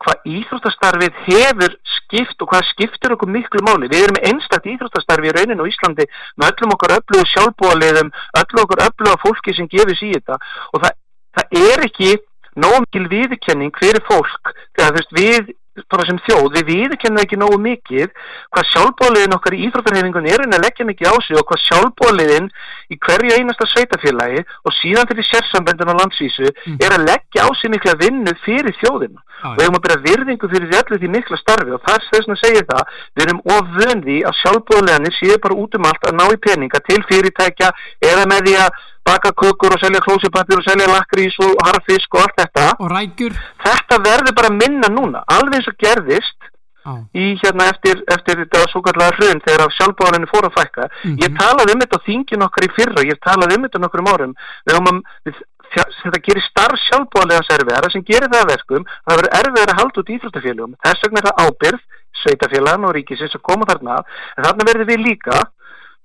hvað 0.00 0.30
íþróttastarfið 0.32 1.18
hefur 1.26 1.74
skipt 1.96 2.42
og 2.42 2.50
hvað 2.50 2.68
skiptir 2.70 3.14
okkur 3.14 3.30
miklu 3.30 3.62
máli. 3.66 3.90
Við 3.92 4.06
erum 4.06 4.16
með 4.16 4.26
einstakt 4.30 4.68
íþróttastarfi 4.72 5.28
í 5.28 5.34
rauninu 5.36 5.66
á 5.66 5.70
Íslandi 5.70 6.06
með 6.40 6.52
öllum 6.54 6.74
okkar 6.76 6.96
öflugu 6.96 7.28
sjálfbúaliðum, 7.34 8.12
öllum 8.40 8.64
okkar 8.64 8.84
öfluga 8.88 9.20
fólki 9.20 9.56
sem 9.56 9.68
gefur 9.70 9.98
sér 9.98 10.16
þetta 10.16 10.40
og 10.72 10.84
það, 10.84 10.98
það 11.36 11.60
er 11.60 11.86
ekki 11.88 12.16
nóg 12.60 12.78
mikil 12.86 13.06
viðurkenning 13.12 13.76
fyrir 13.78 14.04
fólk 14.08 14.54
þegar 14.76 14.90
þú 14.90 14.98
veist 14.98 15.16
við 15.20 15.52
bara 15.90 16.06
sem 16.08 16.18
þjóð, 16.26 16.48
við 16.56 16.66
viðurkennum 16.70 17.22
ekki 17.22 17.38
nógu 17.40 17.58
mikið 17.62 18.10
hvað 18.50 18.68
sjálfbóliðin 18.72 19.36
okkar 19.36 19.56
í 19.56 19.62
íþróttarhefingun 19.68 20.28
er 20.30 20.44
en 20.44 20.56
að 20.56 20.64
leggja 20.66 20.86
mikið 20.88 21.10
á 21.10 21.14
sig 21.24 21.40
og 21.40 21.46
hvað 21.48 21.62
sjálfbóliðin 21.66 22.50
í 22.90 22.98
hverju 23.06 23.34
einasta 23.38 23.68
sveitafélagi 23.70 24.44
og 24.64 24.76
síðan 24.76 25.10
fyrir 25.10 25.28
sérsambendin 25.30 25.92
á 25.92 26.00
landsvísu 26.00 26.50
er 26.76 26.96
að 26.96 27.06
leggja 27.08 27.46
á 27.46 27.48
sig 27.56 27.72
mikla 27.72 27.96
vinnu 28.00 28.36
fyrir 28.44 28.76
þjóðina. 28.82 29.20
Já, 29.40 29.46
og 29.48 29.56
við 29.56 29.64
erum 29.64 29.78
að 29.78 29.84
byrja 29.86 30.00
virðingu 30.04 30.48
fyrir 30.52 30.68
því 30.68 30.78
allir 30.80 31.00
því 31.00 31.10
mikla 31.14 31.38
starfi 31.40 31.72
og 31.72 31.86
er 31.88 32.02
þess 32.10 32.28
að 32.28 32.40
segja 32.42 32.64
það 32.68 32.94
við 33.16 33.22
erum 33.24 33.42
of 33.54 33.70
vöndi 33.78 34.18
að 34.28 34.38
sjálfbúðleganir 34.42 35.16
séu 35.16 35.38
bara 35.40 35.60
út 35.62 35.78
um 35.78 35.88
allt 35.88 36.08
að 36.10 36.18
ná 36.18 36.26
í 36.28 36.40
peninga 36.44 36.82
til 36.84 37.00
fyrirtækja 37.08 37.70
eða 38.10 38.26
með 38.28 38.50
því 38.50 38.56
að 38.66 38.82
baka 39.10 39.32
kökur 39.42 39.74
og 39.76 39.82
selja 39.82 40.00
klósipapir 40.06 40.60
og 40.60 40.64
selja 40.68 40.86
lakrís 40.94 41.36
og 41.42 41.58
harfisk 41.66 42.14
og 42.14 42.22
allt 42.24 42.38
þetta. 42.44 42.68
Og 42.78 42.90
rækjur. 42.94 43.34
Þetta 43.66 43.98
verður 44.06 44.36
bara 44.38 44.54
minna 44.54 44.88
núna 44.94 45.24
alveg 45.26 45.58
eins 45.60 45.68
og 45.74 45.78
gerðist 45.82 46.38
Já, 46.80 46.94
í 47.12 47.24
hérna 47.42 47.66
eftir, 47.68 47.98
eftir 48.08 48.38
þetta 48.40 48.62
svo 48.72 48.80
kallega 48.86 49.12
hrun 49.18 49.42
þegar 49.44 49.66
að 49.66 49.74
sjálfbáðarinnu 49.76 50.28
fór 50.32 50.46
að 50.48 50.54
fækka. 50.56 50.86
Mhm. 51.04 51.18
ég 51.20 51.34
talaði 51.36 51.74
um 51.74 51.80
þetta 51.84 51.98
á 52.00 52.06
þingin 52.08 52.44
okkar 52.46 52.64
í 52.64 52.70
fyrra 52.78 53.04
ég 53.10 53.18
talaði 53.20 53.56
um 53.58 53.64
þetta 53.66 54.12
árum. 54.14 54.32
Að, 54.70 55.02
við, 55.28 55.42
þja- 55.74 55.90
þetta 56.02 56.20
gerir 56.26 56.44
starf 56.48 56.80
sjálfbáðalegans 56.88 57.52
erfiðara 57.56 57.90
sem 57.92 58.02
gerir 58.08 58.30
það 58.32 58.42
að 58.44 58.52
verkum 58.54 58.84
að 58.88 59.12
það 59.12 59.18
verður 59.20 59.36
erfiðara 59.40 59.74
að 59.74 59.80
halda 59.80 60.00
út 60.02 60.12
íþróttafélugum 60.16 60.74
þess 60.86 61.04
vegna 61.04 61.20
er 61.20 61.28
það 61.28 61.42
ábyrð 61.46 61.80
sveitafélagan 62.20 62.86
og 62.88 62.94
ríkisins 62.96 63.36
að 63.38 63.44
koma 63.48 63.68
þarna 63.70 63.98
en 64.36 64.44
þarna 64.48 64.66
verður 64.70 64.88
við 64.90 65.04
líka 65.04 65.36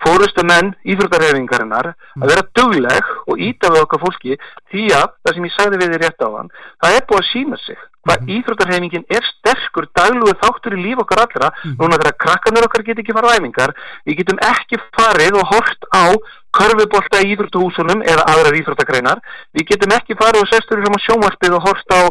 fórustu 0.03 0.43
menn 0.45 0.73
íþróttarhefingarinnar 0.84 1.91
að 1.93 2.29
vera 2.29 2.45
dugleg 2.58 3.12
og 3.25 3.41
íta 3.41 3.71
við 3.73 3.86
okkar 3.86 4.03
fólki 4.03 4.38
því 4.71 4.86
að 4.97 5.08
það 5.23 5.38
sem 5.38 5.47
ég 5.47 5.55
sagði 5.55 5.81
við 5.81 5.93
þér 5.95 6.03
rétt 6.05 6.25
á 6.25 6.29
hann 6.36 6.51
það 6.84 6.97
er 6.97 7.05
búið 7.10 7.21
að 7.21 7.29
sína 7.31 7.62
sig 7.63 7.84
hvað 8.06 8.22
Mhm. 8.22 8.30
íþróttarhefingin 8.38 9.06
er 9.10 9.24
sterkur 9.34 9.88
daglugu 9.96 10.34
þáttur 10.41 10.78
í 10.78 10.82
líf 10.86 11.00
okkar 11.04 11.26
allra 11.26 11.52
Mhm. 11.63 11.76
núna 11.80 11.98
þegar 11.98 12.18
krakkanur 12.24 12.65
okkar 12.68 12.84
get 12.86 12.98
ekki 13.00 13.13
fara 13.13 13.28
á 13.34 13.38
æfingar 13.39 13.74
við 14.08 14.18
getum 14.22 14.38
ekki 14.39 14.78
farið 14.98 15.34
og 15.41 15.48
hort 15.54 15.82
á 15.94 16.13
körfubolta 16.56 17.20
í 17.20 17.36
íþróttahúsunum 17.36 18.00
eða 18.08 18.24
aðrar 18.32 18.56
íþróttagreinar 18.56 19.20
við 19.58 19.65
getum 19.72 19.91
ekki 19.98 20.15
farið 20.15 20.41
og 20.44 20.48
sestur 20.48 20.80
fram 20.84 20.96
á 20.96 21.04
sjónvarpið 21.04 21.56
og 21.58 21.62
hort 21.68 21.89
á 21.91 22.02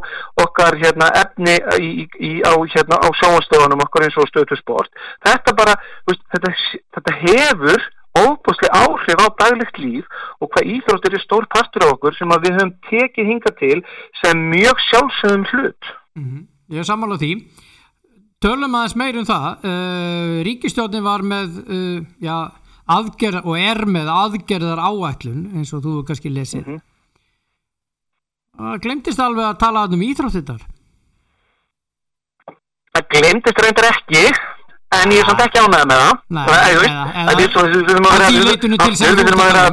okkar 0.44 0.74
hérna, 0.82 1.08
efni 1.22 1.54
í, 1.80 2.08
í, 2.20 2.42
á, 2.44 2.52
hérna, 2.74 2.96
á 3.00 3.08
sjónvarstöðunum 3.20 3.80
okkar 3.86 4.04
eins 4.04 4.18
og 4.18 4.28
stötu 4.28 4.56
sport 4.60 4.90
þetta 5.24 5.56
bara, 5.56 5.74
veist, 6.06 6.20
þetta, 6.34 6.52
þetta 6.92 7.12
hefur 7.24 7.80
óbúslega 8.14 8.80
áhrif 8.84 9.20
á 9.20 9.26
daglegt 9.40 9.78
líf 9.82 10.08
og 10.40 10.50
hvað 10.54 10.70
íþróttir 10.76 11.16
er 11.16 11.22
stór 11.22 11.46
partur 11.50 11.86
á 11.86 11.92
okkur 11.94 12.16
sem 12.16 12.30
við 12.30 12.56
höfum 12.56 12.72
tekið 12.88 13.30
hinga 13.32 13.52
til 13.58 13.78
sem 14.22 14.42
mjög 14.52 14.82
sjálfsögum 14.88 15.46
hlut. 15.50 15.92
Mhm, 16.14 16.42
ég 16.70 16.78
er 16.78 16.88
sammála 16.88 17.18
því. 17.18 17.32
Tölum 18.44 18.76
aðeins 18.76 18.96
meir 18.96 19.16
um 19.16 19.24
það. 19.24 19.48
Uh, 19.64 20.42
Ríkistjórnin 20.44 21.04
var 21.04 21.24
með 21.24 21.58
uh, 21.64 22.00
já, 22.20 22.52
aðgerð 22.86 23.46
og 23.48 23.58
er 23.58 23.86
með 23.88 24.10
aðgerðar 24.12 24.84
áætlun 24.84 25.48
eins 25.56 25.72
og 25.72 25.82
þú 25.82 26.04
kannski 26.06 26.30
lesið. 26.30 26.66
Mhm. 26.66 26.82
Það 28.54 28.80
glemtist 28.84 29.18
alveg 29.18 29.48
að 29.48 29.58
tala 29.58 29.88
um 29.90 30.02
íþróttitar 30.06 30.62
það 32.94 33.06
glemdist 33.10 33.62
reyndar 33.62 33.88
ekki 33.90 34.20
en 35.02 35.12
ég 35.14 35.20
er 35.22 35.28
samt 35.28 35.42
ekki 35.44 35.60
ánægða 35.64 35.86
með 35.90 36.00
það. 36.04 36.14
Það 36.48 36.64
er, 36.68 36.78
veist, 36.80 36.94
við 37.74 37.88
þurfum 37.88 38.06
að 38.06 38.12
tala 38.14 38.28
um. 38.28 38.38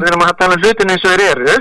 við 0.02 0.08
þurfum 0.12 0.26
að 0.28 0.38
tala 0.42 0.58
um 0.58 0.62
hlutin 0.66 0.94
eins 0.96 1.06
og 1.06 1.12
þeir 1.12 1.24
eru. 1.32 1.56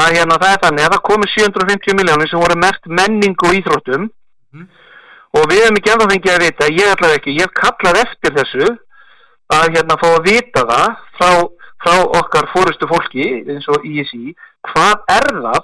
Að 0.00 0.08
hérna 0.16 0.36
það 0.40 0.52
er 0.54 0.60
þannig 0.64 0.84
að 0.86 0.92
það 0.94 1.02
komi 1.10 1.26
750 1.34 1.98
miljónir 2.00 2.30
sem 2.30 2.42
voru 2.44 2.56
mert 2.64 2.90
menningu 3.00 3.48
og 3.50 3.56
íþróttum. 3.60 4.10
Mhm. 4.54 4.66
og 5.38 5.44
við 5.50 5.60
hefum 5.62 5.76
ekki 5.78 5.90
ennþá 5.92 6.06
fengið 6.10 6.32
að 6.34 6.44
vita, 6.44 6.68
ég 6.74 6.88
allavega 6.90 7.18
ekki 7.20 7.34
ég 7.36 7.44
hef 7.46 7.52
kallað 7.54 7.98
eftir 8.04 8.32
þessu 8.34 8.70
að 9.54 9.66
hérna 9.76 9.96
fá 10.00 10.06
að 10.10 10.24
vita 10.26 10.64
það 10.70 10.88
frá, 11.18 11.30
frá 11.84 11.94
okkar 12.20 12.48
fórustu 12.54 12.88
fólki 12.90 13.26
eins 13.46 13.68
og 13.70 13.84
ISI, 13.86 14.34
hvað 14.72 15.04
er 15.18 15.28
það 15.44 15.60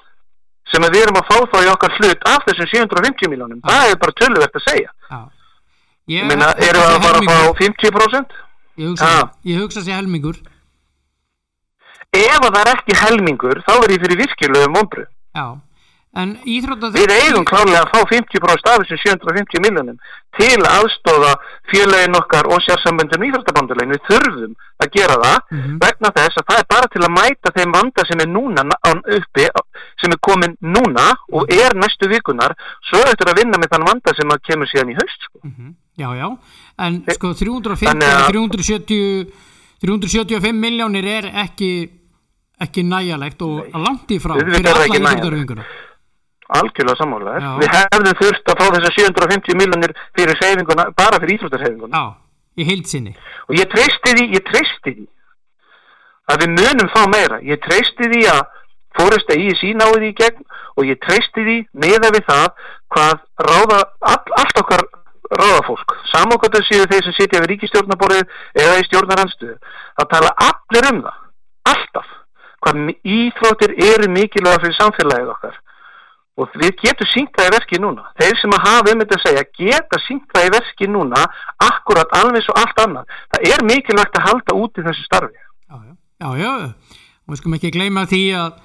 sem 0.70 0.86
við 0.86 1.02
erum 1.02 1.18
að 1.20 1.28
fá 1.30 1.36
þá 1.50 1.58
í 1.66 1.72
okkar 1.72 1.96
hlut 1.98 2.28
af 2.30 2.46
þessum 2.46 2.70
750 2.74 3.30
miljónum 3.34 3.60
það 3.66 3.90
er 3.90 3.98
bara 4.02 4.16
töluvert 4.22 4.54
að 4.60 4.66
segja 4.70 4.90
ég 6.08 6.24
meina, 6.28 6.52
erum 6.62 6.82
við 6.82 6.96
að 6.96 7.02
fara 7.02 7.18
að 7.18 7.30
fá 7.30 7.38
50%? 7.62 8.36
Ég 8.76 8.88
hugsa, 8.92 9.06
Ha. 9.06 9.30
ég 9.44 9.58
hugsa 9.62 9.80
sér 9.82 9.96
helmingur 10.00 10.36
ef 12.16 12.40
að 12.40 12.50
það 12.54 12.60
er 12.64 12.72
ekki 12.74 12.96
helmingur 13.02 13.62
þá 13.66 13.72
er 13.84 13.94
ég 13.96 14.02
fyrir 14.04 14.20
virkilegum 14.22 14.76
vonbröð 14.78 15.08
Já, 15.36 15.46
en 16.16 16.30
íþrótta 16.48 16.88
Við 16.94 17.10
eigum 17.12 17.44
klárlega 17.44 17.82
að 17.84 17.90
fá 17.92 18.00
50% 18.12 18.68
af 18.72 18.78
þessum 18.84 19.00
750 19.02 19.60
miljonum 19.66 19.98
til 20.38 20.54
að 20.62 20.68
aðstóða 20.78 21.32
félagin 21.72 22.16
okkar 22.16 22.48
og 22.52 22.60
sérsamböndum 22.64 23.24
íþróttabandulegin. 23.26 23.92
Við 23.96 24.02
þurfum 24.08 24.54
að 24.84 24.90
gera 24.96 25.16
það 25.24 25.38
Mhm. 25.50 25.78
vegna 25.80 26.10
þess 26.16 26.36
að 26.40 26.46
það 26.48 26.58
er 26.62 26.66
bara 26.72 26.88
til 26.92 27.02
að 27.04 27.14
mæta 27.18 27.52
þeim 27.56 27.72
vanda 27.76 28.02
sem 28.08 28.20
er 28.20 28.28
núna 28.32 28.62
uppi, 29.16 29.48
sem 30.00 30.12
er 30.12 30.20
komin 30.28 30.56
núna 30.62 31.06
og 31.32 31.52
er 31.52 31.74
næstu 31.74 32.08
vikunar, 32.08 32.52
svo 32.88 33.00
eftir 33.04 33.28
að 33.32 33.36
vinna 33.42 33.58
með 33.58 33.68
þann 33.72 33.86
vanda 33.88 34.14
sem 34.16 34.28
að 34.28 34.42
kemur 34.48 34.68
síðan 34.72 34.92
í 34.92 34.96
haust. 34.96 35.20
Sko. 35.28 35.38
Mhm, 35.44 35.74
Já, 35.96 36.08
já, 36.16 36.28
en 36.86 37.02
sko 37.16 37.32
350 37.34 37.86
Þannig 37.88 38.08
og 38.08 38.20
að- 38.20 38.32
370 38.32 39.32
375 39.80 40.52
miljónir 40.56 41.04
er 41.08 41.30
ekki 41.44 41.70
ekki 42.60 42.82
næjalegt 42.88 43.42
og 43.44 43.68
langt 43.76 44.08
í 44.12 44.18
frá 44.20 44.32
fyrir 44.36 44.54
alla 44.64 44.86
íþróttarvinguna 44.86 45.64
Algjörlega. 46.46 47.40
Já. 47.42 47.50
Við 47.58 47.72
hefðum 47.74 48.18
þurft 48.20 48.50
að 48.52 48.60
fá 48.60 48.66
þessar 48.76 48.94
750 48.94 49.56
miljonir 49.58 49.92
fyrir 50.14 50.36
seyfinguna, 50.38 50.84
bara 50.96 51.18
fyrir 51.18 51.34
íþróttarhefinguna. 51.40 51.90
Já, 51.90 52.04
í 52.56 52.66
heilsinni 52.68 53.14
og 53.48 53.56
ég 53.58 53.66
treysti 53.72 54.12
því, 54.14 54.26
ég 54.36 54.44
treysti 54.46 54.92
því 54.94 55.06
að 56.30 56.44
við 56.44 56.52
munum 56.54 56.92
fá 56.94 57.02
meira 57.10 57.40
ég 57.42 57.58
treysti 57.64 58.08
því 58.12 58.22
að 58.30 58.42
fórist 58.96 59.28
að 59.34 59.42
ég 59.42 59.58
sína 59.60 59.84
á 59.84 59.90
því 59.96 60.12
gegn 60.22 60.44
og 60.76 60.84
ég 60.86 61.00
treysti 61.02 61.44
því 61.48 61.56
meða 61.74 62.12
við 62.14 62.24
það 62.30 62.46
hvað 62.94 63.18
ráða, 63.50 63.80
all, 64.00 64.24
allt 64.40 64.60
okkar 64.62 64.86
ráðafólk, 65.40 65.96
samokkvæmt 66.12 66.58
að 66.60 66.66
séu 66.68 66.88
þeir 66.90 67.06
sem 67.06 67.16
sitja 67.16 67.42
við 67.42 67.50
ríkistjórnaborðið 67.54 68.36
eða 68.62 68.80
í 68.80 68.86
stjórnarandstöðu, 68.88 69.56
það 69.98 70.10
tala 70.12 70.32
allir 70.46 70.90
um 70.92 71.00
það, 71.06 71.22
alltaf 71.72 72.12
hvað 72.66 72.92
íþróttir 73.06 73.74
eru 73.92 74.10
mikilvæga 74.10 74.60
fyrir 74.62 74.76
samfélagið 74.80 75.32
okkar. 75.34 75.56
Og 76.36 76.52
við 76.60 76.74
getum 76.82 77.08
sínt 77.08 77.32
það 77.32 77.46
í 77.48 77.52
verki 77.54 77.78
núna. 77.80 78.02
Þeir 78.20 78.38
sem 78.42 78.52
að 78.52 78.64
hafa 78.66 78.92
um 78.92 79.02
þetta 79.02 79.16
að 79.16 79.22
segja 79.22 79.44
geta 79.56 80.00
sínt 80.04 80.26
það 80.34 80.48
í 80.48 80.50
verki 80.52 80.88
núna 80.90 81.22
akkurat 81.64 82.12
alveg 82.18 82.44
svo 82.44 82.56
allt 82.60 82.82
annað. 82.82 83.14
Það 83.32 83.46
er 83.54 83.64
mikilvægt 83.70 84.18
að 84.20 84.26
halda 84.26 84.56
út 84.60 84.76
í 84.76 84.84
þessu 84.84 85.06
starfi. 85.06 85.38
Já, 85.70 85.76
já, 85.80 85.94
já, 86.20 86.50
já. 86.66 86.98
og 87.24 87.32
við 87.32 87.40
skulum 87.40 87.56
ekki 87.56 87.72
gleyma 87.78 88.04
því 88.10 88.22
að 88.42 88.58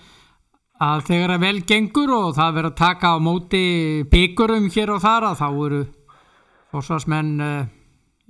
að 0.81 1.03
þegar 1.05 1.35
að 1.35 1.43
vel 1.45 1.57
gengur 1.69 2.11
og 2.15 2.29
það 2.33 2.55
verður 2.57 2.71
að 2.71 2.79
taka 2.79 3.09
á 3.13 3.17
móti 3.21 3.65
byggurum 4.09 4.69
hér 4.73 4.91
og 4.95 5.03
þar 5.03 5.27
að 5.29 5.35
þá 5.37 5.47
eru 5.65 5.81
fórsvarsmenn 6.71 7.31
uh, 7.43 7.65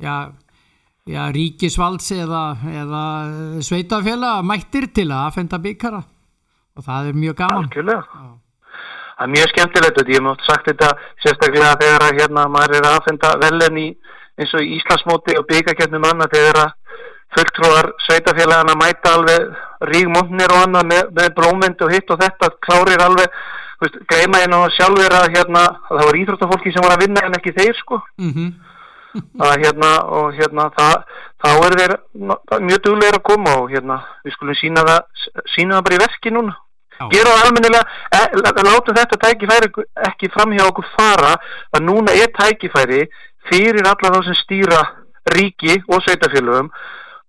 já, 0.02 0.16
já, 1.06 1.22
ríkisvalds 1.36 2.12
eða, 2.18 2.44
eða 2.84 3.04
sveitafélag 3.66 4.46
mættir 4.48 4.89
til 4.94 5.10
að 5.12 5.28
aðfenda 5.28 5.62
byggara 5.62 6.02
og 6.02 6.86
það 6.86 7.12
er 7.12 7.20
mjög 7.24 7.39
gaman. 7.42 7.70
Það 7.72 9.26
er 9.28 9.34
mjög 9.36 9.50
skemmtilegt 9.52 10.02
og 10.02 10.12
ég 10.16 10.24
mátt 10.26 10.46
sagt 10.48 10.70
þetta 10.72 10.92
sérstaklega 11.22 11.78
þegar 11.82 12.06
að 12.08 12.22
hérna 12.22 12.46
maður 12.50 12.78
er 12.80 12.88
að 12.88 12.96
aðfenda 12.98 13.34
velin 13.44 13.82
í 13.82 13.88
eins 14.42 14.54
og 14.58 14.64
í 14.66 14.78
Íslandsmóti 14.80 15.36
og 15.38 15.48
byggakefnum 15.50 16.08
annað 16.10 16.38
þegar 16.38 16.62
að 16.64 16.72
fulltrúar 17.36 17.92
sveitafélagana 18.08 18.76
mæta 18.80 19.16
alveg 19.18 19.52
rígmónir 19.92 20.52
og 20.52 20.66
annað 20.66 20.88
með, 20.92 21.12
með 21.20 21.30
blómynd 21.38 21.84
og 21.86 21.94
hitt 21.94 22.12
og 22.12 22.20
þetta 22.24 22.50
klárir 22.66 23.04
alveg 23.06 23.38
veist, 23.82 23.98
greima 24.10 24.42
einn 24.44 24.54
og 24.58 24.72
sjálfur 24.78 25.16
að 25.18 25.32
hérna 25.36 25.64
að 25.68 25.96
það 25.98 26.06
var 26.10 26.20
íþróttafólki 26.22 26.74
sem 26.74 26.84
var 26.86 26.96
að 26.98 27.04
vinna 27.06 27.24
en 27.28 27.38
ekki 27.40 27.56
þeir 27.58 27.78
sko. 27.80 28.02
Mm 28.22 28.52
að 29.44 29.58
hérna 29.60 29.88
og 30.08 30.28
hérna 30.38 30.70
það, 30.72 31.02
þá 31.44 31.48
er 31.66 31.74
þeir 31.80 31.94
mjög 32.64 32.78
duglegir 32.86 33.18
að 33.18 33.24
koma 33.28 33.56
og 33.60 33.66
hérna 33.74 33.98
við 34.24 34.36
skulum 34.38 34.56
sína 34.56 34.84
það 34.88 35.26
sína 35.52 35.76
það 35.76 35.84
bara 35.88 35.98
í 35.98 36.00
verki 36.06 36.32
núna. 36.32 36.54
Já. 37.02 37.08
gera 37.12 37.34
það 37.34 37.48
almennilega, 37.50 37.82
e, 38.14 38.22
lá- 38.40 38.64
látum 38.70 38.96
þetta 38.96 39.20
tækifæri 39.26 39.70
ekki 40.08 40.30
framhjá 40.32 40.64
okkur 40.70 40.88
fara 40.96 41.34
að 41.76 41.84
núna 41.90 42.16
er 42.24 42.32
tækifæri 42.40 43.02
fyrir 43.50 43.84
alla 43.92 44.14
þá 44.16 44.20
sem 44.30 44.38
stýra 44.46 44.82
ríki 45.36 45.76
og 45.90 46.00
sveitafélögum 46.06 46.70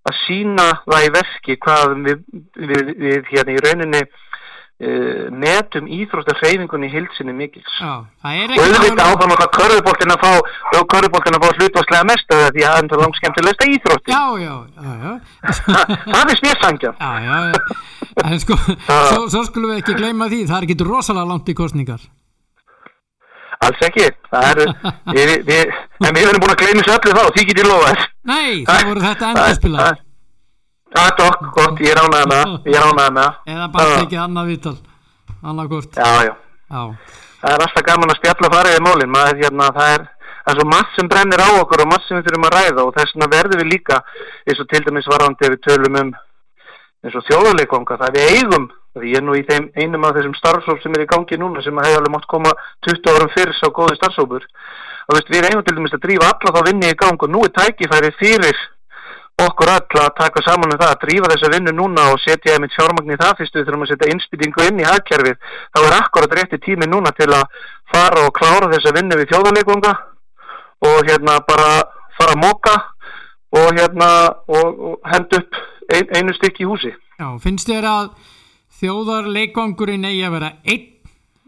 að 0.07 0.19
sína 0.27 0.69
það 0.87 1.07
í 1.09 1.13
verki 1.19 1.57
hvað 1.67 1.97
við, 2.07 2.19
við, 2.63 2.95
við 3.01 3.33
hérna 3.33 3.57
í 3.57 3.63
rauninni 3.67 4.03
uh, 4.83 5.27
metum 5.43 5.87
íþróttarhreyfingunni 5.99 6.89
í 6.89 6.93
hilsinni 6.93 7.35
mikils 7.37 7.75
Já, 7.81 7.93
það 8.23 8.41
er 8.43 8.55
og 8.55 8.63
auðvitað 8.67 9.05
áfram 9.09 9.35
okkar 9.37 9.51
körfuboltin 9.59 10.15
að 10.15 10.25
fá 10.25 10.33
og 10.81 10.89
körfuboltin 10.95 11.39
að 11.39 11.45
fá 11.47 11.61
hlutvarslega 11.61 12.09
mest 12.11 12.35
af 12.37 12.43
því 12.57 12.65
að 12.69 12.77
það 12.79 12.97
er 12.97 13.03
langt 13.05 13.21
skemmtilegsta 13.21 13.69
íþrótti 13.77 14.15
Já, 14.15 14.25
já, 14.43 14.55
já, 14.77 14.93
já. 15.03 15.13
það 16.13 16.23
er 16.23 16.43
mér 16.47 16.63
sangja 16.65 16.95
Já, 16.99 17.13
já, 17.27 17.37
já. 17.53 17.79
En 18.23 18.41
sko, 18.43 18.59
svo, 18.59 19.23
svo 19.33 19.45
skulum 19.49 19.73
við 19.73 19.81
ekki 19.83 19.95
gleyma 19.97 20.29
því, 20.29 20.43
það 20.51 20.59
er 20.59 20.67
ekki 20.69 20.85
rosalega 20.85 21.31
langt 21.31 21.49
í 21.49 21.55
kostningar. 21.57 22.03
alls 23.63 23.83
ekki 23.87 24.09
það 24.29 24.49
eru 24.53 24.65
við, 25.15 25.33
við, 25.47 25.75
en 26.03 26.17
við 26.17 26.25
erum 26.29 26.43
búin 26.43 26.53
að 26.55 26.63
gleyma 26.65 26.83
þessu 26.83 26.97
öllu 26.99 27.15
þá 27.19 27.37
því 27.37 27.45
get 27.49 27.61
ég 27.63 27.69
lofa 27.71 27.93
Nei, 28.29 28.65
það 28.67 28.89
voru 28.91 29.05
þetta 29.07 29.31
endurspilar. 29.33 30.01
Það 30.93 31.09
er 31.09 31.15
dokk, 31.23 31.43
gott, 31.57 31.83
ég 31.85 32.01
ánægð 32.03 32.27
með 32.33 32.73
ég 32.73 32.87
ánægð 32.89 33.13
með 33.19 33.53
Eða 33.55 33.69
bara 33.77 33.99
tekið 34.01 34.23
annað 34.27 34.51
viðtal. 34.53 34.77
Annað 35.43 35.71
hvort. 35.73 35.97
já, 35.97 36.11
já, 36.29 36.35
Já, 36.73 36.83
það 37.43 37.55
er 37.57 37.63
alltaf 37.67 37.87
gaman 37.89 38.13
að 38.13 38.19
spjalla 38.21 38.51
fara 38.57 38.73
yfir 38.73 38.85
málin 38.87 39.11
maður, 39.13 39.41
hérna, 39.43 39.71
það 39.77 39.95
er 39.97 40.05
það 40.43 40.53
er 40.53 40.59
svo 40.59 40.67
margt 40.73 40.95
sem 40.99 41.09
brennir 41.11 41.43
á 41.43 41.49
okkur 41.63 41.83
og 41.85 41.89
margt 41.93 42.07
sem 42.09 42.17
við 42.19 42.29
þurfum 42.29 42.47
að 42.49 42.55
ræða 42.57 42.85
og 42.87 42.95
þess 42.97 43.13
vegna 43.15 43.29
verðum 43.33 43.61
við 43.63 43.69
líka 43.73 43.99
eins 44.47 44.63
og 44.63 44.69
til 44.73 44.81
dæmis 44.87 45.11
varðandi 45.13 45.47
ef 45.47 45.53
við 45.55 45.61
tölum 45.67 45.99
um 46.03 46.13
eins 47.03 47.19
og 47.19 47.27
þjóðarleikvanga 47.29 47.99
það 48.01 48.17
við 48.17 48.31
eigum, 48.37 48.65
því 48.99 49.13
ég 49.13 49.21
er 49.21 49.27
nú 49.27 49.37
í 49.39 49.43
þeim 49.47 49.69
einum 49.79 50.07
af 50.09 50.17
þessum 50.17 50.35
starfsóp 50.39 50.83
sem 50.83 50.97
er 50.99 51.05
í 51.05 51.09
gangi 51.13 51.39
núna 51.39 51.63
sem 51.63 51.79
hefði 51.83 51.99
alveg 52.01 52.15
mátt 52.17 52.27
koma 52.31 52.53
20 52.89 53.11
árum 53.15 53.33
fyrir 53.37 53.55
sá 53.59 53.67
góði 53.75 53.99
starfsópur 54.01 54.43
og 54.47 55.17
veist, 55.17 55.31
við 55.31 55.47
eigum 55.51 55.65
til 55.67 55.77
dæmis 55.79 55.95
að 55.99 56.05
drífa 56.07 56.31
alla 56.31 56.55
þá 56.57 56.61
vinni 56.71 56.91
í 56.91 56.99
gang 56.99 57.23
og 57.27 57.31
nú 57.35 57.43
er 57.47 57.55
tækifæri 57.59 58.11
fyrir 58.19 58.59
okkur 59.41 59.71
öll 59.73 60.01
að 60.03 60.11
taka 60.19 60.43
saman 60.45 60.75
um 60.75 60.79
það 60.81 60.93
að 60.93 61.03
drífa 61.07 61.31
þessa 61.33 61.51
vinnu 61.55 61.73
núna 61.77 62.05
og 62.13 62.21
setja 62.21 62.55
einmitt 62.55 62.75
fjármagn 62.77 63.15
í 63.15 63.19
það 63.21 63.39
fyrst 63.41 63.57
við 63.57 63.67
þurfum 63.67 63.85
að 63.87 63.93
setja 63.93 64.11
innspýtingu 64.13 64.67
inn 64.69 64.83
í 64.83 64.89
hagkerfið 64.89 65.39
þá 65.73 65.81
er 65.83 65.97
akkurat 65.99 66.37
rétti 66.39 66.61
tími 66.67 66.89
núna 66.91 67.15
til 67.17 67.31
að 67.33 67.63
fara 67.93 68.27
og 68.27 68.35
klára 68.37 68.71
þessa 68.75 68.95
vinnu 68.97 69.19
við 69.19 69.33
þjóðarleikvanga 69.33 69.93
og 70.91 71.09
hérna 71.09 71.39
bara 71.49 71.73
fara 72.19 72.37
að 72.37 72.43
móka 72.43 72.77
og 73.57 73.75
hérna 73.79 74.11
og, 74.47 74.85
og 74.93 75.11
henda 75.13 75.43
upp 75.43 75.61
ein, 75.93 76.07
einu 76.13 76.37
stykki 76.37 76.67
í 76.67 76.71
húsi 76.71 76.93
já, 76.93 77.29
finnst 77.43 77.71
þér 77.73 77.89
að 77.89 78.15
þjóðarleikvangurinn 78.83 80.09
eigi 80.09 80.25
að 80.29 80.37
vera 80.39 80.55
einn 80.63 80.89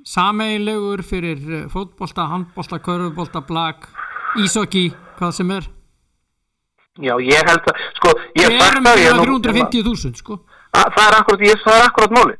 sameigilegur 0.04 1.02
fyrir 1.06 1.40
eh, 1.48 1.64
fótbolta, 1.72 2.28
handbolta, 2.28 2.78
körfubolta, 2.84 3.40
blag, 3.48 3.86
ísokki, 4.40 4.90
hvað 5.18 5.32
sem 5.38 5.54
er? 5.56 5.73
Já 7.02 7.14
ég 7.20 7.42
held 7.48 7.68
að 7.70 7.78
sko 7.98 8.10
ég 8.38 8.46
Við 8.46 8.54
hef 8.54 8.60
sagt 8.60 8.74
erum 8.74 8.84
það, 8.84 8.98
ég 9.02 9.10
er 9.10 9.16
nú- 9.18 9.40
350.000, 9.42 10.16
sko. 10.20 10.38
Að- 10.74 10.90
það 10.94 11.06
er 11.08 11.16
akkurat, 11.20 11.40
ég, 11.48 11.62
það 11.64 11.78
er 11.80 11.86
akkurat 11.88 12.10
máli. 12.14 12.34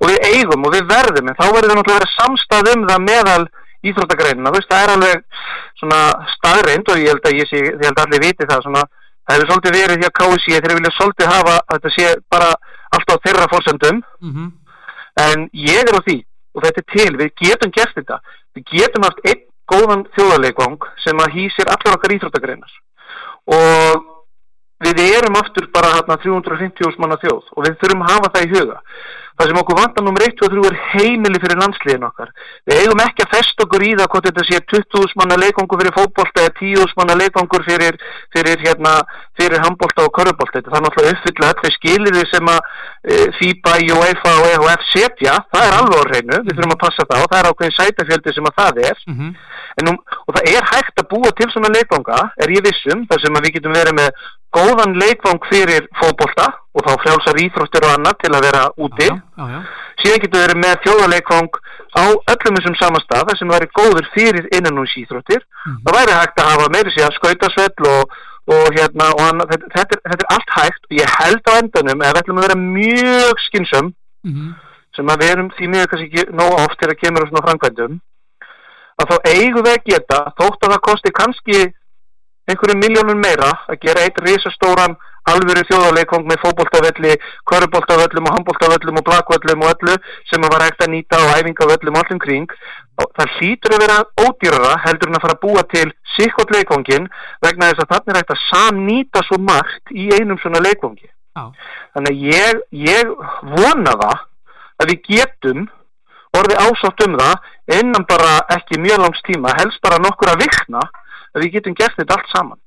Og 0.00 0.08
við 0.08 0.18
eigum 0.30 0.64
og 0.66 0.72
við 0.74 0.84
verðum 0.88 1.28
en 1.28 1.36
þá 1.38 1.46
verður 1.52 1.70
það 1.70 1.76
náttúrulega 1.78 1.96
að 1.96 2.00
vera 2.00 2.16
samstað 2.18 2.70
um 2.74 2.86
það 2.88 3.00
meðal 3.10 3.44
íþróttagreinina, 3.84 4.50
þú 4.50 4.56
veist, 4.56 4.70
það 4.70 4.82
er 4.84 4.92
alveg 4.94 5.22
svona 5.80 6.00
staðreind 6.36 6.88
og 6.92 6.96
ég 7.00 7.08
held 7.12 7.24
að 7.30 7.36
ég 7.40 7.46
sé, 7.48 7.56
ég 7.60 7.84
held 7.84 7.98
að 7.98 8.04
allir 8.06 8.24
viti 8.26 8.46
það 8.50 8.62
svona, 8.66 8.82
það 9.26 9.34
hefur 9.36 9.48
svolítið 9.50 9.76
verið 9.80 10.02
hjá 10.04 10.10
KSI 10.20 10.60
þeir 10.60 10.74
vilja 10.78 10.92
svolítið 10.98 11.30
hafa 11.32 11.54
að 11.60 11.76
þetta 11.78 11.90
sé 11.96 12.06
bara 12.30 12.50
allt 12.96 13.08
á 13.10 13.16
þeirra 13.24 13.48
fórsendum 13.52 14.02
Mm 14.20 14.50
en 15.20 15.48
ég 15.52 15.80
er 15.84 15.96
á 15.96 16.00
því 16.06 16.24
og 16.54 16.62
þetta 16.64 16.80
er 16.80 16.86
til, 16.94 17.16
við 17.18 17.30
getum 17.42 17.70
gert 17.74 17.94
þetta. 17.98 18.20
Við 18.56 18.64
getum 18.72 19.02
haft 19.04 19.18
einn 19.26 19.42
góðan 19.68 20.04
þjóðarleikvang 20.16 20.78
sem 21.04 21.18
að 21.18 21.34
hýsir 21.34 21.66
allar 21.68 21.96
okkar 21.98 22.14
íþróttagreinar 22.14 22.70
og 23.46 24.06
við 24.80 25.00
erum 25.06 25.38
aftur 25.40 25.68
bara 25.72 25.94
hérna 25.96 26.16
350 26.22 27.00
manna 27.00 27.18
þjóð 27.20 27.50
og 27.56 27.66
við 27.66 27.80
þurfum 27.82 28.04
að 28.04 28.12
hafa 28.14 28.32
það 28.34 28.46
í 28.46 28.52
huga 28.54 28.78
það 29.40 29.50
sem 29.50 29.58
okkur 29.60 29.78
vantar 29.78 30.04
nummer 30.04 30.24
1 30.26 30.42
og 30.44 30.52
3 30.52 30.62
er 30.68 30.76
heimili 30.92 31.40
fyrir 31.40 31.60
landsliðin 31.60 32.06
okkar. 32.10 32.32
Við 32.68 32.80
eigum 32.82 33.02
ekki 33.04 33.24
að 33.24 33.32
festa 33.34 33.64
okkur 33.64 33.84
í 33.86 33.92
það 33.96 34.08
hvort 34.12 34.26
þetta 34.28 34.44
sé 34.48 34.58
20.000 34.72 35.20
manna 35.20 35.38
leikongur 35.40 35.80
fyrir 35.80 35.96
fótbolta 35.96 36.44
eða 36.44 36.54
10.000 36.60 36.98
manna 37.00 37.16
leikongur 37.20 37.64
fyrir, 37.64 37.96
fyrir, 38.36 38.60
hérna, 38.66 38.94
fyrir 39.40 39.64
handbolta 39.64 40.04
og 40.04 40.12
körfubolta. 40.18 40.60
Þetta 40.60 40.76
er 40.76 40.84
náttúrulega 40.86 41.16
uppfylla 41.16 41.52
allir 41.54 41.76
skiliði 41.76 42.24
sem 42.28 42.52
að 42.52 42.60
e, 42.60 43.20
FIBA, 43.38 43.76
UEFA 43.96 44.34
og 44.42 44.50
EHF 44.50 44.88
setja, 44.90 45.38
það 45.54 45.68
er 45.68 45.78
alveg 45.78 46.04
á 46.04 46.08
hreinu. 46.10 46.42
Við 46.44 46.58
þurfum 46.58 46.76
að 46.76 46.82
passa 46.84 47.06
það. 47.06 47.22
Og 47.24 47.32
það 47.32 47.40
er 47.40 47.50
ákveðin 47.50 47.78
sætafjöldi 47.78 48.36
sem 48.36 48.50
að 48.50 48.58
það 48.60 48.82
er. 48.90 49.00
-hmm. 49.08 49.32
En 49.80 49.86
nú, 49.86 49.96
og 50.26 50.36
það 50.36 50.52
er 50.52 50.68
hægt 50.74 51.00
að 51.00 51.08
búa 51.14 51.30
til 51.38 51.48
svona 51.48 51.72
leikvanga, 51.72 52.20
er 52.42 52.52
ég 52.52 52.64
vissum, 52.66 53.06
þar 53.08 53.20
sem 53.22 53.40
við 53.40 53.54
getum 53.56 53.76
verið 53.76 53.96
með 53.96 54.10
góðan 54.56 54.98
leikvang 54.98 55.42
fyrir 55.50 55.86
fótbolta 56.00 56.48
og 56.70 56.86
þá 56.86 56.92
frjálsar 57.02 57.40
íþróttir 57.42 57.86
og 57.86 57.92
annað 57.96 58.18
til 58.22 58.32
að 58.32 58.44
vera 58.46 58.62
úti. 58.78 59.08
Já, 59.10 59.18
já, 59.40 59.46
já. 59.50 59.60
Síðan 60.00 60.22
getum 60.22 60.38
við 60.38 60.44
verið 60.46 60.60
með 60.62 60.76
þjóðarleikvang 60.84 61.58
á 61.90 62.04
öllum 62.32 62.56
þessum 62.58 62.76
samastað, 62.78 63.24
þar 63.28 63.38
sem 63.40 63.52
væri 63.52 63.70
góður 63.78 64.10
fyrir 64.14 64.48
innanús 64.56 64.96
íþróttir. 65.00 65.42
Mhm. 65.66 65.80
Það 65.84 65.98
væri 65.98 66.18
hægt 66.20 66.40
að 66.40 66.50
hafa 66.50 66.68
meiri 66.74 66.94
sér 66.94 67.16
skautasvell 67.18 67.88
og, 67.90 68.14
og 68.54 68.66
hérna, 68.76 69.10
og 69.16 69.22
hann, 69.26 69.44
þetta, 69.50 69.72
þetta, 69.74 69.98
er, 69.98 70.02
þetta 70.12 70.26
er 70.26 70.34
allt 70.36 70.54
hægt 70.58 70.82
og 70.86 70.96
ég 71.00 71.16
held 71.18 71.50
á 71.50 71.52
endanum 71.58 72.04
ef 72.06 72.12
við 72.14 72.20
ætlum 72.22 72.40
að 72.40 72.46
vera 72.46 72.60
mjög 72.60 73.42
skynsum 73.46 73.90
mm 74.24 74.32
-hmm. 74.32 74.54
sem 74.96 75.10
að 75.12 75.20
við 75.20 75.32
erum 75.34 75.50
því 75.56 75.68
mjög 75.74 75.90
kannski 75.90 76.08
ekki 76.08 76.38
nóg 76.38 76.52
oft 76.64 76.78
til 76.78 76.88
að 76.90 77.00
kemur 77.02 77.22
á 77.26 77.28
svona 77.28 77.46
framkvæmdum 77.46 78.00
að 79.00 79.10
þá 79.10 79.16
eigum 79.32 79.64
við 79.66 79.74
að 79.76 79.86
geta 79.90 80.18
þótt 80.38 80.64
að 80.64 80.72
það 80.72 80.86
kosti 80.88 81.10
kannski 81.20 81.58
einhverju 82.50 82.76
miljónum 82.80 83.20
meira 83.20 83.50
að 83.70 83.80
gera 83.84 84.04
eitt 84.04 84.18
risastóran 84.24 84.96
alvöru 85.28 85.64
þjóðarleikong 85.68 86.26
með 86.28 86.40
fókbóltavölli, 86.44 87.16
körubóltavöllum 87.50 88.28
og 88.28 88.36
handbóltavöllum 88.36 89.00
og 89.00 89.06
blakvöllum 89.08 89.64
og 89.64 89.72
öllu 89.74 89.96
sem 90.30 90.46
var 90.46 90.64
hægt 90.64 90.84
að 90.84 90.92
nýta 90.94 91.20
á 91.20 91.36
æfingavöllum 91.40 91.98
allum 92.00 92.22
kring. 92.22 92.54
Það 93.00 93.36
hlýtur 93.36 93.74
að 93.76 93.82
vera 93.84 93.98
ódýrara 94.24 94.72
heldur 94.84 95.10
en 95.10 95.18
að 95.18 95.24
fara 95.24 95.36
að 95.36 95.42
búa 95.44 95.62
til 95.72 95.86
sikkot 96.16 96.52
leikongin 96.54 97.08
vegna 97.44 97.70
þess 97.70 97.84
að 97.84 97.92
þannig 97.94 98.12
er 98.14 98.20
hægt 98.20 98.34
að 98.34 98.44
samnýta 98.48 99.24
svo 99.26 99.40
margt 99.40 99.94
í 99.94 100.08
einum 100.16 100.40
svona 100.40 100.62
leikongi. 100.64 101.08
Já. 101.36 101.44
Þannig 101.96 102.24
ég, 102.30 102.64
ég 102.70 103.14
vona 103.56 103.94
það 104.02 104.26
að 104.80 104.92
við 104.92 105.06
getum 105.08 105.68
orðið 106.36 106.62
ásátt 106.64 107.04
um 107.06 107.16
það 107.20 107.78
innan 107.80 108.06
bara 108.08 108.32
ekki 108.56 108.80
mjög 108.82 109.04
langs 109.04 109.22
tíma, 109.26 109.54
helst 109.58 109.80
bara 109.82 110.00
nokkur 110.02 110.32
að 110.32 110.44
vikna 110.44 110.82
að 111.34 111.44
við 111.44 111.56
getum 111.58 111.76
gert 111.78 111.96
þetta 111.98 112.18
allt 112.18 112.34
saman. 112.34 112.60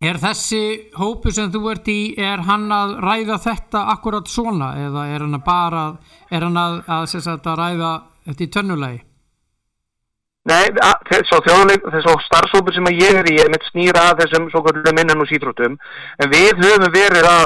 Er 0.00 0.16
þessi 0.16 0.88
hópu 0.96 1.28
sem 1.28 1.50
þú 1.52 1.60
ert 1.74 1.88
í, 1.92 2.14
er 2.16 2.40
hann 2.46 2.70
að 2.72 2.94
ræða 3.04 3.36
þetta 3.44 3.82
akkurat 3.92 4.30
svona? 4.32 4.70
Eða 4.80 5.02
er 5.12 5.24
hann 5.26 5.36
að 5.36 5.42
bara, 5.44 5.82
er 6.32 6.46
hann 6.46 6.56
að, 6.56 6.76
að, 6.86 7.16
að, 7.20 7.26
að 7.36 7.58
ræða 7.60 7.90
þetta 8.30 8.46
í 8.46 8.48
tönnulegi? 8.54 9.00
Nei, 10.48 10.72
þess 10.72 12.08
að 12.08 12.22
starfsópur 12.24 12.72
sem 12.72 12.88
ég 12.96 13.18
er 13.20 13.28
í 13.28 13.36
er 13.42 13.50
mitt 13.52 13.66
snýra 13.68 14.06
að 14.08 14.22
þessum 14.22 14.46
svo 14.48 14.62
kallum 14.64 15.02
innan 15.02 15.20
og 15.20 15.28
sítrútum 15.28 15.76
en 15.76 16.32
við 16.32 16.64
höfum 16.64 16.88
verið 16.94 17.28
að 17.28 17.44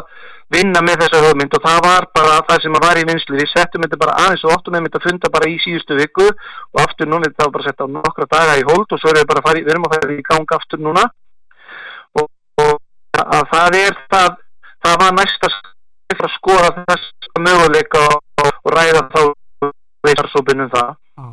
vinna 0.54 0.84
með 0.86 1.02
þessa 1.02 1.24
höfmynd 1.24 1.58
og 1.58 1.66
það 1.66 1.82
var 1.88 2.06
bara 2.14 2.38
það 2.46 2.62
sem 2.62 2.78
var 2.86 3.00
í 3.00 3.04
vinslu, 3.10 3.34
við 3.40 3.50
settum 3.50 3.82
þetta 3.82 3.98
bara 3.98 4.14
aðeins 4.22 4.46
og 4.46 4.54
óttum 4.54 4.78
við 4.78 4.86
þetta 4.86 5.02
að 5.02 5.08
funda 5.08 5.32
bara 5.34 5.50
í 5.50 5.58
síðustu 5.64 5.98
viku 5.98 6.30
og 6.30 6.82
aftur 6.84 7.10
núna, 7.10 7.26
þetta 7.26 7.48
var 7.48 7.54
bara 7.56 7.66
að 7.66 7.72
setja 7.72 7.90
á 7.90 7.94
nokkra 7.98 8.30
daga 8.30 8.56
í 8.62 8.66
hold 8.70 8.86
og 8.86 9.02
svo 9.02 9.10
erum 9.10 9.24
við 9.24 9.30
bara 9.32 9.42
að 9.42 9.94
fara, 9.98 10.14
í 10.14 10.26
gang 10.30 10.58
aftur 10.60 10.86
núna 10.86 11.08
að 13.22 13.46
það 13.52 13.78
er 13.80 13.96
það, 14.12 14.36
það 14.84 15.00
var 15.02 15.16
næsta 15.18 15.50
að 16.14 16.34
skoða 16.36 16.84
þess 16.84 17.30
möguleika 17.40 18.02
og, 18.10 18.20
og 18.44 18.72
ræða 18.74 19.02
þá 19.14 19.22
við 20.04 20.14
starfsópunum 20.14 20.70
það. 20.74 20.90
Já, 21.18 21.26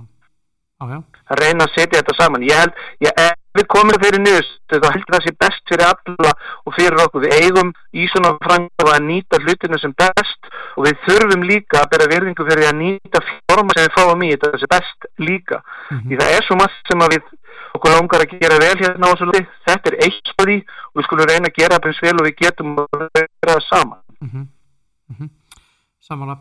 já, 0.82 0.86
já. 0.94 1.00
að 1.32 1.42
reyna 1.44 1.68
að 1.68 1.76
setja 1.76 2.00
þetta 2.00 2.18
saman. 2.18 2.46
Ég 2.48 2.62
held, 2.62 2.82
ég, 3.06 3.22
við 3.58 3.68
komum 3.74 3.98
fyrir 4.02 4.22
nýðust 4.24 4.60
þá 4.72 4.88
heldur 4.88 5.16
það 5.16 5.26
sé 5.26 5.34
best 5.44 5.64
fyrir 5.72 5.86
alla 5.88 6.34
og 6.66 6.76
fyrir 6.78 7.04
okkur, 7.04 7.26
við 7.26 7.36
eigum 7.42 7.74
í 7.92 8.08
svona 8.12 8.34
framgöfa 8.44 8.96
að 8.96 9.08
nýta 9.10 9.42
hlutinu 9.44 9.80
sem 9.82 9.96
best 10.00 10.52
og 10.78 10.88
við 10.88 11.02
þurfum 11.08 11.48
líka 11.50 11.82
að 11.82 11.92
bera 11.96 12.10
verðingu 12.14 12.48
fyrir 12.48 12.70
að 12.70 12.80
nýta 12.82 13.24
forma 13.50 13.76
sem 13.76 13.88
við 13.88 13.96
fáum 13.98 14.24
í 14.24 14.32
þetta 14.36 14.62
sé 14.62 14.72
best 14.76 15.10
líka 15.20 15.62
Mm 15.92 16.08
því 16.08 16.18
það 16.22 16.34
er 16.36 16.44
svo 16.46 16.56
margt 16.56 16.88
sem 16.88 17.02
að 17.04 17.14
við 17.16 17.24
okkur 17.76 17.92
langar 17.92 18.24
að 18.24 18.32
gera 18.40 18.60
vel 18.60 18.78
hérna 18.80 19.08
á 19.08 19.12
þessu 19.12 19.26
luti 19.28 19.44
þetta 19.68 19.92
er 19.92 19.98
eitt 20.06 20.32
spöði 20.32 20.58
og 20.92 20.96
við 21.00 21.06
skulum 21.06 21.30
reyna 21.30 21.48
að 21.52 21.58
gera 21.60 21.80
það 21.80 21.92
eins 21.92 22.02
vel 22.06 22.18
og 22.20 22.26
við 22.28 22.36
getum 22.42 22.80
að 22.80 22.88
gera 23.16 23.54
það 23.56 23.68
saman 23.70 24.02
Mm 24.22 24.30
-hmm. 24.30 24.48
Mm 25.10 25.16
-hmm. 25.20 25.30
Samanlega. 26.00 26.40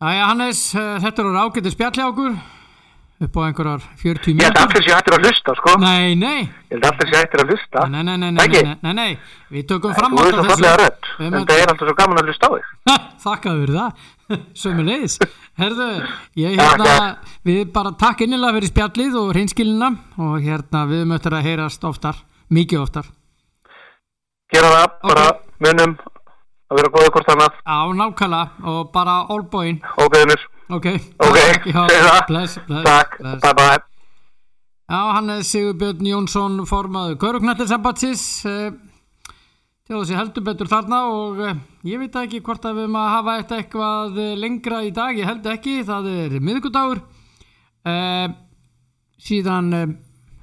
Æja, 0.00 0.24
Hannes, 0.26 0.74
eh, 0.74 0.98
þetta 1.02 1.22
eru 1.22 1.38
ágætið 1.38 2.04
okkur 2.10 2.55
upp 3.24 3.36
á 3.36 3.40
einhverjar 3.46 3.84
40 4.02 4.34
ég 4.34 4.44
held 4.44 4.56
mínútur. 4.56 4.62
allir 4.62 4.84
sé 4.84 4.92
hættir 4.92 5.16
að 5.16 5.24
hlusta 5.24 5.54
sko. 5.56 5.74
Nei, 5.80 6.14
nei, 6.20 6.40
ég 6.44 6.74
held 6.76 6.86
allir 6.90 7.10
sé 7.10 7.20
hættir 7.22 7.42
að 7.42 7.52
hlusta. 7.54 7.86
Nei, 7.92 8.02
nei, 8.02 8.16
nei, 8.20 8.30
nei, 8.36 8.76
nei, 8.82 8.92
nei, 8.92 9.18
við 9.54 9.68
tökum 9.70 9.96
fram 9.96 10.16
fallega 10.18 10.76
rödd. 10.82 11.10
Við 11.18 11.26
en 11.30 11.48
það 11.48 11.62
er 11.62 11.72
alltaf 11.72 11.88
svo 11.88 11.96
gaman 12.02 12.20
að 12.22 12.30
hlusta 12.30 12.46
á 12.46 12.50
þig. 12.56 12.70
Þakkaðu 13.26 13.62
fyrir 13.64 13.78
það, 13.80 14.08
sömu 14.62 14.86
leiðis 14.86 15.18
Herðu, 15.56 15.86
ég 16.36 16.58
hérna 16.60 16.96
við 17.46 17.62
bara 17.72 17.94
takk 17.96 18.26
innilega 18.26 18.58
fyrir 18.58 18.72
spjallið 18.74 19.14
og 19.22 19.30
hreinskilina 19.32 19.88
og 20.20 20.34
hérna 20.44 20.82
við 20.90 21.06
möttum 21.08 21.38
að 21.38 21.48
heyrast 21.48 21.86
oftar, 21.88 22.18
mikið 22.52 22.82
oftar. 22.82 23.08
Gera 24.52 24.74
það, 24.74 24.98
bara 25.08 25.24
munum 25.64 25.96
að 26.70 26.80
vera 26.80 26.90
góða 26.92 27.14
hvort 27.14 27.32
annað. 27.32 27.56
Á 27.64 27.78
nákvæmlega. 27.96 28.68
Og 28.68 28.92
bara 28.94 29.16
ógeðinur, 29.32 30.44
ok, 30.68 30.86
ok, 31.18 31.38
Já, 31.66 32.26
bless, 32.26 32.58
bless, 32.66 32.84
takk, 32.84 33.18
bless. 33.20 33.40
bye 33.42 33.54
bye 33.54 33.78
Já, 34.86 35.00
hann 35.16 35.30
er 35.30 35.42
Sigurbjörn 35.42 36.06
Jónsson 36.06 36.60
formaður 36.66 37.18
Köruknættilsambatsins 37.22 38.22
til 39.86 40.00
þessi 40.00 40.16
heldur 40.18 40.42
betur 40.46 40.70
þarna 40.70 40.98
og 41.14 41.42
eh, 41.46 41.58
ég 41.86 42.00
veit 42.02 42.16
ekki 42.18 42.40
hvort 42.42 42.64
að 42.66 42.80
við 42.80 42.96
að 42.98 43.12
hafa 43.12 43.34
eitthvað 43.54 44.18
eh, 44.18 44.32
lengra 44.38 44.80
í 44.82 44.90
dag, 44.94 45.14
ég 45.14 45.28
held 45.28 45.46
ekki 45.46 45.76
það 45.86 46.08
er 46.10 46.34
miðgudagur 46.42 47.02
eh, 47.86 48.26
síðan 49.22 49.68
eh, 49.78 49.92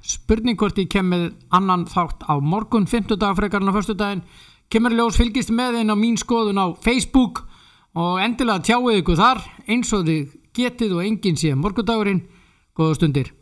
spurning 0.04 0.56
hvort 0.60 0.80
ég 0.80 0.88
kem 0.92 1.12
með 1.12 1.26
annan 1.52 1.84
þátt 1.88 2.24
á 2.24 2.40
morgun, 2.40 2.88
50 2.88 3.20
dag 3.20 3.36
frekarinn 3.36 3.68
á 3.68 3.76
förstu 3.76 3.96
daginn, 3.96 4.24
kemur 4.72 4.96
ljós 4.96 5.20
fylgist 5.20 5.52
með 5.52 5.82
einn 5.82 5.92
á 5.92 5.96
mín 5.96 6.16
skoðun 6.20 6.60
á 6.64 6.72
Facebook 6.80 7.44
og 7.94 8.20
endilega 8.22 8.64
tjáuð 8.66 9.00
ykkur 9.00 9.20
þar 9.20 9.42
eins 9.70 9.92
og 9.94 10.04
þið 10.08 10.34
getið 10.54 10.94
og 10.98 11.06
enginn 11.06 11.38
sé 11.38 11.54
morgundagurinn, 11.58 12.24
góða 12.74 12.98
stundir 12.98 13.32